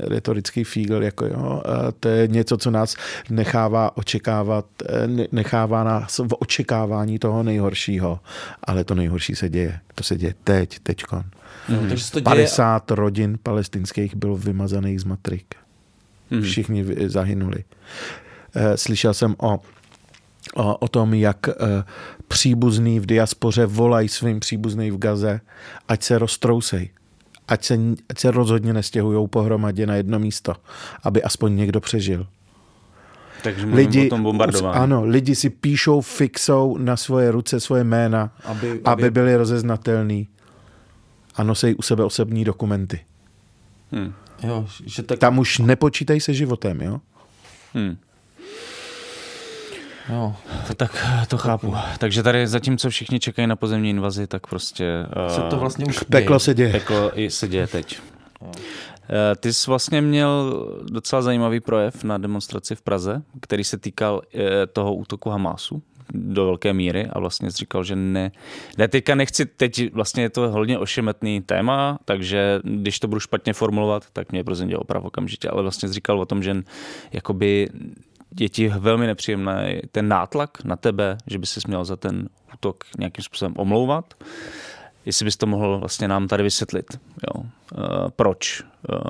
retorický 0.01 0.65
fígl. 0.65 1.03
Jako 1.03 1.27
jo. 1.27 1.63
To 2.01 2.09
je 2.09 2.29
něco, 2.29 2.57
co 2.57 2.71
nás 2.71 2.97
nechává 3.31 3.97
očekávat, 3.97 4.67
ne- 5.07 5.27
nechává 5.33 5.85
nás 5.85 6.19
v 6.19 6.35
očekávání 6.39 7.19
toho 7.19 7.43
nejhoršího. 7.43 8.21
Ale 8.65 8.85
to 8.85 8.95
nejhorší 8.95 9.35
se 9.35 9.49
děje. 9.49 9.81
To 9.95 10.05
se 10.05 10.17
děje 10.17 10.35
teď, 10.45 10.79
teďkon. 10.79 11.23
No, 11.69 11.89
takže 11.89 12.11
to 12.11 12.21
děje 12.21 12.25
50 12.25 12.91
rodin 12.91 13.39
palestinských 13.43 14.17
bylo 14.17 14.37
vymazaných 14.37 15.01
z 15.01 15.05
matrik. 15.05 15.62
Mhm. 16.33 16.43
Všichni 16.43 16.85
zahynuli. 17.07 17.65
Eh, 18.55 18.77
Slyšel 18.77 19.15
jsem 19.15 19.35
o, 19.39 19.61
o, 20.55 20.77
o 20.77 20.89
tom, 20.89 21.15
jak 21.15 21.49
eh, 21.49 21.53
příbuzný 22.29 23.01
v 23.01 23.07
diaspoře 23.07 23.67
volají 23.67 24.09
svým 24.09 24.41
příbuzným 24.41 24.95
v 24.95 24.99
Gaze, 24.99 25.41
ať 25.89 26.03
se 26.03 26.19
roztrousej. 26.19 26.91
Ať 27.49 27.65
se, 27.65 27.79
ať 28.11 28.19
se 28.19 28.31
rozhodně 28.31 28.73
nestěhují 28.73 29.29
pohromadě 29.29 29.87
na 29.87 29.95
jedno 29.95 30.19
místo, 30.19 30.55
aby 31.03 31.23
aspoň 31.23 31.57
někdo 31.57 31.81
přežil. 31.81 32.27
Takže 33.43 33.67
Lidi, 33.67 34.07
o 34.07 34.11
tom 34.11 34.23
bombardování. 34.23 34.79
ano, 34.79 35.05
lidi 35.05 35.35
si 35.35 35.51
píšou 35.51 36.01
fixou 36.01 36.77
na 36.79 36.97
svoje 36.97 37.31
ruce 37.31 37.61
svoje 37.61 37.85
jména, 37.85 38.31
Aby- 38.45 38.71
aby, 38.71 38.81
aby- 38.85 39.11
byli 39.11 39.37
rozeznatelný 39.37 40.29
a 41.35 41.43
nosí 41.43 41.75
u 41.75 41.83
sebe 41.83 42.05
osobní 42.05 42.45
dokumenty. 42.45 43.01
Hmm. 43.93 44.13
Jo, 44.43 44.67
že 44.87 45.03
tak, 45.03 45.19
Tam 45.19 45.39
už 45.39 45.59
nepočítají 45.59 46.21
se 46.21 46.35
životem, 46.35 46.81
jo? 46.81 47.01
Hmm. 47.75 47.97
jo. 50.09 50.35
Tak 50.77 51.07
to 51.29 51.39
chápu. 51.39 51.75
Takže 51.99 52.23
tady 52.23 52.47
zatímco 52.47 52.91
všichni 52.91 53.21
čekají 53.21 53.47
na 53.49 53.57
pozemní 53.57 53.91
invazi, 53.91 54.27
tak 54.27 54.47
prostě 54.47 55.07
Se 55.29 55.41
to 55.41 55.57
vlastně 55.57 55.85
už 55.85 55.99
Peklo 55.99 56.35
děje. 56.37 56.41
se 56.41 56.55
děje. 56.55 56.71
jako 56.75 57.11
i 57.15 57.31
se 57.31 57.49
děje 57.49 57.67
teď. 57.67 57.99
Eh, 59.11 59.37
Ty 59.37 59.53
jsi 59.53 59.71
vlastně 59.71 60.01
měl 60.01 60.65
docela 60.91 61.23
zajímavý 61.23 61.61
projev 61.61 62.05
na 62.05 62.19
demonstraci 62.19 62.75
v 62.75 62.83
Praze, 62.83 63.23
který 63.41 63.65
se 63.65 63.79
týkal 63.79 64.23
eh, 64.35 64.67
toho 64.67 64.95
útoku 64.95 65.31
Hamásu 65.31 65.83
do 66.15 66.45
velké 66.45 66.73
míry 66.73 67.07
a 67.07 67.19
vlastně 67.19 67.51
říkal, 67.51 67.85
že 67.85 67.97
ne. 67.97 68.33
Já 68.79 68.89
teďka 68.89 69.15
nechci, 69.15 69.47
teď 69.47 69.93
vlastně 69.93 70.23
je 70.23 70.31
to 70.31 70.49
hodně 70.49 70.79
ošemetný 70.79 71.41
téma, 71.41 71.99
takže 72.05 72.61
když 72.65 73.01
to 73.01 73.09
budu 73.09 73.21
špatně 73.21 73.53
formulovat, 73.53 74.05
tak 74.13 74.33
mě 74.33 74.45
prosím 74.45 74.69
tě 74.69 74.77
oprav 74.77 75.05
okamžitě, 75.05 75.49
ale 75.49 75.63
vlastně 75.63 75.89
říkal 75.89 76.21
o 76.21 76.27
tom, 76.27 76.43
že 76.43 76.63
jakoby 77.13 77.69
je 78.41 78.49
ti 78.49 78.69
velmi 78.69 79.07
nepříjemný 79.07 79.81
ten 79.93 80.09
nátlak 80.09 80.65
na 80.65 80.77
tebe, 80.77 81.19
že 81.27 81.39
by 81.39 81.47
si 81.47 81.61
měl 81.67 81.85
za 81.85 81.97
ten 81.97 82.29
útok 82.55 82.85
nějakým 82.99 83.25
způsobem 83.25 83.55
omlouvat. 83.57 84.15
Jestli 85.07 85.25
bys 85.25 85.37
to 85.37 85.47
mohl 85.47 85.79
vlastně 85.79 86.09
nám 86.09 86.29
tady 86.29 86.43
vysvětlit. 86.43 87.01
Jo. 87.27 87.43
Uh, 87.43 88.09
proč? 88.17 88.63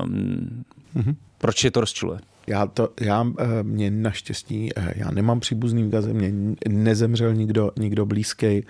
Um, 0.03 0.65
mm-hmm. 0.97 1.15
Proč 1.39 1.65
je 1.65 1.71
to 1.71 1.81
rozčiluje? 1.81 2.19
Já 2.47 2.67
to, 2.67 2.89
já, 3.01 3.27
eh, 3.39 3.63
mě 3.63 3.91
naštěstí, 3.91 4.71
eh, 4.77 4.93
já 4.97 5.11
nemám 5.11 5.41
příbuzný 5.41 5.83
v 5.83 5.91
Gaze, 5.91 6.13
mě 6.13 6.57
nezemřel 6.69 7.35
nikdo, 7.35 7.71
nikdo 7.79 8.07
blízký 8.07 8.65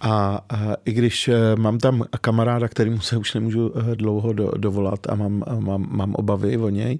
a 0.00 0.44
eh, 0.52 0.76
i 0.84 0.92
když 0.92 1.30
mám 1.56 1.78
tam 1.78 2.04
kamaráda, 2.20 2.68
kterýmu 2.68 3.00
se 3.00 3.16
už 3.16 3.34
nemůžu 3.34 3.72
dlouho 3.94 4.32
do, 4.32 4.50
dovolat 4.56 5.06
a 5.08 5.14
mám, 5.14 5.44
mám, 5.58 5.86
mám 5.90 6.14
obavy 6.14 6.58
o 6.58 6.68
něj, 6.68 6.98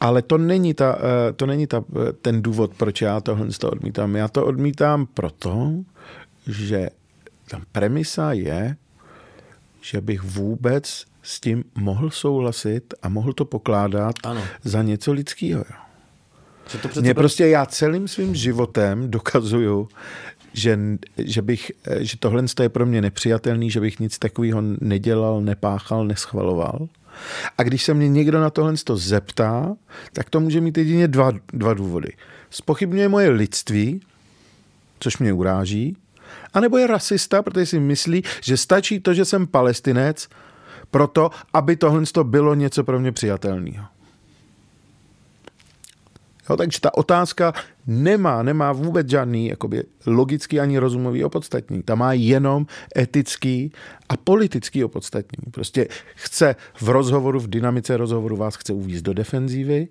ale 0.00 0.22
to 0.22 0.38
není, 0.38 0.74
ta, 0.74 0.98
to 1.36 1.46
není 1.46 1.66
ta, 1.66 1.84
ten 2.22 2.42
důvod, 2.42 2.74
proč 2.76 3.02
já 3.02 3.20
tohle 3.20 3.46
to 3.58 3.70
odmítám. 3.70 4.16
Já 4.16 4.28
to 4.28 4.46
odmítám 4.46 5.06
proto, 5.14 5.72
že 6.46 6.90
ta 7.50 7.60
premisa 7.72 8.32
je, 8.32 8.76
že 9.80 10.00
bych 10.00 10.22
vůbec 10.22 11.04
s 11.22 11.40
tím 11.40 11.64
mohl 11.74 12.10
souhlasit 12.10 12.94
a 13.02 13.08
mohl 13.08 13.32
to 13.32 13.44
pokládat 13.44 14.14
Ano. 14.24 14.44
za 14.64 14.82
něco 14.82 15.12
lidského. 15.12 15.64
Mě 17.00 17.14
pro- 17.14 17.22
prostě 17.22 17.46
já 17.46 17.66
celým 17.66 18.08
svým 18.08 18.34
životem 18.34 19.10
dokazuju, 19.10 19.88
že, 20.52 20.78
že, 21.18 21.42
bych, 21.42 21.72
že 21.98 22.16
tohle 22.18 22.44
je 22.62 22.68
pro 22.68 22.86
mě 22.86 23.02
nepřijatelný, 23.02 23.70
že 23.70 23.80
bych 23.80 24.00
nic 24.00 24.18
takového 24.18 24.62
nedělal, 24.80 25.40
nepáchal, 25.40 26.04
neschvaloval. 26.04 26.88
A 27.58 27.62
když 27.62 27.84
se 27.84 27.94
mě 27.94 28.08
někdo 28.08 28.40
na 28.40 28.50
tohle 28.50 28.74
to 28.84 28.96
zeptá, 28.96 29.76
tak 30.12 30.30
to 30.30 30.40
může 30.40 30.60
mít 30.60 30.78
jedině 30.78 31.08
dva, 31.08 31.32
dva 31.52 31.74
důvody. 31.74 32.12
Spochybňuje 32.50 33.08
moje 33.08 33.30
lidství, 33.30 34.00
což 35.00 35.18
mě 35.18 35.32
uráží, 35.32 35.96
anebo 36.54 36.78
je 36.78 36.86
rasista, 36.86 37.42
protože 37.42 37.66
si 37.66 37.80
myslí, 37.80 38.22
že 38.42 38.56
stačí 38.56 39.00
to, 39.00 39.14
že 39.14 39.24
jsem 39.24 39.46
palestinec, 39.46 40.28
proto, 40.92 41.30
aby 41.52 41.76
tohle 41.76 42.02
to 42.12 42.24
bylo 42.24 42.54
něco 42.54 42.84
pro 42.84 43.00
mě 43.00 43.12
přijatelného. 43.12 43.84
Jo, 46.50 46.56
takže 46.56 46.80
ta 46.80 46.94
otázka 46.94 47.52
nemá, 47.86 48.42
nemá 48.42 48.72
vůbec 48.72 49.08
žádný 49.08 49.48
jakoby, 49.48 49.84
logický 50.06 50.60
ani 50.60 50.78
rozumový 50.78 51.24
opodstatní. 51.24 51.82
Ta 51.82 51.94
má 51.94 52.12
jenom 52.12 52.66
etický 52.98 53.72
a 54.08 54.16
politický 54.16 54.84
opodstatní. 54.84 55.50
Prostě 55.50 55.88
chce 56.14 56.56
v 56.80 56.88
rozhovoru, 56.88 57.40
v 57.40 57.48
dynamice 57.48 57.96
rozhovoru 57.96 58.36
vás 58.36 58.56
chce 58.56 58.72
uvízt 58.72 59.04
do 59.04 59.14
defenzívy, 59.14 59.88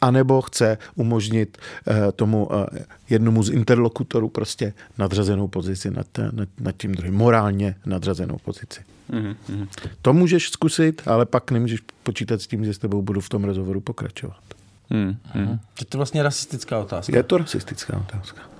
anebo 0.00 0.42
chce 0.42 0.78
umožnit 0.94 1.58
eh, 1.86 2.12
tomu 2.12 2.48
eh, 2.52 2.84
jednomu 3.10 3.42
z 3.42 3.50
interlokutorů 3.50 4.28
prostě 4.28 4.72
nadřazenou 4.98 5.48
pozici 5.48 5.90
nad, 5.90 6.06
nad, 6.32 6.48
nad 6.60 6.76
tím 6.76 6.94
druhým, 6.94 7.14
morálně 7.14 7.74
nadřazenou 7.86 8.36
pozici. 8.44 8.80
Mm-hmm. 9.10 9.68
To 10.02 10.12
můžeš 10.12 10.50
zkusit, 10.50 11.02
ale 11.06 11.26
pak 11.26 11.50
nemůžeš 11.50 11.80
počítat 12.02 12.42
s 12.42 12.46
tím, 12.46 12.64
že 12.64 12.74
s 12.74 12.78
tebou 12.78 13.02
budu 13.02 13.20
v 13.20 13.28
tom 13.28 13.44
rozhovoru 13.44 13.80
pokračovat. 13.80 14.40
Hmm, 14.90 15.16
hmm. 15.24 15.58
Že 15.78 15.84
to 15.84 15.96
je 15.96 15.98
vlastně 15.98 16.22
rasistická 16.22 16.78
otázka. 16.78 17.16
Je 17.16 17.22
to 17.22 17.38
rasistická 17.38 17.96
otázka. 17.96 18.57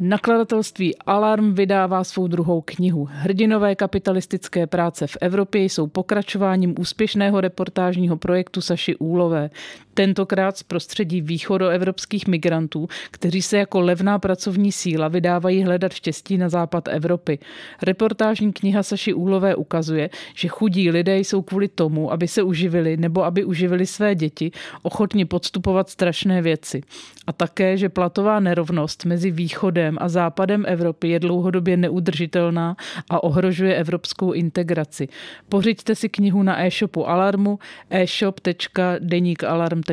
Nakladatelství 0.00 0.96
Alarm 0.96 1.54
vydává 1.54 2.04
svou 2.04 2.26
druhou 2.26 2.60
knihu. 2.60 3.08
Hrdinové 3.12 3.74
kapitalistické 3.74 4.66
práce 4.66 5.06
v 5.06 5.16
Evropě 5.20 5.62
jsou 5.64 5.86
pokračováním 5.86 6.74
úspěšného 6.78 7.40
reportážního 7.40 8.16
projektu 8.16 8.60
Saši 8.60 8.96
Úlové. 8.96 9.50
Tentokrát 9.98 10.58
z 10.58 10.62
prostředí 10.62 11.20
východoevropských 11.20 12.26
migrantů, 12.28 12.88
kteří 13.10 13.42
se 13.42 13.58
jako 13.58 13.80
levná 13.80 14.18
pracovní 14.18 14.72
síla 14.72 15.08
vydávají 15.08 15.62
hledat 15.62 15.92
štěstí 15.92 16.38
na 16.38 16.48
západ 16.48 16.88
Evropy. 16.88 17.38
Reportážní 17.82 18.52
kniha 18.52 18.82
Saši 18.82 19.14
Úlové 19.14 19.54
ukazuje, 19.54 20.10
že 20.34 20.48
chudí 20.48 20.90
lidé 20.90 21.18
jsou 21.18 21.42
kvůli 21.42 21.68
tomu, 21.68 22.12
aby 22.12 22.28
se 22.28 22.42
uživili 22.42 22.96
nebo 22.96 23.24
aby 23.24 23.44
uživili 23.44 23.86
své 23.86 24.14
děti, 24.14 24.50
ochotni 24.82 25.24
podstupovat 25.24 25.90
strašné 25.90 26.42
věci. 26.42 26.82
A 27.26 27.32
také, 27.32 27.76
že 27.76 27.88
platová 27.88 28.40
nerovnost 28.40 29.04
mezi 29.04 29.30
východem 29.30 29.96
a 30.00 30.08
západem 30.08 30.64
Evropy 30.66 31.08
je 31.08 31.20
dlouhodobě 31.20 31.76
neudržitelná 31.76 32.76
a 33.10 33.22
ohrožuje 33.24 33.74
evropskou 33.74 34.32
integraci. 34.32 35.08
Pořiďte 35.48 35.94
si 35.94 36.08
knihu 36.08 36.42
na 36.42 36.64
e-shopu 36.66 37.08
Alarmu 37.08 37.58
e-shop.denikalarm.cz 37.90 39.87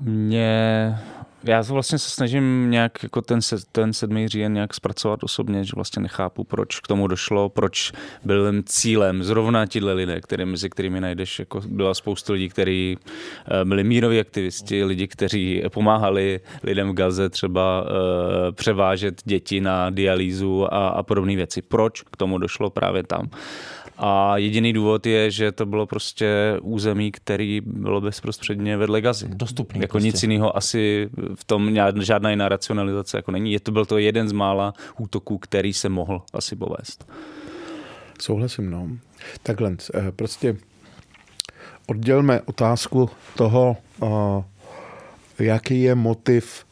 Mě, 0.00 0.98
já 1.48 1.60
vlastně 1.60 1.98
se 1.98 2.10
snažím 2.10 2.70
nějak 2.70 3.02
jako 3.02 3.22
ten, 3.22 3.42
se, 3.42 3.56
ten 3.72 3.92
7. 3.92 4.28
říjen 4.28 4.52
nějak 4.52 4.74
zpracovat 4.74 5.22
osobně, 5.22 5.64
že 5.64 5.72
vlastně 5.74 6.02
nechápu, 6.02 6.44
proč 6.44 6.80
k 6.80 6.86
tomu 6.86 7.06
došlo, 7.06 7.48
proč 7.48 7.92
byl 8.24 8.62
cílem 8.62 9.24
zrovna 9.24 9.66
tihle 9.66 9.92
lidé, 9.92 10.20
který, 10.20 10.44
mezi 10.44 10.70
kterými 10.70 11.00
najdeš, 11.00 11.38
jako 11.38 11.60
byla 11.66 11.94
spousta 11.94 12.32
lidí, 12.32 12.48
kteří 12.48 12.98
eh, 12.98 13.64
byli 13.64 13.84
míroví 13.84 14.20
aktivisti, 14.20 14.84
lidi, 14.84 15.08
kteří 15.08 15.62
pomáhali 15.72 16.40
lidem 16.62 16.90
v 16.90 16.94
Gaze 16.94 17.28
třeba 17.28 17.82
uh, 17.82 17.88
převážet 18.52 19.22
děti 19.24 19.60
na 19.60 19.90
dialýzu 19.90 20.74
a, 20.74 20.88
a 20.88 21.02
podobné 21.02 21.36
věci. 21.36 21.62
Proč 21.62 22.02
k 22.02 22.16
tomu 22.16 22.38
došlo 22.38 22.70
právě 22.70 23.02
tam? 23.02 23.30
A 24.00 24.36
jediný 24.36 24.72
důvod 24.72 25.06
je, 25.06 25.30
že 25.30 25.52
to 25.52 25.66
bylo 25.66 25.86
prostě 25.86 26.56
území, 26.62 27.12
který 27.12 27.60
bylo 27.64 28.00
bezprostředně 28.00 28.76
vedle 28.76 29.00
Gazy. 29.00 29.28
Dostupný 29.28 29.80
Jako 29.80 29.92
prostě. 29.92 30.06
nic 30.06 30.22
jiného 30.22 30.56
asi 30.56 31.10
v 31.34 31.44
tom 31.44 31.68
žád- 31.74 32.00
žádná 32.00 32.30
jiná 32.30 32.48
racionalizace 32.48 33.18
jako 33.18 33.30
není. 33.30 33.52
Je 33.52 33.60
to 33.60 33.72
byl 33.72 33.86
to 33.86 33.98
jeden 33.98 34.28
z 34.28 34.32
mála 34.32 34.72
útoků, 34.98 35.38
který 35.38 35.72
se 35.72 35.88
mohl 35.88 36.22
asi 36.32 36.56
povést. 36.56 37.10
Souhlasím, 38.20 38.70
no. 38.70 38.88
Takhle, 39.42 39.76
eh, 39.94 40.12
prostě 40.12 40.56
oddělme 41.86 42.40
otázku 42.40 43.10
toho, 43.36 43.76
jaký 45.38 45.82
je 45.82 45.94
motiv 45.94 46.64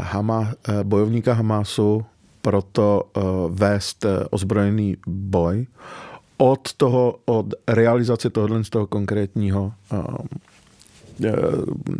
Hama, 0.00 0.52
bojovníka 0.82 1.32
Hamasu 1.32 2.04
pro 2.42 2.62
to 2.62 3.02
vést 3.48 4.06
ozbrojený 4.30 4.96
boj 5.06 5.66
od 6.36 6.72
toho, 6.72 7.18
od 7.24 7.54
realizace 7.68 8.30
tohohle 8.30 8.64
z 8.64 8.70
toho 8.70 8.86
konkrétního 8.86 9.72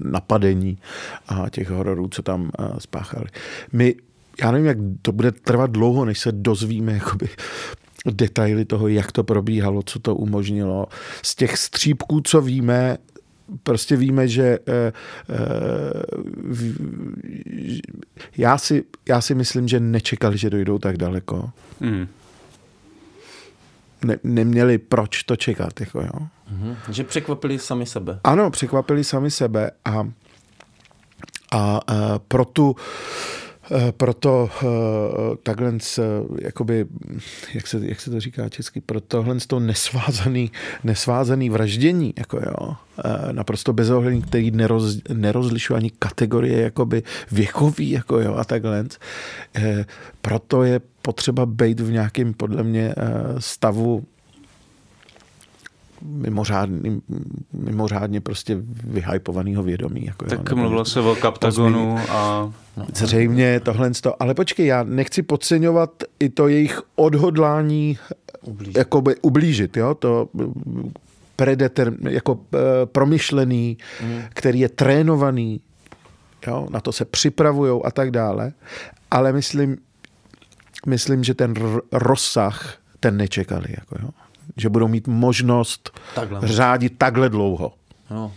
napadení 0.05 0.78
a 1.28 1.49
těch 1.51 1.70
hororů, 1.70 2.09
co 2.09 2.22
tam 2.22 2.51
spáchali. 2.78 3.26
My, 3.72 3.95
já 4.43 4.51
nevím, 4.51 4.66
jak 4.66 4.78
to 5.03 5.12
bude 5.12 5.32
trvat 5.32 5.70
dlouho, 5.70 6.05
než 6.05 6.18
se 6.18 6.32
dozvíme 6.32 6.93
jakoby, 6.93 7.28
detaily 8.11 8.64
toho, 8.64 8.89
jak 8.89 9.12
to 9.12 9.24
probíhalo, 9.24 9.82
co 9.82 9.99
to 9.99 10.14
umožnilo. 10.14 10.87
Z 11.22 11.35
těch 11.35 11.59
střípků, 11.59 12.20
co 12.20 12.41
víme, 12.41 12.99
prostě 13.62 13.97
víme, 13.97 14.28
že 14.28 14.59
eh, 14.68 14.93
eh, 15.30 15.43
já, 18.37 18.59
si, 18.59 18.85
já 19.09 19.20
si 19.20 19.35
myslím, 19.35 19.68
že 19.68 19.80
nečekali, 19.80 20.39
že 20.39 20.51
dojdou 20.51 20.78
tak 20.78 20.97
daleko. 20.97 21.51
Mm. 21.80 22.07
Ne, 24.05 24.18
neměli 24.24 24.78
proč 24.78 25.22
to 25.22 25.36
čekat. 25.36 25.80
Jako, 25.80 26.00
jo. 26.00 26.28
Mm-hmm. 26.52 26.76
Že 26.88 27.05
překvapili 27.05 27.59
sami 27.59 27.86
sebe. 27.86 28.20
Ano, 28.24 28.50
překvapili 28.50 29.05
sami 29.05 29.30
sebe 29.30 29.70
a, 29.84 30.09
a, 31.52 31.80
a 31.86 32.18
pro 32.18 32.44
tu 32.44 32.76
Eh, 33.70 33.92
proto 33.92 34.50
eh, 34.62 34.66
takhle, 35.42 35.72
jakoby, 36.42 36.86
jak 37.55 37.66
se, 37.66 37.80
jak 37.82 38.00
se 38.00 38.11
to 38.11 38.20
říká 38.20 38.48
česky, 38.48 38.80
pro 38.80 39.00
tohle 39.00 39.36
to 39.46 39.61
nesvázaný, 39.61 40.50
nesvázaný 40.84 41.50
vraždění, 41.50 42.14
jako 42.18 42.36
jo, 42.36 42.76
naprosto 43.32 43.72
bezohledný, 43.72 44.22
který 44.22 44.50
neroz, 44.50 44.98
nerozlišuje 45.12 45.76
ani 45.76 45.90
kategorie 45.98 46.62
jakoby 46.62 47.02
věkový, 47.32 47.90
jako 47.90 48.20
jo, 48.20 48.34
a 48.34 48.44
takhle. 48.44 48.84
Proto 50.20 50.62
je 50.62 50.80
potřeba 51.05 51.46
být 51.46 51.80
v 51.80 51.92
nějakém, 51.92 52.34
podle 52.34 52.62
mě, 52.62 52.94
stavu 53.38 54.05
mimořádný, 56.02 57.02
mimořádně 57.52 58.20
prostě 58.20 58.57
vyhypovaného 58.84 59.62
vědomí. 59.62 60.05
Jako 60.05 60.24
tak 60.24 60.50
jo, 60.50 60.57
mluvilo 60.57 60.84
se 60.84 61.00
o 61.00 61.14
Kaptagonu 61.14 61.98
a... 62.11 62.52
Zřejmě 62.94 63.61
tohle 63.61 63.90
to. 63.90 64.22
Ale 64.22 64.34
počkej, 64.34 64.66
já 64.66 64.82
nechci 64.82 65.22
podceňovat 65.22 65.90
i 66.20 66.28
to 66.28 66.48
jejich 66.48 66.82
odhodlání 66.96 67.98
ublížit. 68.42 68.76
jakoby 68.76 69.16
ublížit, 69.22 69.76
jo, 69.76 69.94
to 69.94 70.28
predeter, 71.36 71.92
jako 72.09 72.32
uh, 72.32 72.40
promyšlený, 72.84 73.78
mm. 74.02 74.22
který 74.28 74.61
je 74.61 74.68
trénovaný, 74.68 75.61
jo, 76.46 76.66
na 76.70 76.80
to 76.80 76.92
se 76.92 77.05
připravují 77.05 77.80
a 77.84 77.90
tak 77.90 78.11
dále, 78.11 78.52
ale 79.11 79.32
myslím, 79.32 79.76
myslím, 80.87 81.24
že 81.24 81.35
ten 81.35 81.55
rozsah 81.93 82.74
ten 83.01 83.16
nečekali, 83.16 83.68
jako 83.68 83.97
jo 84.03 84.11
že 84.57 84.68
budou 84.68 84.89
mít 84.89 85.09
možnost 85.09 86.01
takhle. 86.14 86.41
řádit 86.43 86.99
takhle 86.99 87.28
dlouho. 87.28 87.72
No. 88.11 88.32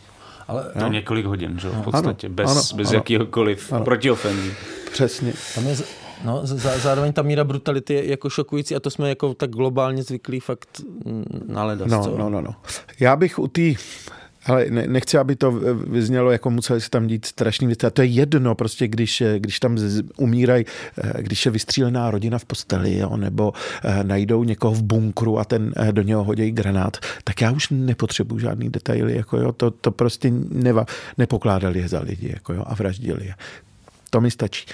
Ale, 0.47 0.63
to 0.73 0.79
no. 0.79 0.87
několik 0.87 1.25
hodin, 1.25 1.59
že? 1.59 1.69
v 1.69 1.81
podstatě, 1.81 2.27
ano, 2.27 2.35
bez, 2.35 2.51
ano, 2.51 2.61
bez 2.77 2.89
ano, 2.89 2.97
jakýhokoliv 2.97 3.73
protiofenzí. 3.83 4.51
Přesně. 4.91 5.33
Tam 5.55 5.67
je, 5.67 5.75
no, 6.23 6.41
zároveň 6.75 7.13
ta 7.13 7.21
míra 7.21 7.43
brutality 7.43 7.93
je 7.93 8.09
jako 8.09 8.29
šokující 8.29 8.75
a 8.75 8.79
to 8.79 8.89
jsme 8.89 9.09
jako 9.09 9.33
tak 9.33 9.49
globálně 9.49 10.03
zvyklí 10.03 10.39
fakt 10.39 10.81
na 11.47 11.63
ledas. 11.63 11.91
No, 11.91 12.17
no, 12.17 12.29
no, 12.29 12.41
no. 12.41 12.55
Já 12.99 13.15
bych 13.15 13.39
u 13.39 13.47
té 13.47 13.61
ale 14.47 14.65
nechci, 14.69 15.17
aby 15.17 15.35
to 15.35 15.51
vyznělo, 15.87 16.31
jako 16.31 16.49
museli 16.49 16.81
se 16.81 16.89
tam 16.89 17.07
dít 17.07 17.25
strašný 17.25 17.67
věci. 17.67 17.87
A 17.87 17.89
to 17.89 18.01
je 18.01 18.07
jedno, 18.07 18.55
prostě, 18.55 18.87
když, 18.87 19.23
když 19.37 19.59
tam 19.59 19.77
umírají, 20.17 20.65
eh, 20.97 21.23
když 21.23 21.45
je 21.45 21.51
vystřílená 21.51 22.11
rodina 22.11 22.39
v 22.39 22.45
posteli, 22.45 22.97
jo, 22.97 23.17
nebo 23.17 23.53
eh, 23.83 24.03
najdou 24.03 24.43
někoho 24.43 24.73
v 24.73 24.83
bunkru 24.83 25.39
a 25.39 25.45
ten 25.45 25.73
eh, 25.75 25.91
do 25.91 26.01
něho 26.01 26.23
hodí 26.23 26.51
granát, 26.51 26.97
tak 27.23 27.41
já 27.41 27.51
už 27.51 27.69
nepotřebuji 27.69 28.39
žádný 28.39 28.69
detaily, 28.69 29.15
jako 29.15 29.37
jo, 29.37 29.51
to, 29.51 29.71
to 29.71 29.91
prostě 29.91 30.31
neva, 30.49 30.85
nepokládali 31.17 31.79
je 31.79 31.87
za 31.87 31.99
lidi, 31.99 32.29
jako 32.33 32.53
jo, 32.53 32.63
a 32.67 32.75
vraždili 32.75 33.25
je. 33.25 33.33
To 34.09 34.21
mi 34.21 34.31
stačí. 34.31 34.65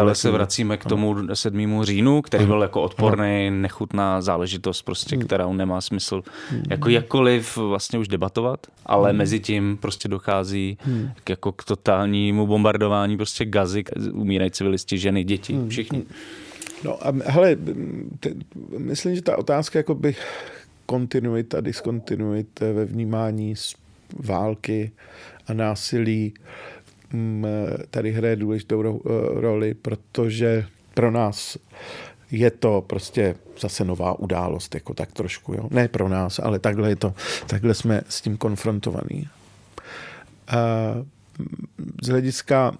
Ale 0.00 0.14
se 0.14 0.30
vracíme 0.30 0.76
k 0.76 0.84
tomu 0.84 1.16
7. 1.34 1.84
říjnu, 1.84 2.22
který 2.22 2.46
byl 2.46 2.62
jako 2.62 2.82
odporný, 2.82 3.50
nechutná 3.50 4.22
záležitost, 4.22 4.82
prostě, 4.82 5.16
hmm. 5.16 5.24
kterou 5.24 5.52
nemá 5.52 5.80
smysl 5.80 6.22
jako 6.70 6.88
jakkoliv 6.88 7.56
vlastně 7.56 7.98
už 7.98 8.08
debatovat, 8.08 8.66
ale 8.86 9.10
hmm. 9.10 9.18
mezi 9.18 9.40
tím 9.40 9.76
prostě 9.76 10.08
dochází 10.08 10.78
k, 11.24 11.30
jako 11.30 11.52
k 11.52 11.64
totálnímu 11.64 12.46
bombardování 12.46 13.16
prostě 13.16 13.44
gazy, 13.44 13.84
umírají 14.12 14.50
civilisti, 14.50 14.98
ženy, 14.98 15.24
děti, 15.24 15.58
všichni. 15.68 16.04
No 16.84 17.06
a 17.06 17.12
hele, 17.24 17.56
te, 18.20 18.30
myslím, 18.78 19.14
že 19.14 19.22
ta 19.22 19.38
otázka 19.38 19.78
jako 19.78 19.94
by 19.94 20.16
kontinuita, 20.86 21.60
diskontinuita 21.60 22.66
ve 22.72 22.84
vnímání 22.84 23.54
války 24.18 24.90
a 25.46 25.52
násilí 25.52 26.34
tady 27.90 28.12
hraje 28.12 28.36
důležitou 28.36 29.00
eh, 29.04 29.40
roli, 29.40 29.74
protože 29.74 30.66
pro 30.94 31.10
nás 31.10 31.56
je 32.30 32.50
to 32.50 32.84
prostě 32.86 33.34
zase 33.60 33.84
nová 33.84 34.18
událost, 34.18 34.74
jako 34.74 34.94
tak 34.94 35.12
trošku, 35.12 35.54
jo. 35.54 35.68
Ne 35.70 35.88
pro 35.88 36.08
nás, 36.08 36.38
ale 36.38 36.58
takhle 36.58 36.88
je 36.88 36.96
to, 36.96 37.14
takhle 37.46 37.74
jsme 37.74 38.00
s 38.08 38.20
tím 38.20 38.36
konfrontovaní. 38.36 39.28
A 40.48 40.56
z 42.02 42.08
hlediska 42.08 42.72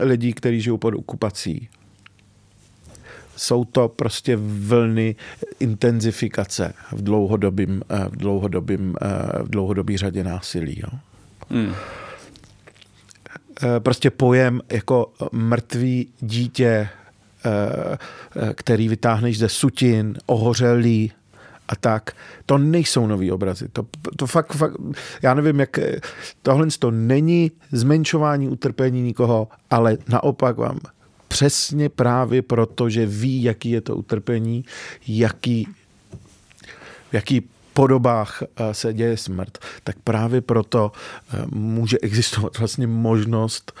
lidí, 0.00 0.32
kteří 0.32 0.60
žijou 0.60 0.76
pod 0.76 0.94
okupací, 0.94 1.68
jsou 3.36 3.64
to 3.64 3.88
prostě 3.88 4.36
vlny 4.36 5.16
intenzifikace 5.60 6.74
v 6.92 7.02
dlouhodobým, 7.02 7.82
eh, 7.90 8.08
v 8.08 8.16
dlouhodobým, 8.16 8.94
eh, 9.02 9.42
v 9.42 9.48
dlouhodobý 9.48 9.96
řadě 9.96 10.24
násilí. 10.24 10.80
Jo. 10.80 10.98
Hmm. 11.50 11.74
Eh, 13.62 13.80
prostě 13.80 14.10
pojem 14.10 14.60
jako 14.72 15.12
mrtvý 15.32 16.08
dítě, 16.20 16.66
eh, 16.66 16.88
eh, 18.36 18.54
který 18.54 18.88
vytáhneš 18.88 19.38
ze 19.38 19.48
sutin, 19.48 20.18
ohořelý 20.26 21.12
a 21.68 21.76
tak. 21.76 22.12
To 22.46 22.58
nejsou 22.58 23.06
nový 23.06 23.32
obrazy. 23.32 23.68
To, 23.68 23.86
to 24.16 24.26
fakt, 24.26 24.52
fakt, 24.52 24.76
já 25.22 25.34
nevím, 25.34 25.60
jak 25.60 25.78
tohle 26.42 26.66
to 26.78 26.90
není 26.90 27.52
zmenšování 27.72 28.48
utrpení 28.48 29.02
nikoho, 29.02 29.48
ale 29.70 29.98
naopak 30.08 30.56
vám 30.56 30.78
přesně 31.28 31.88
právě 31.88 32.42
proto, 32.42 32.90
že 32.90 33.06
ví, 33.06 33.42
jaký 33.42 33.70
je 33.70 33.80
to 33.80 33.96
utrpení, 33.96 34.64
jaký, 35.08 35.68
jaký 37.12 37.48
podobách 37.74 38.42
eh, 38.42 38.74
se 38.74 38.92
děje 38.92 39.16
smrt, 39.16 39.58
tak 39.84 39.96
právě 40.04 40.40
proto 40.40 40.92
eh, 40.92 41.44
může 41.50 41.98
existovat 41.98 42.58
vlastně 42.58 42.86
možnost 42.86 43.72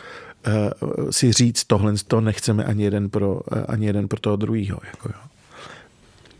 eh, 0.46 0.70
si 1.10 1.32
říct, 1.32 1.64
tohle 1.64 1.94
to 2.08 2.20
nechceme 2.20 2.64
ani 2.64 2.84
jeden 2.84 3.10
pro, 3.10 3.40
ani 3.68 3.86
jeden 3.86 4.08
pro 4.08 4.20
toho 4.20 4.36
druhého. 4.36 4.80
Jako 4.86 5.08
jo. 5.08 5.20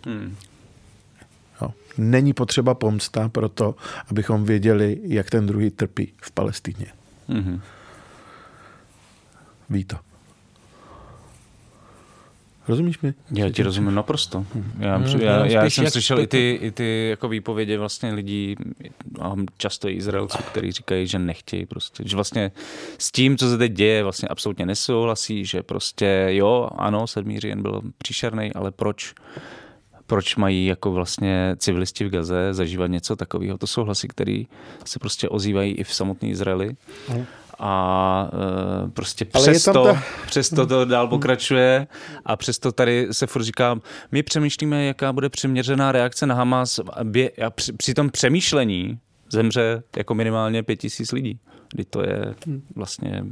Hmm. 0.07 0.37
Jo. 1.63 1.71
Není 1.99 2.33
potřeba 2.33 2.75
pomsta 2.75 3.29
pro 3.29 3.49
to, 3.49 3.75
abychom 4.11 4.45
věděli, 4.45 5.01
jak 5.03 5.31
ten 5.31 5.47
druhý 5.47 5.71
trpí 5.71 6.13
v 6.23 6.31
Palestině. 6.31 6.87
Hmm. 7.29 7.61
Ví 9.71 9.85
to. 9.85 9.97
Rozumíš 12.69 13.01
mi? 13.01 13.15
Já 13.31 13.51
ti 13.51 13.63
rozumím 13.63 13.95
naprosto. 13.95 14.47
Já, 14.79 14.97
hmm, 14.97 15.21
já, 15.21 15.47
já 15.47 15.71
jsem 15.71 15.87
slyšel 15.87 16.21
i 16.21 16.27
ty, 16.27 16.59
i 16.63 16.71
ty 16.71 17.09
jako 17.11 17.29
výpovědi 17.29 17.77
vlastně 17.77 18.13
lidí, 18.13 18.57
často 19.57 19.89
i 19.89 19.93
Izraelců, 19.93 20.39
kteří 20.39 20.73
říkají, 20.73 21.07
že 21.07 21.19
nechtějí 21.19 21.67
prostě, 21.67 22.03
že 22.07 22.17
vlastně 22.17 22.53
s 22.99 23.13
tím, 23.13 23.39
co 23.39 23.51
se 23.51 23.59
teď 23.59 23.73
děje, 23.73 24.03
vlastně 24.03 24.29
absolutně 24.29 24.67
nesouhlasí, 24.67 25.45
že 25.45 25.63
prostě 25.63 26.27
jo, 26.29 26.69
ano, 26.77 27.07
sedmý 27.07 27.41
říjen 27.41 27.63
byl 27.63 27.81
příšerný, 27.99 28.53
ale 28.53 28.71
proč 28.71 29.15
proč 30.07 30.37
mají 30.37 30.67
jako 30.67 30.93
vlastně 30.93 31.57
civilisti 31.59 32.05
v 32.05 32.11
Gaze 32.11 32.55
zažívat 32.55 32.87
něco 32.87 33.17
takového. 33.17 33.59
To 33.59 33.67
jsou 33.67 33.85
hlasy, 33.85 34.09
které 34.09 34.43
se 34.85 34.99
prostě 34.99 35.29
ozývají 35.29 35.73
i 35.73 35.85
v 35.85 35.95
samotné 35.95 36.29
Izraeli. 36.29 36.77
Hmm 37.09 37.25
a 37.59 38.31
e, 38.87 38.91
prostě 38.91 39.25
přesto, 39.25 39.85
ta... 39.85 40.03
přesto 40.27 40.67
to 40.67 40.85
dál 40.85 41.09
pokračuje 41.09 41.87
a 42.25 42.37
přesto 42.37 42.73
tady 42.73 43.09
se 43.11 43.27
furt 43.27 43.43
říká, 43.43 43.81
my 44.13 44.23
přemýšlíme, 44.23 44.85
jaká 44.85 45.13
bude 45.13 45.29
přiměřená 45.29 45.93
reakce 45.93 46.27
na 46.27 46.35
Hamas 46.35 46.81
a 47.45 47.51
při, 47.51 47.73
při 47.73 47.95
tom 47.95 48.11
přemýšlení 48.11 48.99
zemře 49.33 49.83
jako 49.97 50.15
minimálně 50.15 50.63
pět 50.63 50.77
tisíc 50.77 51.13
lidí. 51.13 51.39
Kdy 51.73 51.85
to 51.85 52.03
je 52.03 52.35
vlastně 52.75 53.25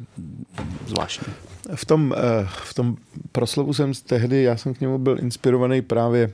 zvláštní. 0.87 1.33
V 1.75 1.85
tom, 1.85 2.15
e, 2.17 2.49
v 2.65 2.75
tom 2.75 2.97
proslovu 3.33 3.73
jsem 3.73 3.93
tehdy, 3.95 4.43
já 4.43 4.57
jsem 4.57 4.75
k 4.75 4.81
němu 4.81 4.99
byl 4.99 5.19
inspirovaný 5.21 5.83
právě 5.83 6.33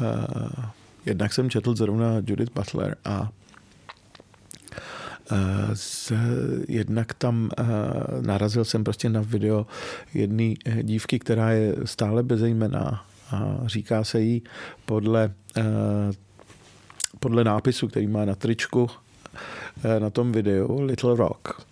uh, 0.00 0.64
jednak 1.06 1.32
jsem 1.32 1.50
četl 1.50 1.74
zrovna 1.74 2.14
Judith 2.26 2.52
Butler 2.54 2.96
a 3.04 3.28
Z, 5.74 6.12
jednak 6.68 7.14
tam 7.14 7.50
narazil 8.20 8.64
jsem 8.64 8.84
prostě 8.84 9.08
na 9.08 9.20
video 9.20 9.66
jedné 10.14 10.54
dívky, 10.82 11.18
která 11.18 11.50
je 11.50 11.74
stále 11.84 12.22
bezejmená 12.22 13.04
a 13.30 13.58
říká 13.66 14.04
se 14.04 14.20
jí 14.20 14.42
podle, 14.84 15.32
podle 17.20 17.44
nápisu, 17.44 17.88
který 17.88 18.06
má 18.06 18.24
na 18.24 18.34
tričku 18.34 18.90
na 19.98 20.10
tom 20.10 20.32
videu 20.32 20.80
Little 20.80 21.16
Rock. 21.16 21.66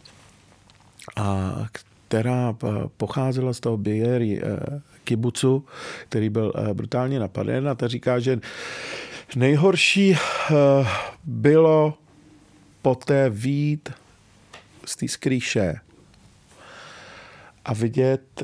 A 1.17 1.55
která 2.09 2.57
pocházela 2.97 3.53
z 3.53 3.61
toho 3.61 3.77
Biery 3.77 4.43
kibucu, 5.05 5.65
který 6.09 6.29
byl 6.29 6.53
brutálně 6.73 7.19
napaden 7.19 7.69
a 7.69 7.75
ta 7.75 7.89
říká, 7.89 8.19
že 8.19 8.41
nejhorší 9.37 10.17
bylo 11.25 11.95
poté 12.83 13.31
vít 13.31 13.91
z 14.85 14.97
té 14.97 15.09
skrýše 15.09 15.81
a 17.65 17.75
vidět 17.75 18.43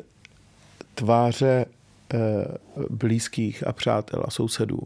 tváře 0.95 1.67
eh, 2.15 2.19
blízkých 2.91 3.67
a 3.67 3.73
přátel 3.73 4.23
a 4.27 4.31
sousedů, 4.31 4.83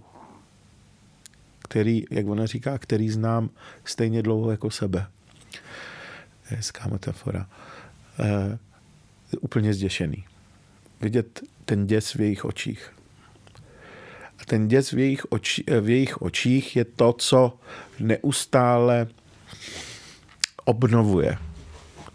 který, 1.73 2.05
jak 2.11 2.27
ona 2.27 2.47
říká, 2.47 2.79
který 2.79 3.11
znám 3.11 3.51
stejně 3.85 4.23
dlouho 4.23 4.51
jako 4.51 4.71
sebe. 4.71 5.07
Hezká 6.45 6.89
metafora. 6.89 7.49
E, 8.19 8.59
úplně 9.41 9.75
zděšený. 9.75 10.25
Vidět 11.01 11.41
ten 11.65 11.87
děs 11.87 12.15
v 12.15 12.21
jejich 12.21 12.45
očích. 12.45 12.93
A 14.39 14.45
ten 14.47 14.69
děs 14.69 14.91
v 14.91 14.99
jejich, 14.99 15.33
oči, 15.33 15.65
v 15.81 15.89
jejich 15.89 16.23
očích 16.23 16.77
je 16.77 16.85
to, 16.85 17.13
co 17.13 17.59
neustále 18.01 19.07
obnovuje 20.65 21.39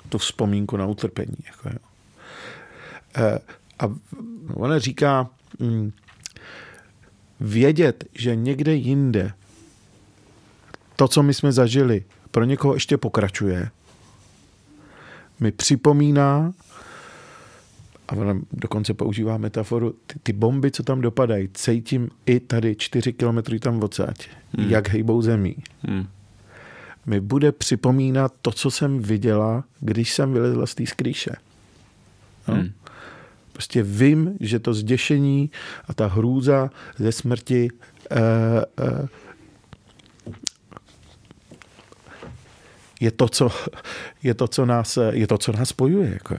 tu 0.09 0.17
vzpomínku 0.17 0.77
na 0.77 0.85
utrpení. 0.85 1.38
Jako 1.45 1.69
jo. 1.69 1.79
E, 3.17 3.39
a 3.79 3.95
ona 4.53 4.79
říká, 4.79 5.29
mm, 5.59 5.91
vědět, 7.39 8.05
že 8.13 8.35
někde 8.35 8.75
jinde 8.75 9.31
to, 10.95 11.07
co 11.07 11.23
my 11.23 11.33
jsme 11.33 11.51
zažili, 11.51 12.05
pro 12.31 12.43
někoho 12.43 12.73
ještě 12.73 12.97
pokračuje, 12.97 13.69
mi 15.39 15.51
připomíná, 15.51 16.53
a 18.07 18.15
ona 18.15 18.39
dokonce 18.51 18.93
používá 18.93 19.38
metaforu, 19.38 19.95
ty, 20.07 20.19
ty 20.23 20.33
bomby, 20.33 20.71
co 20.71 20.83
tam 20.83 21.01
dopadají, 21.01 21.49
cítím 21.53 22.09
i 22.25 22.39
tady 22.39 22.75
čtyři 22.75 23.13
kilometry 23.13 23.59
tam 23.59 23.83
odsaď, 23.83 24.29
hmm. 24.57 24.69
jak 24.69 24.89
hejbou 24.89 25.21
zemí. 25.21 25.55
Hmm 25.88 26.07
mi 27.08 27.20
bude 27.20 27.51
připomínat 27.51 28.34
to, 28.41 28.51
co 28.51 28.72
jsem 28.72 28.99
viděla, 28.99 29.64
když 29.80 30.14
jsem 30.14 30.34
vylezla 30.34 30.66
z 30.66 30.76
té 30.76 30.86
skrýše. 30.86 31.32
No? 32.47 32.53
Hmm. 32.53 32.72
Prostě 33.53 33.84
vím, 33.84 34.38
že 34.39 34.60
to 34.60 34.74
zděšení 34.74 35.51
a 35.88 35.93
ta 35.93 36.08
hrůza 36.08 36.70
ze 36.97 37.12
smrti 37.12 37.70
eh, 38.12 38.18
eh, 38.80 39.08
je 42.99 43.12
to, 43.12 43.30
co, 43.30 43.49
je 44.24 44.34
to, 44.34 44.47
co 44.47 44.66
nás, 44.66 44.97
je 45.12 45.28
to, 45.28 45.38
co 45.38 45.51
nás 45.51 45.70
spojuje. 45.70 46.10
Jako. 46.10 46.38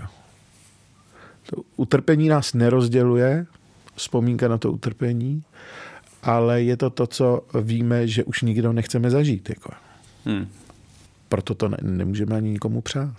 To 1.50 1.62
utrpení 1.76 2.28
nás 2.28 2.54
nerozděluje, 2.54 3.46
vzpomínka 3.94 4.48
na 4.48 4.58
to 4.58 4.72
utrpení, 4.72 5.42
ale 6.22 6.62
je 6.62 6.76
to 6.76 6.90
to, 6.90 7.06
co 7.06 7.42
víme, 7.62 8.08
že 8.08 8.24
už 8.24 8.42
nikdo 8.42 8.72
nechceme 8.72 9.10
zažít. 9.10 9.48
Jako. 9.48 9.87
Hmm. 10.28 10.48
Proto 11.28 11.54
to 11.54 11.68
ne, 11.68 11.76
nemůžeme 11.82 12.36
ani 12.36 12.50
nikomu 12.50 12.80
přát. 12.80 13.18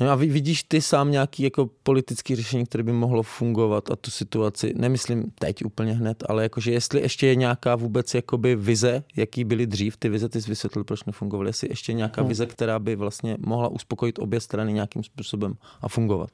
No 0.00 0.10
a 0.10 0.14
vidíš 0.14 0.62
ty 0.62 0.82
sám 0.82 1.10
nějaký 1.10 1.42
jako 1.42 1.70
politický 1.82 2.36
řešení, 2.36 2.66
které 2.66 2.84
by 2.84 2.92
mohlo 2.92 3.22
fungovat 3.22 3.90
a 3.90 3.96
tu 3.96 4.10
situaci, 4.10 4.72
nemyslím 4.76 5.32
teď 5.38 5.64
úplně 5.64 5.92
hned, 5.92 6.24
ale 6.28 6.42
jakože 6.42 6.72
jestli 6.72 7.00
ještě 7.00 7.26
je 7.26 7.34
nějaká 7.34 7.76
vůbec 7.76 8.14
jakoby 8.14 8.56
vize, 8.56 9.04
jaký 9.16 9.44
byly 9.44 9.66
dřív, 9.66 9.96
ty 9.96 10.08
vize 10.08 10.28
ty 10.28 10.42
jsi 10.42 10.50
vysvětlil, 10.50 10.84
proč 10.84 11.04
nefungovaly, 11.04 11.48
jestli 11.48 11.68
ještě 11.70 11.92
nějaká 11.92 12.22
hmm. 12.22 12.28
vize, 12.28 12.46
která 12.46 12.78
by 12.78 12.96
vlastně 12.96 13.36
mohla 13.40 13.68
uspokojit 13.68 14.18
obě 14.18 14.40
strany 14.40 14.72
nějakým 14.72 15.04
způsobem 15.04 15.54
a 15.82 15.88
fungovat. 15.88 16.30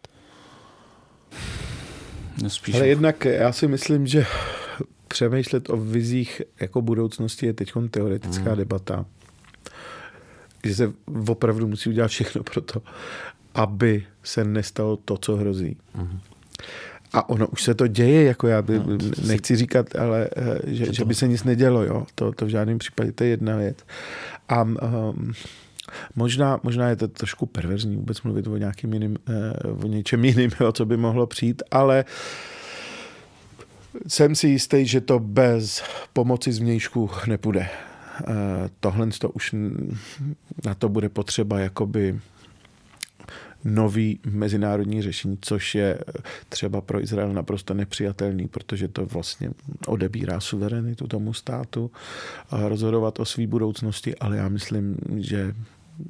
No 2.43 2.51
spíš... 2.51 2.75
Ale 2.75 2.89
jednak 2.89 3.25
já 3.25 3.53
si 3.53 3.69
myslím, 3.69 4.07
že 4.07 4.27
přemýšlet 5.09 5.71
o 5.71 5.77
vizích 5.77 6.43
jako 6.61 6.83
budoucnosti 6.83 7.47
je 7.47 7.53
teď 7.53 7.73
teoretická 7.91 8.51
hmm. 8.51 8.59
debata 8.59 9.07
že 10.65 10.75
se 10.75 10.93
opravdu 11.29 11.69
musí 11.69 11.91
udělat 11.91 12.09
všechno 12.09 12.43
pro 12.43 12.61
to, 12.61 12.83
aby 13.55 14.07
se 14.23 14.45
nestalo 14.45 14.97
to, 14.97 15.17
co 15.17 15.37
hrozí. 15.37 15.77
Mm-hmm. 15.97 16.21
A 17.13 17.29
ono 17.29 17.49
už 17.49 17.63
se 17.63 17.75
to 17.75 17.87
děje, 17.87 18.25
jako 18.25 18.47
já 18.47 18.63
by, 18.63 18.79
no, 18.79 18.85
nechci 19.27 19.55
si... 19.55 19.57
říkat, 19.57 19.97
ale 19.97 20.29
eh, 20.37 20.59
že, 20.67 20.93
že 20.93 21.05
by 21.05 21.15
se 21.15 21.29
nic 21.29 21.45
nedělo, 21.45 21.85
jo. 21.85 22.07
To, 22.15 22.33
to 22.33 22.47
v 22.47 22.49
žádném 22.49 22.79
případě, 22.79 23.13
to 23.13 23.25
je 23.25 23.31
jedna 23.31 23.57
věc. 23.57 23.79
A 24.49 24.63
um, 24.63 25.33
možná, 26.17 26.61
možná 26.63 26.89
je 26.89 26.97
to 26.97 27.09
trošku 27.09 27.47
perverzní 27.47 27.97
vůbec 27.97 28.23
mluvit 28.23 28.47
o 28.47 28.57
nějakým 28.57 28.93
jiným, 28.93 29.17
uh, 29.65 29.85
o 29.85 29.87
něčem 29.87 30.25
jiným, 30.25 30.51
jo, 30.61 30.73
co 30.73 30.87
by 30.87 30.97
mohlo 30.97 31.27
přijít, 31.27 31.63
ale 31.71 32.05
jsem 34.07 34.35
si 34.35 34.49
jistý, 34.49 34.87
že 34.87 35.01
to 35.01 35.19
bez 35.19 35.83
pomoci 36.13 36.53
zvnějšku 36.53 37.11
nepůjde. 37.27 37.69
Eh, 38.21 38.71
tohle 38.81 39.09
to 39.19 39.29
už 39.29 39.55
na 40.65 40.75
to 40.75 40.89
bude 40.89 41.09
potřeba 41.09 41.59
jakoby 41.59 42.21
nový 43.65 44.21
mezinárodní 44.27 45.03
řešení, 45.03 45.39
což 45.41 45.75
je 45.75 45.99
třeba 46.49 46.81
pro 46.81 47.03
Izrael 47.03 47.33
naprosto 47.33 47.75
nepřijatelný, 47.75 48.49
protože 48.49 48.89
to 48.89 49.07
vlastně 49.07 49.51
odebírá 49.87 50.41
suverenitu 50.41 51.07
tomu 51.07 51.35
státu 51.35 51.91
a 52.51 52.69
rozhodovat 52.69 53.21
o 53.21 53.25
své 53.25 53.47
budoucnosti, 53.47 54.17
ale 54.17 54.37
já 54.37 54.49
myslím, 54.49 54.97
že, 55.17 55.55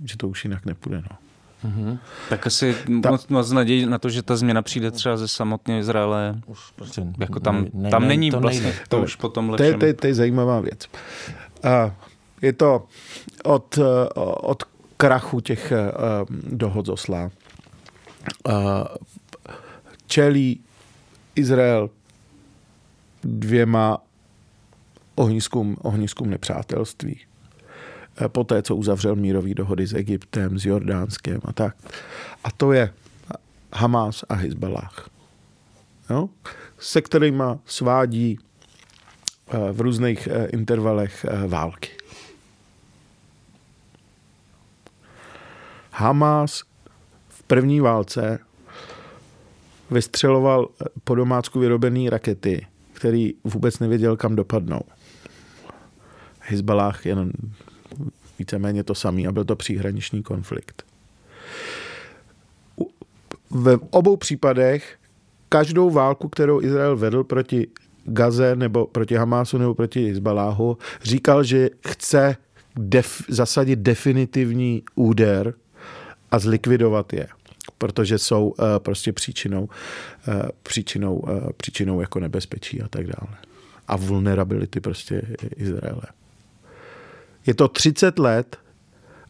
že 0.04 0.16
to 0.16 0.28
už 0.28 0.44
jinak 0.44 0.66
nepůjde. 0.66 1.02
No. 1.11 1.16
Mm-hmm. 1.64 1.98
Tak 2.28 2.46
asi 2.46 2.76
ta, 3.02 3.11
moc, 3.11 3.28
moc 3.28 3.50
naději 3.50 3.86
na 3.86 3.98
to, 3.98 4.11
že 4.11 4.22
ta 4.22 4.36
změna 4.36 4.62
přijde 4.62 4.90
třeba 4.90 5.16
ze 5.16 5.28
samotné 5.28 5.78
Izraele. 5.78 6.40
Už 6.46 6.59
prostě 6.76 7.06
jako 7.18 7.40
tam, 7.40 7.66
ne, 7.72 7.90
tam 7.90 8.02
ne, 8.02 8.09
není 8.09 8.30
to 8.30 8.40
vlastně, 8.40 8.62
nejde. 8.62 8.78
to 8.88 9.02
už 9.02 9.16
potom. 9.16 9.54
To 9.56 9.62
je, 9.62 9.74
to, 9.74 9.86
je, 9.86 9.94
to 9.94 10.06
je 10.06 10.14
zajímavá 10.14 10.61
věc. 10.61 10.88
Je 12.42 12.52
to 12.52 12.86
od, 13.44 13.78
od 14.40 14.62
krachu 14.96 15.40
těch 15.40 15.72
eh, 15.72 15.92
dohod 16.30 16.86
z 16.86 16.88
Osla. 16.88 17.30
Čelí 20.06 20.61
Izrael 21.34 21.90
dvěma 23.24 23.98
ohniskům, 25.14 25.76
ohniskům 25.82 26.30
nepřátelství. 26.30 27.20
Eh, 28.20 28.28
poté, 28.28 28.62
co 28.62 28.76
uzavřel 28.76 29.16
mírový 29.16 29.54
dohody 29.54 29.86
s 29.86 29.94
Egyptem, 29.94 30.59
s 30.59 30.66
Jordánskem 30.66 31.40
a 31.44 31.52
tak. 31.52 31.76
A 32.44 32.50
to 32.50 32.72
je 32.72 32.92
Hamas 33.72 34.24
a 34.28 34.34
Hezbalách. 34.34 35.11
Jo? 36.11 36.28
Se 36.78 37.02
kterými 37.02 37.44
svádí 37.64 38.38
eh, 38.38 38.47
v 39.72 39.80
různých 39.80 40.28
intervalech 40.53 41.26
války. 41.46 41.90
Hamas 45.92 46.62
v 47.28 47.42
první 47.42 47.80
válce 47.80 48.38
vystřeloval 49.90 50.68
po 51.05 51.14
domácku 51.14 51.59
vyrobené 51.61 52.11
rakety, 52.11 52.66
který 52.92 53.34
vůbec 53.44 53.78
nevěděl, 53.78 54.16
kam 54.16 54.36
dopadnou. 54.36 54.80
Hezbalách 56.40 57.07
jen 57.07 57.32
víceméně 58.38 58.84
to 58.84 58.94
samý 58.94 59.26
a 59.26 59.32
byl 59.32 59.44
to 59.44 59.57
příhraniční 59.57 60.22
konflikt. 60.22 60.82
Ve 63.51 63.76
obou 63.76 64.16
případech 64.16 64.99
každou 65.49 65.90
válku, 65.90 66.28
kterou 66.28 66.62
Izrael 66.62 66.96
vedl 66.96 67.24
proti 67.24 67.66
Gaze 68.09 68.56
nebo 68.56 68.86
proti 68.86 69.14
Hamásu 69.14 69.59
nebo 69.59 69.74
proti 69.74 70.09
Hezbaláhu, 70.09 70.78
říkal, 71.02 71.44
že 71.44 71.70
chce 71.88 72.36
def, 72.76 73.22
zasadit 73.28 73.78
definitivní 73.78 74.82
úder 74.94 75.54
a 76.30 76.38
zlikvidovat 76.38 77.12
je, 77.12 77.28
protože 77.78 78.18
jsou 78.18 78.48
uh, 78.48 78.66
prostě 78.78 79.12
příčinou, 79.12 79.62
uh, 79.62 80.34
příčinou, 80.62 81.16
uh, 81.16 81.30
příčinou 81.56 82.00
jako 82.00 82.20
nebezpečí 82.20 82.82
a 82.82 82.88
tak 82.88 83.06
dále. 83.06 83.36
A 83.88 83.96
vulnerability 83.96 84.80
prostě 84.80 85.22
Izraele. 85.56 86.02
Je 87.46 87.54
to 87.54 87.68
30 87.68 88.18
let 88.18 88.56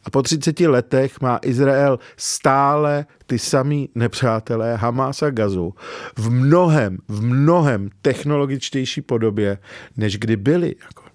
a 0.08 0.10
po 0.10 0.22
30 0.22 0.60
letech 0.60 1.20
má 1.20 1.38
Izrael 1.42 1.98
stále 2.16 3.06
ty 3.26 3.38
samý 3.38 3.88
nepřátelé 3.94 4.76
Hamas 4.76 5.22
a 5.22 5.30
Gazu 5.30 5.74
v 6.16 6.30
mnohem, 6.30 6.98
v 7.08 7.22
mnohem 7.22 7.88
technologičtější 8.02 9.00
podobě, 9.00 9.58
než 9.96 10.18
kdy 10.18 10.36
byli. 10.36 10.74
Jako. 10.82 11.07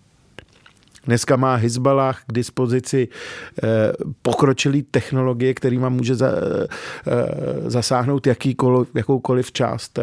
Dneska 1.06 1.36
má 1.36 1.56
Hezbalah 1.56 2.24
k 2.28 2.34
dispozici 2.34 3.08
pokročilý 4.22 4.84
technologie, 4.84 5.54
kterýma 5.54 5.90
může 5.90 6.16
za, 6.16 6.32
zasáhnout 7.66 8.28
jakýkoliv, 8.28 8.88
jakoukoliv 8.96 9.52
část 9.52 10.00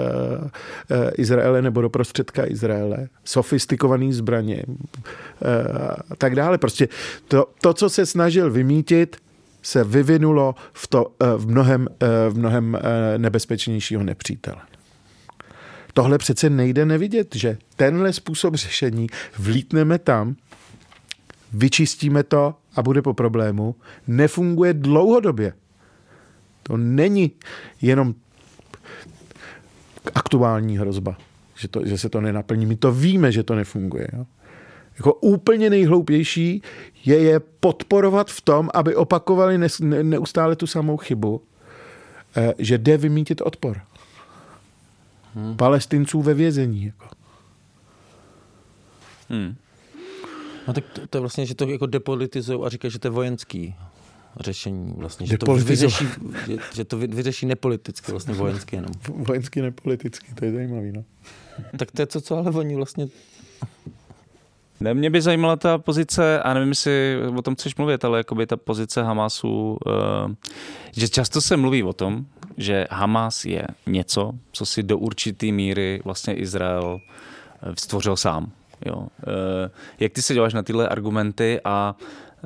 Izraele 1.17 1.63
nebo 1.63 1.81
do 1.81 1.91
prostředka 1.91 2.47
Izraele. 2.47 3.09
Sofistikovaný 3.25 4.13
zbraně 4.13 4.63
a 6.11 6.17
tak 6.17 6.35
dále. 6.35 6.59
Prostě 6.59 6.89
to, 7.29 7.47
to, 7.61 7.75
co 7.75 7.91
se 7.91 8.07
snažil 8.07 8.51
vymítit, 8.51 9.17
se 9.63 9.85
vyvinulo 9.85 10.55
v, 10.73 10.87
to, 10.87 11.13
eh, 11.21 11.27
v 11.37 11.47
mnohem, 11.47 11.89
eh, 12.01 12.07
v 12.31 12.39
mnohem 12.39 12.77
eh, 12.77 13.19
nebezpečnějšího 13.19 14.03
nepřítele. 14.03 14.61
Tohle 15.95 16.19
přece 16.19 16.51
nejde 16.51 16.87
nevidět, 16.87 17.35
že 17.35 17.59
tenhle 17.77 18.13
způsob 18.13 18.55
řešení 18.55 19.07
vlítneme 19.39 19.99
tam, 19.99 20.37
vyčistíme 21.53 22.23
to 22.23 22.55
a 22.77 22.83
bude 22.83 23.03
po 23.03 23.15
problému, 23.15 23.75
nefunguje 24.07 24.75
dlouhodobě. 24.75 25.53
To 26.63 26.77
není 26.77 27.31
jenom 27.83 28.15
aktuální 30.15 30.79
hrozba, 30.79 31.17
že, 31.55 31.69
to, 31.69 31.87
že 31.87 31.99
se 31.99 32.09
to 32.09 32.21
nenaplní. 32.21 32.67
My 32.67 32.77
to 32.77 32.93
víme, 32.93 33.33
že 33.33 33.43
to 33.43 33.55
nefunguje. 33.55 34.09
Jo? 34.13 34.27
Jako 34.97 35.15
úplně 35.15 35.71
nejhloupější 35.71 36.63
je 37.05 37.19
je 37.19 37.41
podporovat 37.41 38.31
v 38.31 38.41
tom, 38.41 38.71
aby 38.75 38.95
opakovali 38.95 39.59
neustále 40.03 40.57
tu 40.57 40.67
samou 40.67 40.97
chybu, 40.97 41.43
eh, 42.37 42.55
že 42.59 42.79
jde 42.79 42.97
vymítit 42.97 43.41
odpor. 43.41 43.81
Hmm. 45.35 45.57
Palestinců 45.57 46.23
ve 46.23 46.35
vězení. 46.35 46.85
Jako. 46.85 47.07
Hmm. 49.29 49.57
No 50.69 50.75
tak 50.75 50.85
to, 50.93 51.07
to 51.07 51.17
je 51.17 51.21
vlastně, 51.21 51.47
že 51.47 51.55
to 51.55 51.69
jako 51.69 51.87
depolitizují 51.87 52.61
a 52.65 52.69
říkají, 52.69 52.93
že 52.93 52.99
to 52.99 53.07
je 53.07 53.11
vojenský 53.11 53.75
řešení 54.41 54.95
vlastně, 54.97 55.27
že 55.27 55.39
to 55.39 55.55
vyřeší, 55.55 56.07
že, 56.47 56.57
že 56.75 56.85
to 56.85 56.99
vyřeší 56.99 57.47
nepoliticky, 57.47 58.11
vlastně 58.11 58.35
vojenský 58.35 58.77
jenom. 58.77 58.91
Vojenský 59.09 59.61
nepoliticky, 59.61 60.35
to 60.35 60.45
je 60.45 60.53
zajímavý, 60.53 60.93
no. 60.93 61.05
tak 61.77 61.91
to 61.91 62.03
je 62.03 62.07
co, 62.07 62.21
co 62.21 62.37
ale 62.37 62.51
oni 62.51 62.77
vlastně 62.77 63.09
ne, 64.81 64.95
mě 64.95 65.11
by 65.11 65.23
zajímala 65.23 65.57
ta 65.57 65.79
pozice, 65.79 66.43
a 66.43 66.55
nevím, 66.55 66.69
jestli 66.69 67.17
o 67.37 67.43
tom 67.43 67.55
chceš 67.55 67.77
mluvit, 67.77 68.05
ale 68.05 68.19
jakoby 68.19 68.47
ta 68.47 68.57
pozice 68.57 69.03
Hamasu, 69.03 69.79
uh, 69.87 70.33
že 70.93 71.09
často 71.09 71.41
se 71.41 71.57
mluví 71.57 71.83
o 71.83 71.93
tom, 71.93 72.27
že 72.57 72.87
Hamas 72.91 73.45
je 73.45 73.67
něco, 73.87 74.33
co 74.53 74.67
si 74.67 74.83
do 74.83 74.99
určité 74.99 75.47
míry 75.47 76.01
vlastně 76.05 76.35
Izrael 76.35 77.01
eh, 77.63 77.73
stvořil 77.79 78.17
sám. 78.17 78.53
Jo. 78.87 78.97
Uh, 78.97 79.07
jak 80.01 80.13
ty 80.13 80.23
se 80.23 80.35
děláš 80.35 80.55
na 80.55 80.63
tyhle 80.63 80.89
argumenty 80.89 81.61
a 81.65 81.97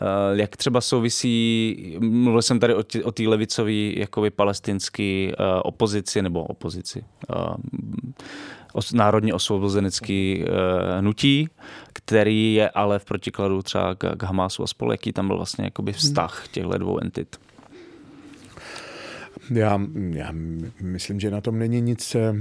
Uh, 0.02 0.38
jak 0.38 0.56
třeba 0.56 0.80
souvisí, 0.80 1.96
mluvil 2.00 2.42
jsem 2.42 2.60
tady 2.60 2.74
o 3.04 3.12
té 3.12 3.22
levicové 3.22 3.72
jakoby 3.72 4.30
palestinské 4.30 5.32
uh, 5.38 5.60
opozici 5.62 6.22
nebo 6.22 6.44
opozici, 6.44 7.04
národně 8.94 9.34
osvobozenecký 9.34 10.44
hnutí, 10.98 11.48
který 11.92 12.54
je 12.54 12.70
ale 12.70 12.98
v 12.98 13.04
protikladu 13.04 13.62
třeba 13.62 13.94
k, 13.94 14.16
k 14.16 14.22
Hamasu 14.22 14.62
a 14.62 14.66
spolu, 14.66 14.90
jaký 14.92 15.12
tam 15.12 15.26
byl 15.26 15.36
vlastně 15.36 15.64
jakoby 15.64 15.92
hmm. 15.92 15.98
vztah 15.98 16.48
těchto 16.50 16.78
dvou 16.78 16.98
entit. 16.98 17.36
Já, 19.50 19.80
já 20.10 20.28
myslím, 20.80 21.20
že 21.20 21.30
na 21.30 21.40
tom 21.40 21.58
není 21.58 21.80
nic 21.80 22.14
eh, 22.14 22.34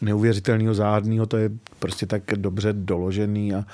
neuvěřitelného, 0.00 0.74
záhadného, 0.74 1.26
to 1.26 1.36
je 1.36 1.50
prostě 1.78 2.06
tak 2.06 2.22
dobře 2.36 2.72
doložený 2.72 3.54
a 3.54 3.64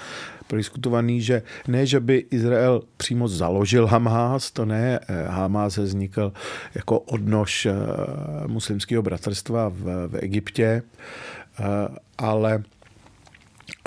prodiskutovaný, 0.47 1.21
že 1.21 1.43
ne, 1.69 1.87
že 1.87 2.01
by 2.01 2.27
Izrael 2.31 2.83
přímo 2.97 3.29
založil 3.29 3.87
Hamas, 3.87 4.51
to 4.51 4.65
ne, 4.65 5.01
eh, 5.09 5.25
Hamas 5.29 5.77
vznikl 5.77 6.33
jako 6.75 7.01
odnož 7.01 7.69
muslimského 8.47 9.03
bratrstva 9.03 9.69
v, 9.69 10.09
v 10.09 10.15
Egyptě, 10.21 10.83
Eh, 11.59 11.89
ale 12.19 12.63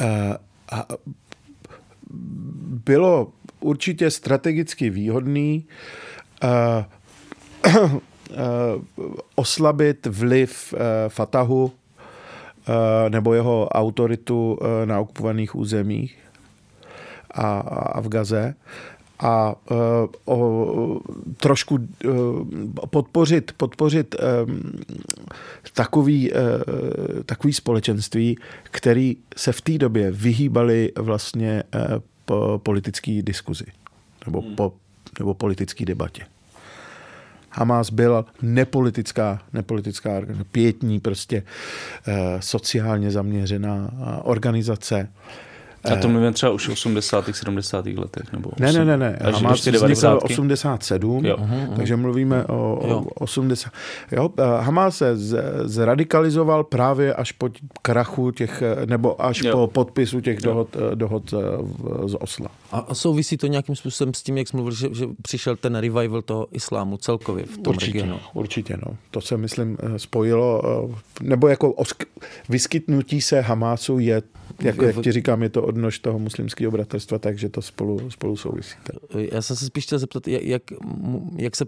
eh, 0.01 0.37
bylo 2.85 3.33
určitě 3.59 4.11
strategicky 4.11 4.89
výhodný 4.89 5.65
eh, 6.43 6.85
oslabit 9.35 10.05
vliv 10.05 10.73
Fatahu 11.07 11.71
nebo 13.09 13.33
jeho 13.33 13.67
autoritu 13.67 14.59
na 14.85 14.99
okupovaných 14.99 15.55
územích 15.55 16.17
a, 17.31 17.59
a 17.59 18.01
v 18.01 18.07
Gaze 18.09 18.55
a 19.19 19.55
uh, 19.71 19.77
o, 20.25 20.99
trošku 21.37 21.75
uh, 21.75 22.47
podpořit, 22.89 23.51
podpořit 23.57 24.15
um, 24.45 24.61
takový, 25.73 26.31
uh, 26.31 26.37
takový 27.25 27.53
společenství, 27.53 28.37
který 28.63 29.17
se 29.37 29.51
v 29.51 29.61
té 29.61 29.77
době 29.77 30.11
vyhýbali 30.11 30.91
vlastně 30.97 31.63
uh, 31.75 31.81
po 32.25 32.61
politické 32.63 33.21
diskuzi 33.21 33.65
nebo, 34.25 34.41
hmm. 34.41 34.55
po, 34.55 34.73
nebo 35.19 35.33
politické 35.33 35.85
debatě. 35.85 36.25
Hamas 37.57 37.89
byla 37.89 38.25
nepolitická, 38.41 39.41
nepolitická 39.53 40.21
pětní, 40.51 40.99
prostě 40.99 41.43
uh, 42.07 42.13
sociálně 42.39 43.11
zaměřená 43.11 43.91
organizace. 44.23 45.09
A 45.91 45.95
to 45.95 46.09
mluvím 46.09 46.33
třeba 46.33 46.51
už 46.51 46.67
v 46.67 46.71
80. 46.71 47.25
70. 47.33 47.85
letech? 47.85 48.33
Nebo 48.33 48.49
8, 48.49 48.63
ne, 48.63 48.73
ne, 48.73 48.85
ne, 48.85 48.97
ne. 48.97 49.15
Až 49.15 49.33
Hamas 49.33 49.67
vznikl 49.67 50.19
87, 50.23 51.25
jo. 51.25 51.37
Uh-huh, 51.37 51.75
takže 51.75 51.95
mluvíme 51.95 52.45
o, 52.45 52.87
jo. 52.87 53.05
80. 53.15 53.71
Jo, 54.11 54.29
eh, 54.37 54.43
Hamas 54.59 54.97
se 54.97 55.17
z, 55.17 55.43
zradikalizoval 55.63 56.63
právě 56.63 57.13
až 57.13 57.31
po 57.31 57.49
krachu 57.81 58.31
těch, 58.31 58.63
nebo 58.85 59.21
až 59.21 59.43
jo. 59.43 59.51
po 59.51 59.67
podpisu 59.67 60.21
těch 60.21 60.37
jo. 60.43 60.45
dohod, 60.45 60.75
eh, 60.75 60.95
dohod 60.95 61.33
eh, 61.33 61.37
z 62.07 62.15
Osla. 62.19 62.47
A, 62.71 62.79
a 62.79 62.93
souvisí 62.93 63.37
to 63.37 63.47
nějakým 63.47 63.75
způsobem 63.75 64.13
s 64.13 64.23
tím, 64.23 64.37
jak 64.37 64.47
jsi 64.47 64.55
mluvil, 64.55 64.73
že, 64.73 64.87
že 64.93 65.05
přišel 65.21 65.55
ten 65.55 65.75
revival 65.75 66.21
toho 66.21 66.47
islámu 66.51 66.97
celkově 66.97 67.45
v 67.45 67.57
tom 67.57 67.75
určitě, 67.75 67.99
regionu? 67.99 68.19
Určitě, 68.33 68.77
no. 68.85 68.97
To 69.11 69.21
se, 69.21 69.37
myslím, 69.37 69.77
spojilo, 69.97 70.61
nebo 71.21 71.47
jako 71.47 71.75
vyskytnutí 72.49 73.21
se 73.21 73.41
Hamásu 73.41 73.99
je 73.99 74.21
jako, 74.61 74.85
jak 74.85 75.01
ti 75.01 75.11
říkám, 75.11 75.43
je 75.43 75.49
to 75.49 75.61
odnož 75.75 75.99
toho 75.99 76.19
muslimského 76.19 76.71
bratrstva, 76.71 77.19
takže 77.19 77.49
to 77.49 77.61
spolu, 77.61 78.09
spolu 78.09 78.37
souvisí. 78.37 78.75
Já 79.15 79.41
jsem 79.41 79.55
se 79.55 79.65
spíš 79.65 79.85
chtěl 79.85 79.99
zeptat, 79.99 80.27
jak, 80.27 80.63
jak 81.37 81.55
se 81.55 81.65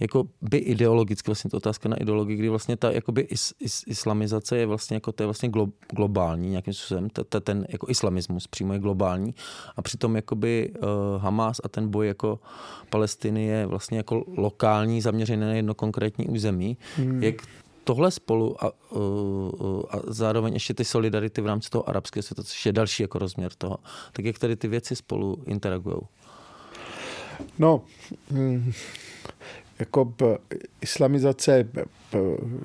jako 0.00 0.24
by 0.42 0.56
ideologicky, 0.58 1.30
vlastně 1.30 1.50
to 1.50 1.56
otázka 1.56 1.88
na 1.88 1.96
ideologii, 1.96 2.36
kdy 2.36 2.48
vlastně 2.48 2.76
ta 2.76 2.90
jakoby 2.90 3.20
is, 3.20 3.54
is, 3.60 3.82
islamizace 3.86 4.58
je 4.58 4.66
vlastně 4.66 4.96
jako 4.96 5.12
to 5.12 5.22
je 5.22 5.26
vlastně 5.26 5.48
glo, 5.48 5.68
globální 5.96 6.50
nějakým 6.50 6.74
způsobem, 6.74 7.10
ta, 7.10 7.24
ta, 7.24 7.40
ten 7.40 7.66
jako 7.68 7.86
islamismus 7.90 8.46
přímo 8.46 8.72
je 8.72 8.78
globální 8.78 9.34
a 9.76 9.82
přitom 9.82 10.16
jakoby 10.16 10.70
uh, 10.76 11.22
Hamas 11.22 11.60
a 11.64 11.68
ten 11.68 11.88
boj 11.88 12.06
jako 12.06 12.38
Palestiny 12.90 13.46
je 13.46 13.66
vlastně 13.66 13.96
jako 13.96 14.24
lokální, 14.36 15.00
zaměřený 15.00 15.40
na 15.40 15.54
jedno 15.54 15.74
konkrétní 15.74 16.26
území. 16.26 16.76
Hmm. 16.96 17.22
Jak 17.22 17.34
tohle 17.84 18.10
spolu 18.10 18.64
a, 18.64 18.72
a 19.90 20.00
zároveň 20.06 20.54
ještě 20.54 20.74
ty 20.74 20.84
solidarity 20.84 21.40
v 21.40 21.46
rámci 21.46 21.70
toho 21.70 21.88
arabského 21.88 22.22
světa, 22.22 22.42
což 22.42 22.66
je 22.66 22.72
další 22.72 23.02
jako 23.02 23.18
rozměr 23.18 23.52
toho, 23.58 23.78
tak 24.12 24.24
jak 24.24 24.38
tady 24.38 24.56
ty 24.56 24.68
věci 24.68 24.96
spolu 24.96 25.42
interagují? 25.46 25.96
No, 27.58 27.82
mm, 28.30 28.72
jako 29.78 30.14
islamizace 30.80 31.68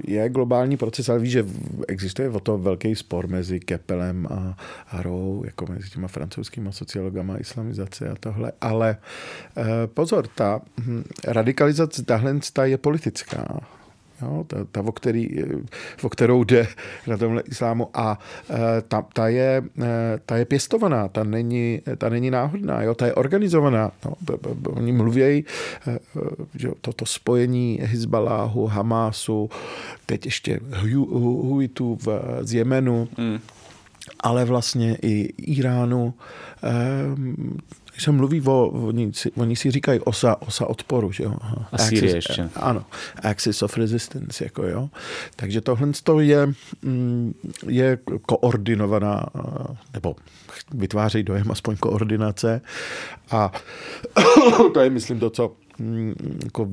je 0.04 0.30
globální 0.30 0.78
proces, 0.78 1.10
ale 1.10 1.20
víš, 1.20 1.32
že 1.32 1.46
existuje 1.88 2.30
o 2.30 2.40
to 2.40 2.58
velký 2.58 2.96
spor 2.96 3.28
mezi 3.28 3.60
Kepelem 3.60 4.28
a 4.30 4.58
Harou, 4.88 5.44
jako 5.46 5.66
mezi 5.66 5.90
těma 5.90 6.08
francouzskými 6.08 6.74
sociologama 6.74 7.38
islamizace 7.38 8.10
a 8.10 8.16
tohle. 8.20 8.52
Ale 8.62 8.98
eh, 9.58 9.64
pozor, 9.88 10.28
ta 10.28 10.62
hm, 10.80 11.04
radikalizace 11.28 12.06
tahle 12.06 12.40
je 12.64 12.78
politická. 12.78 13.60
Jo, 14.22 14.44
ta, 14.48 14.58
ta 14.72 14.82
o, 14.82 14.92
který, 14.92 15.30
o 16.02 16.10
kterou 16.10 16.44
jde 16.44 16.68
na 17.08 17.18
tomhle 17.18 17.44
islámu 17.46 17.90
a 17.94 18.20
e, 18.50 18.82
ta, 18.82 19.06
ta, 19.14 19.28
je, 19.28 19.64
e, 19.82 20.20
ta 20.26 20.38
je 20.38 20.46
pěstovaná, 20.46 21.08
ta 21.08 21.24
není, 21.24 21.82
ta 21.98 22.10
není 22.10 22.32
náhodná, 22.32 22.82
jo, 22.82 22.96
ta 22.96 23.06
je 23.06 23.14
organizovaná. 23.14 23.92
No, 24.06 24.14
oni 24.70 24.92
mluvějí, 24.92 25.46
e, 25.88 26.00
že 26.56 26.70
toto 26.82 27.06
spojení 27.06 27.80
Hezbaláhu, 27.84 28.68
Hamásu, 28.68 29.50
teď 30.06 30.26
ještě 30.26 30.60
Huitu 31.42 31.98
z 32.42 32.54
Jemenu, 32.54 33.08
mm. 33.18 33.40
ale 34.20 34.46
vlastně 34.46 34.98
i 35.02 35.34
Iránu, 35.38 36.14
když 37.98 38.04
se 38.04 38.12
mluví 38.12 38.42
o, 38.42 38.68
oni 38.68 39.14
si, 39.14 39.32
oni 39.32 39.56
si 39.56 39.72
říkají 39.72 40.00
osa, 40.00 40.42
osa 40.42 40.66
odporu, 40.66 41.12
že 41.12 41.24
jo. 41.24 41.36
A 41.72 41.78
Syrie 41.78 42.16
ještě. 42.16 42.50
Ano, 42.56 42.86
axis 43.24 43.62
of 43.62 43.78
resistance, 43.78 44.44
jako 44.44 44.64
jo. 44.64 44.90
Takže 45.36 45.62
tohle 45.62 46.26
je, 46.26 46.48
mm, 46.82 47.34
je 47.68 47.98
koordinovaná, 48.22 49.26
nebo 49.94 50.16
vytvářejí 50.74 51.24
dojem 51.24 51.52
aspoň 51.52 51.78
koordinace 51.78 52.62
a 53.32 53.52
to 54.74 54.80
je, 54.80 54.90
myslím, 54.90 55.20
to, 55.20 55.30
co 55.30 55.56
jako 56.44 56.70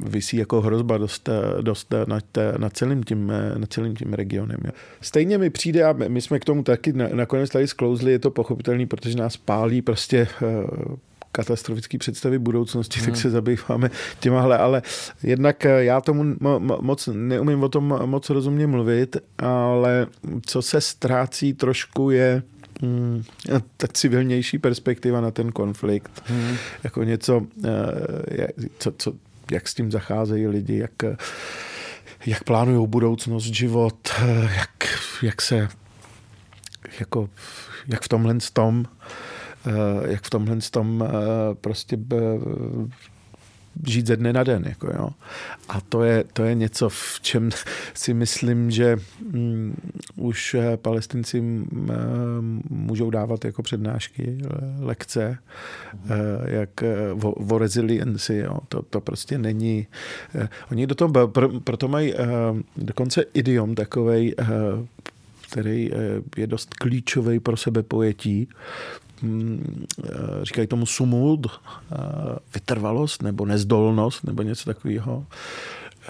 vysí 0.00 0.36
jako 0.36 0.60
hrozba 0.60 0.98
dost, 0.98 1.28
dost 1.60 1.94
nad, 2.06 2.24
nad, 2.58 2.76
celým 2.76 3.02
tím, 3.02 3.32
nad 3.58 3.72
celým 3.72 3.96
tím 3.96 4.12
regionem. 4.12 4.58
Stejně 5.00 5.38
mi 5.38 5.50
přijde, 5.50 5.84
a 5.84 5.92
my 6.08 6.20
jsme 6.20 6.38
k 6.38 6.44
tomu 6.44 6.62
taky 6.62 6.92
nakonec 6.92 7.50
tady 7.50 7.66
sklouzli, 7.68 8.12
je 8.12 8.18
to 8.18 8.30
pochopitelný, 8.30 8.86
protože 8.86 9.16
nás 9.16 9.36
pálí 9.36 9.82
prostě 9.82 10.28
eh, 10.42 10.96
katastrofické 11.32 11.98
představy 11.98 12.38
budoucnosti, 12.38 13.00
hmm. 13.00 13.06
tak 13.06 13.16
se 13.16 13.30
zabýváme 13.30 13.90
těmahle, 14.20 14.58
ale 14.58 14.82
jednak 15.22 15.66
eh, 15.66 15.84
já 15.84 16.00
tomu 16.00 16.36
moc 16.80 17.08
neumím 17.12 17.62
o 17.62 17.68
tom 17.68 17.98
moc 18.04 18.30
rozumně 18.30 18.66
mluvit, 18.66 19.16
ale 19.38 20.06
co 20.46 20.62
se 20.62 20.80
ztrácí 20.80 21.54
trošku 21.54 22.10
je 22.10 22.42
Hmm, 22.82 23.22
ta 23.76 23.86
civilnější 23.92 24.58
perspektiva 24.58 25.20
na 25.20 25.30
ten 25.30 25.52
konflikt. 25.52 26.22
Hmm. 26.24 26.56
Jako 26.84 27.04
něco, 27.04 27.46
eh, 27.64 28.48
co, 28.78 28.92
co, 28.98 29.12
jak 29.50 29.68
s 29.68 29.74
tím 29.74 29.90
zacházejí 29.90 30.46
lidi, 30.46 30.78
jak, 30.78 31.18
jak 32.26 32.44
plánují 32.44 32.88
budoucnost, 32.88 33.44
život, 33.44 34.10
jak, 34.56 34.98
jak 35.22 35.42
se 35.42 35.68
jako, 37.00 37.28
jak 37.88 38.02
v 38.02 38.08
tomhle 38.08 38.36
tom 38.52 38.86
jak 40.08 40.24
v 40.24 40.30
tomhle 40.30 40.56
tom 40.70 41.08
prostě 41.60 41.98
žít 43.86 44.06
ze 44.06 44.16
dne 44.16 44.32
na 44.32 44.44
den. 44.44 44.64
Jako 44.66 44.86
jo. 44.86 45.08
A 45.68 45.80
to 45.80 46.02
je, 46.02 46.24
to 46.32 46.44
je 46.44 46.54
něco, 46.54 46.88
v 46.88 47.18
čem 47.22 47.50
si 47.94 48.14
myslím, 48.14 48.70
že 48.70 48.96
mm, 49.32 49.76
už 50.16 50.54
eh, 50.54 50.76
palestinci 50.76 51.40
mm, 51.40 51.90
eh, 51.90 51.94
můžou 52.70 53.10
dávat 53.10 53.44
jako 53.44 53.62
přednášky, 53.62 54.38
lekce, 54.80 55.38
eh, 56.10 56.56
jak 56.56 56.82
o, 57.22 57.34
o. 57.44 58.36
Jo. 58.36 58.58
To, 58.68 58.82
to 58.82 59.00
prostě 59.00 59.38
není... 59.38 59.86
Oni 60.70 60.86
do 60.86 60.94
toho, 60.94 61.28
pro, 61.28 61.60
proto 61.60 61.88
mají 61.88 62.14
dokonce 62.76 63.24
idiom 63.34 63.74
takovej, 63.74 64.34
který 65.50 65.90
je 66.36 66.46
dost 66.46 66.74
klíčový 66.74 67.40
pro 67.40 67.56
sebe 67.56 67.82
pojetí, 67.82 68.48
říkají 70.42 70.66
tomu 70.66 70.86
sumud, 70.86 71.46
eh, 71.46 71.96
vytrvalost 72.54 73.22
nebo 73.22 73.46
nezdolnost 73.46 74.24
nebo 74.24 74.42
něco 74.42 74.64
takového. 74.64 75.26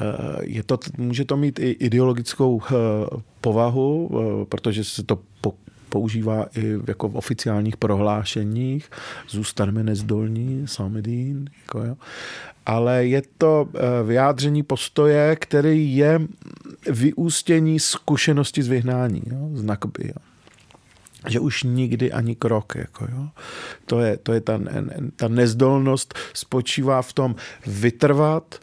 Eh, 0.00 0.38
je 0.40 0.62
to, 0.62 0.78
může 0.98 1.24
to 1.24 1.36
mít 1.36 1.58
i 1.58 1.70
ideologickou 1.70 2.62
povahu, 3.40 4.10
protože 4.48 4.84
se 4.84 5.02
to 5.02 5.18
používá 5.88 6.46
i 6.56 6.74
jako 6.88 7.08
v 7.08 7.16
oficiálních 7.16 7.76
prohlášeních. 7.76 8.90
Zůstaneme 9.28 9.82
nezdolní, 9.82 10.62
samedín. 10.66 11.50
Jako 11.62 11.78
jo. 11.82 11.96
Ale 12.66 13.06
je 13.06 13.22
to 13.38 13.68
vyjádření 14.06 14.62
postoje, 14.62 15.36
který 15.36 15.96
je 15.96 16.20
vyústění 16.90 17.80
zkušenosti 17.80 18.62
z 18.62 18.68
vyhnání, 18.68 19.22
jo, 19.26 19.50
z 19.54 19.62
nakby. 19.62 20.04
Jo 20.08 20.33
že 21.26 21.40
už 21.40 21.62
nikdy 21.62 22.12
ani 22.12 22.34
krok. 22.34 22.74
Jako 22.76 23.04
jo. 23.12 23.28
To 23.86 24.00
je, 24.00 24.16
to 24.16 24.32
je 24.32 24.40
ta, 24.40 24.60
ta 25.16 25.28
nezdolnost 25.28 26.14
spočívá 26.34 27.02
v 27.02 27.12
tom 27.12 27.34
vytrvat 27.66 28.54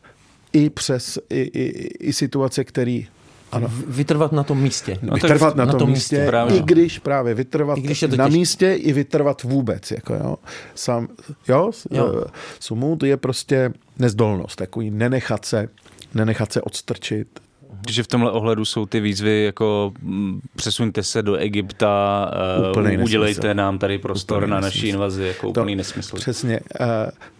i 0.53 0.69
přes 0.69 1.19
i, 1.29 1.39
i, 1.39 1.87
i 2.07 2.13
situace, 2.13 2.63
který 2.63 3.07
ano. 3.51 3.71
Vytrvat 3.87 4.31
na 4.31 4.43
tom 4.43 4.61
místě. 4.61 4.99
No, 5.01 5.13
vytrvat 5.13 5.55
na, 5.55 5.65
na 5.65 5.71
tom, 5.71 5.79
tom 5.79 5.89
místě, 5.89 6.15
místě 6.15 6.27
právě. 6.29 6.57
i 6.57 6.61
když 6.61 6.99
právě 6.99 7.33
vytrvat 7.33 7.77
I 7.77 7.81
když 7.81 8.01
na 8.01 8.25
těž... 8.25 8.35
místě, 8.35 8.73
i 8.73 8.93
vytrvat 8.93 9.43
vůbec. 9.43 9.91
Jako 9.91 10.13
jo. 10.13 10.37
Sam, 10.75 11.07
jo, 11.47 11.71
jo. 11.91 12.23
Eh, 12.25 12.29
sumut 12.59 13.03
je 13.03 13.17
prostě 13.17 13.73
nezdolnost, 13.99 14.55
takový 14.55 14.91
nenechat 14.91 15.45
se, 15.45 15.67
nenechat 16.13 16.53
se 16.53 16.61
odstrčit, 16.61 17.39
že 17.89 18.03
v 18.03 18.07
tomhle 18.07 18.31
ohledu 18.31 18.65
jsou 18.65 18.85
ty 18.85 18.99
výzvy 18.99 19.43
jako 19.43 19.93
mm, 20.01 20.41
přesuňte 20.55 21.03
se 21.03 21.21
do 21.21 21.35
Egypta, 21.35 22.31
úplný 22.71 22.97
uh, 22.97 23.03
udělejte 23.03 23.41
nesmysl. 23.41 23.53
nám 23.53 23.79
tady 23.79 23.97
prostor 23.97 24.37
úplný 24.37 24.51
na 24.51 24.59
naší 24.59 24.87
invazi, 24.87 25.23
jako 25.23 25.49
úplný 25.49 25.73
to, 25.73 25.77
nesmysl. 25.77 26.15
Přesně. 26.15 26.59
Uh, 26.79 26.87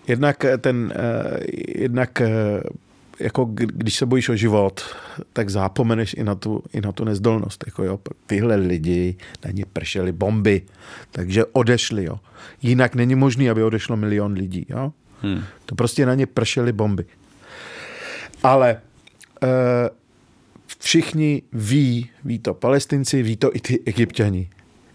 jednak 0.07 0.45
ten, 0.61 0.93
uh, 0.95 1.37
jednak 1.75 2.21
uh, 2.21 2.61
jako 3.19 3.45
když 3.53 3.95
se 3.95 4.05
bojíš 4.05 4.29
o 4.29 4.35
život, 4.35 4.81
tak 5.33 5.49
zápomeneš 5.49 6.13
i 6.13 6.23
na 6.23 6.35
tu, 6.35 6.63
i 6.73 6.81
na 6.81 6.91
tu 6.91 7.03
nezdolnost. 7.03 7.63
Jako 7.65 7.83
jo, 7.83 7.99
tyhle 8.25 8.55
lidi, 8.55 9.15
na 9.45 9.51
ně 9.51 9.65
pršely 9.73 10.11
bomby, 10.11 10.61
takže 11.11 11.45
odešli. 11.45 12.03
Jo. 12.03 12.19
Jinak 12.61 12.95
není 12.95 13.15
možný, 13.15 13.49
aby 13.49 13.63
odešlo 13.63 13.97
milion 13.97 14.33
lidí. 14.33 14.65
Jo. 14.69 14.91
Hmm. 15.21 15.43
To 15.65 15.75
prostě 15.75 16.05
na 16.05 16.15
ně 16.15 16.25
pršely 16.25 16.71
bomby. 16.71 17.05
Ale 18.43 18.81
uh, 19.43 19.49
všichni 20.81 21.41
ví, 21.53 22.09
ví 22.25 22.39
to 22.39 22.53
palestinci, 22.53 23.23
ví 23.23 23.37
to 23.37 23.55
i 23.55 23.59
ty 23.59 23.79
egyptiani. 23.85 24.49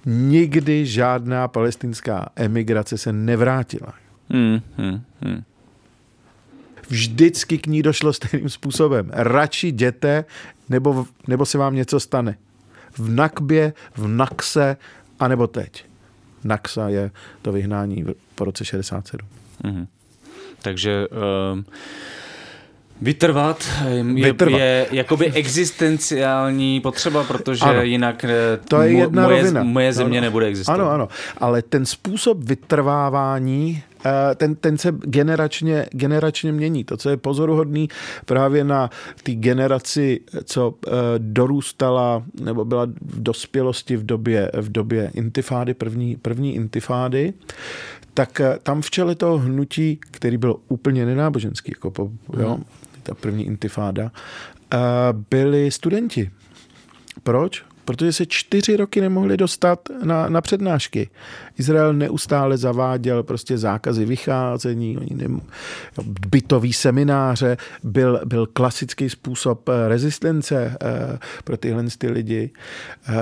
Nikdy 0.06 0.86
žádná 0.86 1.48
palestinská 1.48 2.28
emigrace 2.36 2.98
se 2.98 3.12
nevrátila. 3.12 3.94
Hmm, 4.30 4.60
hmm, 4.76 5.00
hmm. 5.20 5.42
Vždycky 6.88 7.58
k 7.58 7.66
ní 7.66 7.82
došlo 7.82 8.12
stejným 8.12 8.48
způsobem. 8.48 9.10
Radši 9.12 9.66
jděte, 9.66 10.24
nebo, 10.68 11.06
nebo 11.28 11.46
se 11.46 11.58
vám 11.58 11.74
něco 11.74 12.00
stane. 12.00 12.38
V 12.98 13.08
Nakbě, 13.08 13.72
v 13.96 14.08
Nakse, 14.08 14.76
anebo 15.20 15.46
teď. 15.46 15.84
Naksa 16.44 16.88
je 16.88 17.10
to 17.42 17.52
vyhnání 17.52 18.04
po 18.34 18.44
roce 18.44 18.64
67. 18.64 19.28
Hmm. 19.64 19.86
Takže 20.62 21.06
uh 21.08 21.62
Vytrvat 23.00 23.68
je, 23.88 24.02
Vytrvat. 24.02 24.60
je 24.60 24.86
jakoby 24.90 25.32
existenciální 25.32 26.80
potřeba, 26.80 27.24
protože 27.24 27.64
ano, 27.64 27.82
jinak 27.82 28.24
eh, 28.24 28.58
to 28.68 28.82
je 28.82 28.92
jedna 28.92 29.22
moje, 29.22 29.42
rovina. 29.42 29.62
moje 29.62 29.92
země 29.92 30.18
ano, 30.18 30.24
nebude 30.24 30.46
existovat. 30.46 30.80
Ano, 30.80 30.90
ano, 30.90 31.08
ale 31.38 31.62
ten 31.62 31.86
způsob 31.86 32.38
vytrvávání 32.44 33.82
eh, 34.06 34.34
ten, 34.34 34.54
ten 34.54 34.78
se 34.78 34.92
generačně, 35.00 35.86
generačně 35.92 36.52
mění. 36.52 36.84
To, 36.84 36.96
co 36.96 37.10
je 37.10 37.16
pozoruhodný 37.16 37.88
právě 38.24 38.64
na 38.64 38.90
té 39.22 39.32
generaci, 39.32 40.20
co 40.44 40.74
eh, 40.86 40.90
dorůstala 41.18 42.22
nebo 42.40 42.64
byla 42.64 42.86
v 42.86 43.22
dospělosti 43.22 43.96
v 43.96 44.06
době, 44.06 44.50
v 44.54 44.72
době 44.72 45.10
intifády, 45.14 45.74
první, 45.74 46.16
první 46.16 46.54
intifády, 46.54 47.32
tak 48.14 48.40
tam 48.62 48.82
v 48.82 48.90
čele 48.90 49.14
toho 49.14 49.38
hnutí, 49.38 49.98
který 50.10 50.36
byl 50.36 50.56
úplně 50.68 51.06
nenáboženský, 51.06 51.72
jako 51.74 51.90
po, 51.90 52.10
jo, 52.38 52.54
mhm 52.54 52.64
ta 53.06 53.14
první 53.14 53.46
intifáda, 53.46 54.10
byli 55.30 55.70
studenti. 55.70 56.30
Proč? 57.22 57.64
Protože 57.86 58.12
se 58.12 58.26
čtyři 58.26 58.76
roky 58.76 59.00
nemohli 59.00 59.36
dostat 59.36 59.88
na, 60.04 60.28
na 60.28 60.40
přednášky. 60.40 61.08
Izrael 61.58 61.92
neustále 61.92 62.56
zaváděl 62.56 63.22
prostě 63.22 63.58
zákazy 63.58 64.04
vycházení, 64.04 64.98
oni 64.98 65.14
nem, 65.14 65.40
bytový 66.28 66.72
semináře, 66.72 67.56
byl, 67.82 68.20
byl 68.24 68.46
klasický 68.46 69.10
způsob 69.10 69.68
eh, 69.68 69.88
rezistence 69.88 70.76
eh, 70.82 71.18
pro 71.44 71.56
tyhle 71.56 71.84
ty 71.98 72.10
lidi. 72.10 72.50
Eh, 73.08 73.14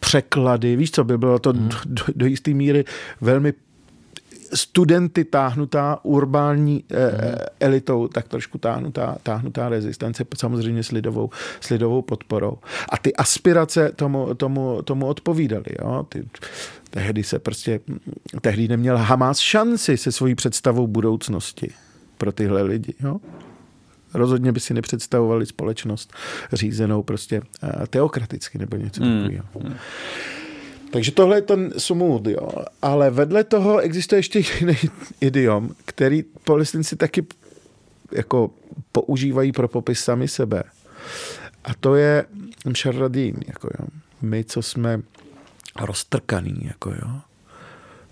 překlady, 0.00 0.76
víš 0.76 0.90
co, 0.90 1.04
by 1.04 1.18
bylo 1.18 1.38
to 1.38 1.52
hmm. 1.52 1.68
do, 1.84 2.04
do 2.14 2.26
jisté 2.26 2.50
míry 2.50 2.84
velmi 3.20 3.52
studenty 4.54 5.24
táhnutá 5.24 5.98
urbální 6.02 6.74
mm. 6.74 7.34
elitou, 7.60 8.08
tak 8.08 8.28
trošku 8.28 8.58
táhnutá, 8.58 9.16
táhnutá 9.22 9.68
rezistence, 9.68 10.24
samozřejmě 10.36 10.82
s 10.82 10.90
lidovou, 10.90 11.30
s 11.60 11.70
lidovou 11.70 12.02
podporou. 12.02 12.58
A 12.88 12.98
ty 12.98 13.16
aspirace 13.16 13.92
tomu, 13.96 14.34
tomu, 14.34 14.82
tomu 14.82 15.06
odpovídaly. 15.06 15.64
Jo? 15.82 16.06
Ty, 16.08 16.28
tehdy 16.90 17.22
se 17.22 17.38
prostě, 17.38 17.80
tehdy 18.40 18.68
neměl 18.68 18.96
Hamas 18.96 19.38
šanci 19.38 19.96
se 19.96 20.12
svojí 20.12 20.34
představou 20.34 20.86
budoucnosti 20.86 21.70
pro 22.18 22.32
tyhle 22.32 22.62
lidi. 22.62 22.94
Jo? 23.00 23.20
Rozhodně 24.14 24.52
by 24.52 24.60
si 24.60 24.74
nepředstavovali 24.74 25.46
společnost 25.46 26.12
řízenou 26.52 27.02
prostě 27.02 27.42
eh, 27.62 27.86
teokraticky 27.86 28.58
nebo 28.58 28.76
něco 28.76 29.04
mm. 29.04 29.22
takového. 29.22 29.76
Takže 30.94 31.12
tohle 31.12 31.36
je 31.36 31.42
ten 31.42 31.72
sumud, 31.78 32.26
jo. 32.26 32.48
Ale 32.82 33.10
vedle 33.10 33.44
toho 33.44 33.78
existuje 33.78 34.18
ještě 34.18 34.38
jiný 34.38 34.76
idiom, 35.20 35.70
který 35.84 36.22
palestinci 36.22 36.96
taky 36.96 37.26
jako 38.12 38.50
používají 38.92 39.52
pro 39.52 39.68
popis 39.68 40.00
sami 40.00 40.28
sebe. 40.28 40.62
A 41.64 41.74
to 41.80 41.94
je 41.94 42.24
mšarradín, 42.64 43.36
jako 43.46 43.68
jo. 43.78 43.86
My, 44.22 44.44
co 44.44 44.62
jsme 44.62 45.00
roztrkaný, 45.80 46.60
jako 46.62 46.90
jo. 46.90 47.20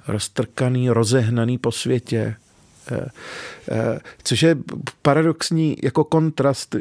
roztrkaný, 0.08 0.90
rozehnaný 0.90 1.58
po 1.58 1.72
světě, 1.72 2.36
což 4.22 4.42
je 4.42 4.56
paradoxní 5.02 5.76
jako 5.82 6.04
kontrast, 6.04 6.76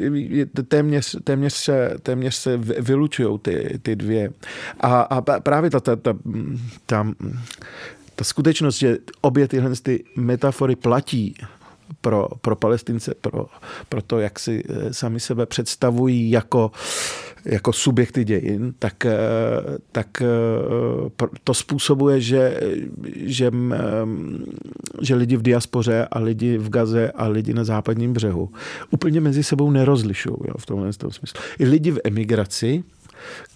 téměř, 0.68 1.16
téměř 1.24 1.54
se, 1.54 1.96
téměř 2.02 2.34
se 2.34 2.56
vylučují 2.56 3.38
ty, 3.38 3.78
ty 3.82 3.96
dvě. 3.96 4.30
A, 4.80 5.00
a 5.00 5.40
právě 5.40 5.70
ta, 5.70 5.80
ta, 5.80 5.96
ta, 5.96 6.16
ta, 6.86 7.06
ta 8.16 8.24
skutečnost, 8.24 8.76
že 8.76 8.98
obě 9.20 9.48
tyhle 9.48 9.70
ty 9.82 10.04
metafory 10.16 10.76
platí 10.76 11.34
pro, 12.00 12.28
pro 12.40 12.56
palestince, 12.56 13.14
pro, 13.14 13.46
pro 13.88 14.02
to, 14.02 14.18
jak 14.18 14.38
si 14.38 14.64
eh, 14.68 14.94
sami 14.94 15.20
sebe 15.20 15.46
představují 15.46 16.30
jako 16.30 16.70
jako 17.44 17.72
subjekty 17.72 18.24
dějin, 18.24 18.74
tak, 18.78 19.06
eh, 19.06 19.18
tak 19.92 20.22
eh, 20.22 21.26
to 21.44 21.54
způsobuje, 21.54 22.20
že, 22.20 22.60
že, 23.14 23.50
že 25.00 25.14
lidi 25.14 25.36
v 25.36 25.42
diaspoře 25.42 26.08
a 26.10 26.18
lidi 26.18 26.58
v 26.58 26.68
Gaze 26.68 27.10
a 27.10 27.28
lidi 27.28 27.54
na 27.54 27.64
západním 27.64 28.12
břehu 28.12 28.50
úplně 28.90 29.20
mezi 29.20 29.44
sebou 29.44 29.70
nerozlišují 29.70 30.36
v 30.58 30.66
tomhle 30.66 30.92
smyslu. 30.92 31.40
I 31.58 31.64
lidi 31.64 31.90
v 31.90 32.00
emigraci, 32.04 32.84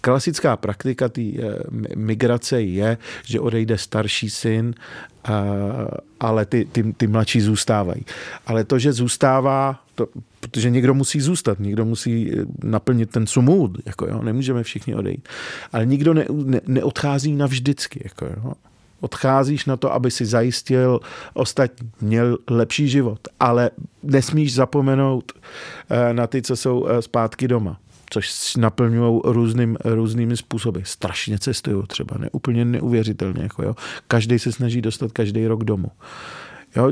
Klasická 0.01 0.57
praktika 0.57 1.09
té 1.09 1.21
migrace 1.95 2.61
je, 2.61 2.97
že 3.23 3.39
odejde 3.39 3.77
starší 3.77 4.29
syn 4.29 4.73
ale 6.19 6.45
ty, 6.45 6.65
ty, 6.65 6.93
ty 6.93 7.07
mladší 7.07 7.41
zůstávají. 7.41 8.05
Ale 8.45 8.63
to, 8.63 8.79
že 8.79 8.93
zůstává, 8.93 9.79
to, 9.97 10.07
protože 10.39 10.69
někdo 10.69 10.93
musí 10.93 11.21
zůstat, 11.21 11.59
někdo 11.59 11.85
musí 11.85 12.31
eh, 12.31 12.45
naplnit 12.63 13.09
ten 13.09 13.27
sumud, 13.27 13.77
jako 13.85 14.07
jo, 14.07 14.21
nemůžeme 14.21 14.63
všichni 14.63 14.95
odejít. 14.95 15.29
Ale 15.71 15.85
nikdo 15.85 16.13
ne, 16.13 16.25
ne, 16.31 16.61
neodchází 16.67 17.33
navždycky, 17.33 18.01
jako 18.03 18.25
jo. 18.25 18.53
Odcházíš 18.99 19.65
na 19.65 19.77
to, 19.77 19.93
aby 19.93 20.11
si 20.11 20.25
zajistil 20.25 20.99
ostatní, 21.33 21.89
měl 22.01 22.37
lepší 22.49 22.89
život, 22.89 23.19
ale 23.39 23.69
nesmíš 24.03 24.53
zapomenout 24.53 25.31
eh, 25.89 26.13
na 26.13 26.27
ty, 26.27 26.41
co 26.41 26.55
jsou 26.55 26.87
eh, 26.87 27.01
zpátky 27.01 27.47
doma 27.47 27.79
což 28.09 28.55
naplňují 28.55 29.21
různým, 29.23 29.77
různými 29.85 30.37
způsoby. 30.37 30.79
Strašně 30.83 31.39
cestují 31.39 31.83
třeba, 31.87 32.17
ne, 32.17 32.29
úplně 32.31 32.65
neuvěřitelně. 32.65 33.43
Jako 33.43 33.63
jo. 33.63 33.75
Každý 34.07 34.39
se 34.39 34.51
snaží 34.51 34.81
dostat 34.81 35.11
každý 35.11 35.47
rok 35.47 35.63
domů. 35.63 35.91
Jo, 36.75 36.91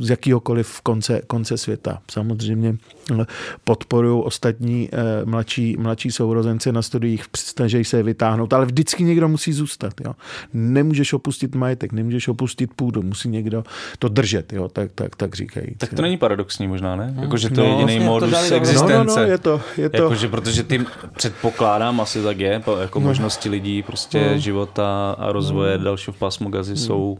z 0.00 0.10
jakýhokoliv 0.10 0.80
konce, 0.80 1.20
konce 1.26 1.58
světa. 1.58 1.98
Samozřejmě 2.10 2.76
eh, 3.20 3.24
podporují 3.64 4.22
ostatní 4.24 4.88
eh, 4.92 5.24
mladší, 5.24 5.76
mladší 5.78 6.10
sourozence 6.10 6.72
na 6.72 6.82
studiích, 6.82 7.24
snaží 7.36 7.84
se 7.84 7.96
je 7.96 8.02
vytáhnout, 8.02 8.52
ale 8.52 8.66
vždycky 8.66 9.04
někdo 9.04 9.28
musí 9.28 9.52
zůstat. 9.52 9.92
Jo. 10.04 10.14
Nemůžeš 10.52 11.12
opustit 11.12 11.54
majetek, 11.54 11.92
nemůžeš 11.92 12.28
opustit 12.28 12.74
půdu, 12.74 13.02
musí 13.02 13.28
někdo 13.28 13.64
to 13.98 14.08
držet, 14.08 14.52
jo, 14.52 14.68
tak, 14.68 14.92
tak, 14.94 15.16
tak 15.16 15.34
říkají. 15.34 15.74
Tak 15.78 15.94
to 15.94 16.02
není 16.02 16.16
paradoxní 16.16 16.68
možná, 16.68 16.96
ne? 16.96 17.14
Jako, 17.20 17.36
že 17.36 17.50
to 17.50 17.60
je 17.60 17.68
no, 17.68 17.78
jediný 17.78 17.98
vlastně 17.98 18.10
modus 18.10 18.50
existence. 18.52 18.98
No, 18.98 19.04
no, 19.04 19.16
no, 19.16 19.22
je 19.22 19.38
to, 19.38 19.60
je 19.76 19.88
to. 19.88 20.02
Jako, 20.02 20.14
že 20.14 20.28
protože 20.28 20.62
ty 20.62 20.86
předpokládám, 21.16 22.00
asi 22.00 22.22
tak 22.22 22.40
je, 22.40 22.62
jako 22.80 23.00
no. 23.00 23.06
možnosti 23.06 23.48
lidí, 23.48 23.82
prostě 23.82 24.30
no. 24.32 24.38
života 24.38 25.16
a 25.18 25.32
rozvoje 25.32 25.78
no. 25.78 25.84
dalšího 25.84 26.14
pásmu 26.18 26.50
gazy 26.50 26.72
no. 26.72 26.76
jsou 26.76 27.18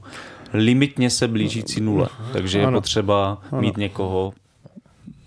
limitně 0.54 1.10
se 1.10 1.28
blížící 1.28 1.80
nule. 1.80 2.08
Takže 2.32 2.58
je 2.58 2.70
potřeba 2.70 3.42
ano. 3.52 3.60
mít 3.60 3.76
někoho 3.76 4.32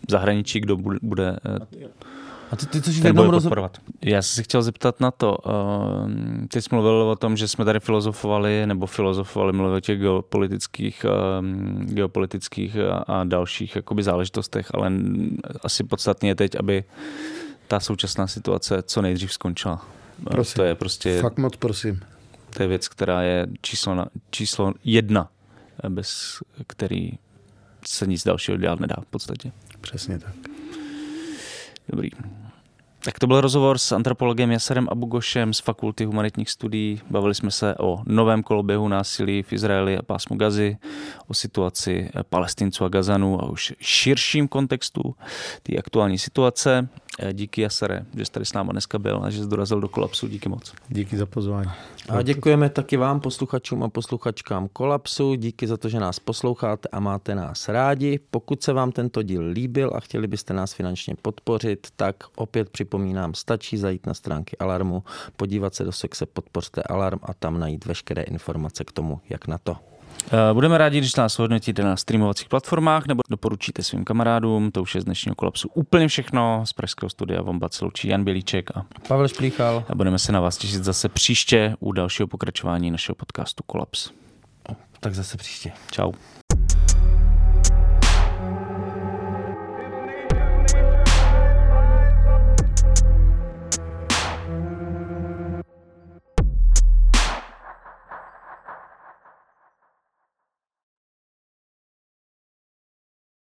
v 0.08 0.12
zahraničí, 0.12 0.60
kdo 0.60 0.78
bude, 0.78 0.99
bude 1.02 1.38
a 2.52 2.56
ty, 2.56 2.66
ty 2.66 2.82
což 2.82 2.95
jenom 2.95 3.32
podporovat. 3.32 3.78
Já 4.02 4.22
jsem 4.22 4.36
si 4.36 4.44
chtěl 4.44 4.62
zeptat 4.62 4.99
na 4.99 5.12
to. 5.12 5.38
Uh, 5.45 6.12
ty 6.48 6.62
jsi 6.62 6.70
mluvil 6.72 6.91
o 6.94 7.16
tom, 7.16 7.38
že 7.38 7.48
jsme 7.48 7.66
tady 7.66 7.80
filozofovali, 7.80 8.66
nebo 8.66 8.86
filozofovali, 8.86 9.54
mluvili 9.54 9.78
o 9.78 9.80
těch 9.80 9.99
geopolitických, 9.99 11.06
uh, 11.06 11.45
geopolitických 11.86 12.78
a, 12.78 12.98
a 12.98 13.24
dalších 13.24 13.76
jakoby 13.76 14.04
záležitostech, 14.04 14.68
ale 14.74 14.91
asi 15.64 15.84
podstatně 15.84 16.30
je 16.30 16.36
teď, 16.36 16.56
aby 16.60 16.84
ta 17.68 17.80
současná 17.80 18.28
situace 18.28 18.82
co 18.82 19.02
nejdřív 19.02 19.34
skončila. 19.34 19.86
Prosím, 20.24 20.56
to 20.56 20.64
je 20.64 20.76
prostě... 20.76 21.22
Fakt 21.22 21.38
moc 21.38 21.56
prosím. 21.56 21.99
To 22.49 22.64
je 22.64 22.68
věc, 22.68 22.88
která 22.88 23.22
je 23.22 23.48
číslo, 23.61 23.95
na, 23.95 24.07
číslo 24.30 24.74
jedna, 24.84 25.30
bez 25.90 26.40
který 26.68 27.11
se 27.86 28.07
nic 28.07 28.24
dalšího 28.24 28.57
dělat 28.57 28.80
nedá 28.80 28.95
v 29.02 29.06
podstatě. 29.06 29.52
Přesně 29.82 30.19
tak. 30.19 30.36
Dobrý. 31.90 32.10
Tak 32.99 33.19
to 33.19 33.28
byl 33.28 33.41
rozhovor 33.41 33.78
s 33.78 33.91
antropologem 33.91 34.52
Jaserem 34.52 34.88
Abugošem 34.91 35.53
z 35.53 35.60
Fakulty 35.60 36.06
humanitních 36.06 36.49
studií. 36.49 37.02
Bavili 37.10 37.36
jsme 37.36 37.52
se 37.52 37.76
o 37.80 38.02
novém 38.06 38.44
koloběhu 38.44 38.88
násilí 38.88 39.44
v 39.44 39.53
Izraeli 39.53 39.98
a 39.98 40.02
pásmu 40.02 40.38
Gazy, 40.38 40.78
o 41.28 41.34
situaci 41.34 42.10
palestinců 42.30 42.86
a 42.86 42.90
Gazanů 42.90 43.44
a 43.44 43.49
už 43.49 43.74
širším 43.80 44.48
kontextu 44.48 45.15
té 45.64 45.78
aktuální 45.78 46.18
situace. 46.18 46.90
Díky 47.34 47.62
Jasere, 47.62 48.06
že 48.18 48.26
jsi 48.26 48.32
tady 48.32 48.46
s 48.46 48.54
náma 48.54 48.72
dneska 48.72 49.00
byl 49.00 49.22
a 49.24 49.30
že 49.30 49.44
jsi 49.44 49.50
dorazil 49.50 49.82
do 49.82 49.88
kolapsu. 49.88 50.28
Díky 50.28 50.50
moc. 50.50 50.74
Díky 50.90 51.18
za 51.18 51.26
pozvání. 51.26 51.70
A 52.10 52.22
děkujeme 52.22 52.70
taky 52.70 52.98
vám, 52.98 53.20
posluchačům 53.20 53.84
a 53.84 53.90
posluchačkám 53.90 54.68
Kolapsu. 54.74 55.36
Díky 55.36 55.68
za 55.68 55.78
to, 55.78 55.90
že 55.90 56.00
nás 56.00 56.20
posloucháte 56.20 56.90
a 56.92 57.00
máte 57.00 57.36
nás 57.36 57.70
rádi. 57.70 58.20
Pokud 58.32 58.64
se 58.64 58.74
vám 58.74 58.92
tento 58.92 59.24
díl 59.24 59.42
líbil 59.42 59.92
a 59.96 60.00
chtěli 60.00 60.28
byste 60.28 60.54
nás 60.54 60.74
finančně 60.74 61.16
podpořit, 61.22 61.88
tak 61.96 62.16
opět 62.36 62.70
připomínám, 62.70 63.34
stačí 63.34 63.78
zajít 63.78 64.06
na 64.06 64.14
stránky 64.14 64.58
Alarmu, 64.58 65.04
podívat 65.38 65.76
se 65.76 65.84
do 65.84 65.92
sekce 65.92 66.26
Podpořte 66.26 66.84
Alarm 66.84 67.20
a 67.24 67.34
tam 67.34 67.60
najít 67.60 67.86
veškeré 67.86 68.22
informace 68.22 68.84
k 68.84 68.92
tomu, 68.92 69.22
jak 69.30 69.48
na 69.48 69.58
to. 69.58 69.78
Eh, 70.32 70.54
budeme 70.54 70.78
rádi, 70.78 70.98
když 70.98 71.16
nás 71.16 71.40
hodnotíte 71.40 71.84
na 71.84 71.98
streamovacích 71.98 72.49
platformách 72.49 73.08
nebo 73.08 73.22
doporučíte 73.30 73.84
svým 73.84 74.06
kamarádům. 74.06 74.72
To 74.72 74.82
už 74.82 74.95
je 74.95 75.02
z 75.02 75.06
dnešního 75.06 75.36
kolapsu 75.36 75.70
úplně 75.74 76.08
všechno. 76.08 76.66
Z 76.66 76.74
Pražského 76.74 77.10
studia 77.10 77.41
Vombat 77.41 77.74
se 77.74 77.86
loučí 77.86 78.08
Jan 78.08 78.24
Bělíček 78.24 78.78
a 78.78 78.86
Pavel 79.08 79.28
Šplíchal. 79.28 79.84
A 79.90 79.95
budeme 79.95 80.20
se 80.20 80.32
na 80.32 80.40
vás 80.40 80.58
těšit 80.58 80.84
zase 80.84 81.10
příště 81.10 81.76
u 81.80 81.91
dalšího 81.91 82.28
pokračování 82.28 82.91
našeho 82.91 83.16
podcastu 83.16 83.64
Kolaps. 83.64 84.10
Tak 84.99 85.16
zase 85.16 85.38
příště. 85.38 85.72
Ciao. 85.91 86.14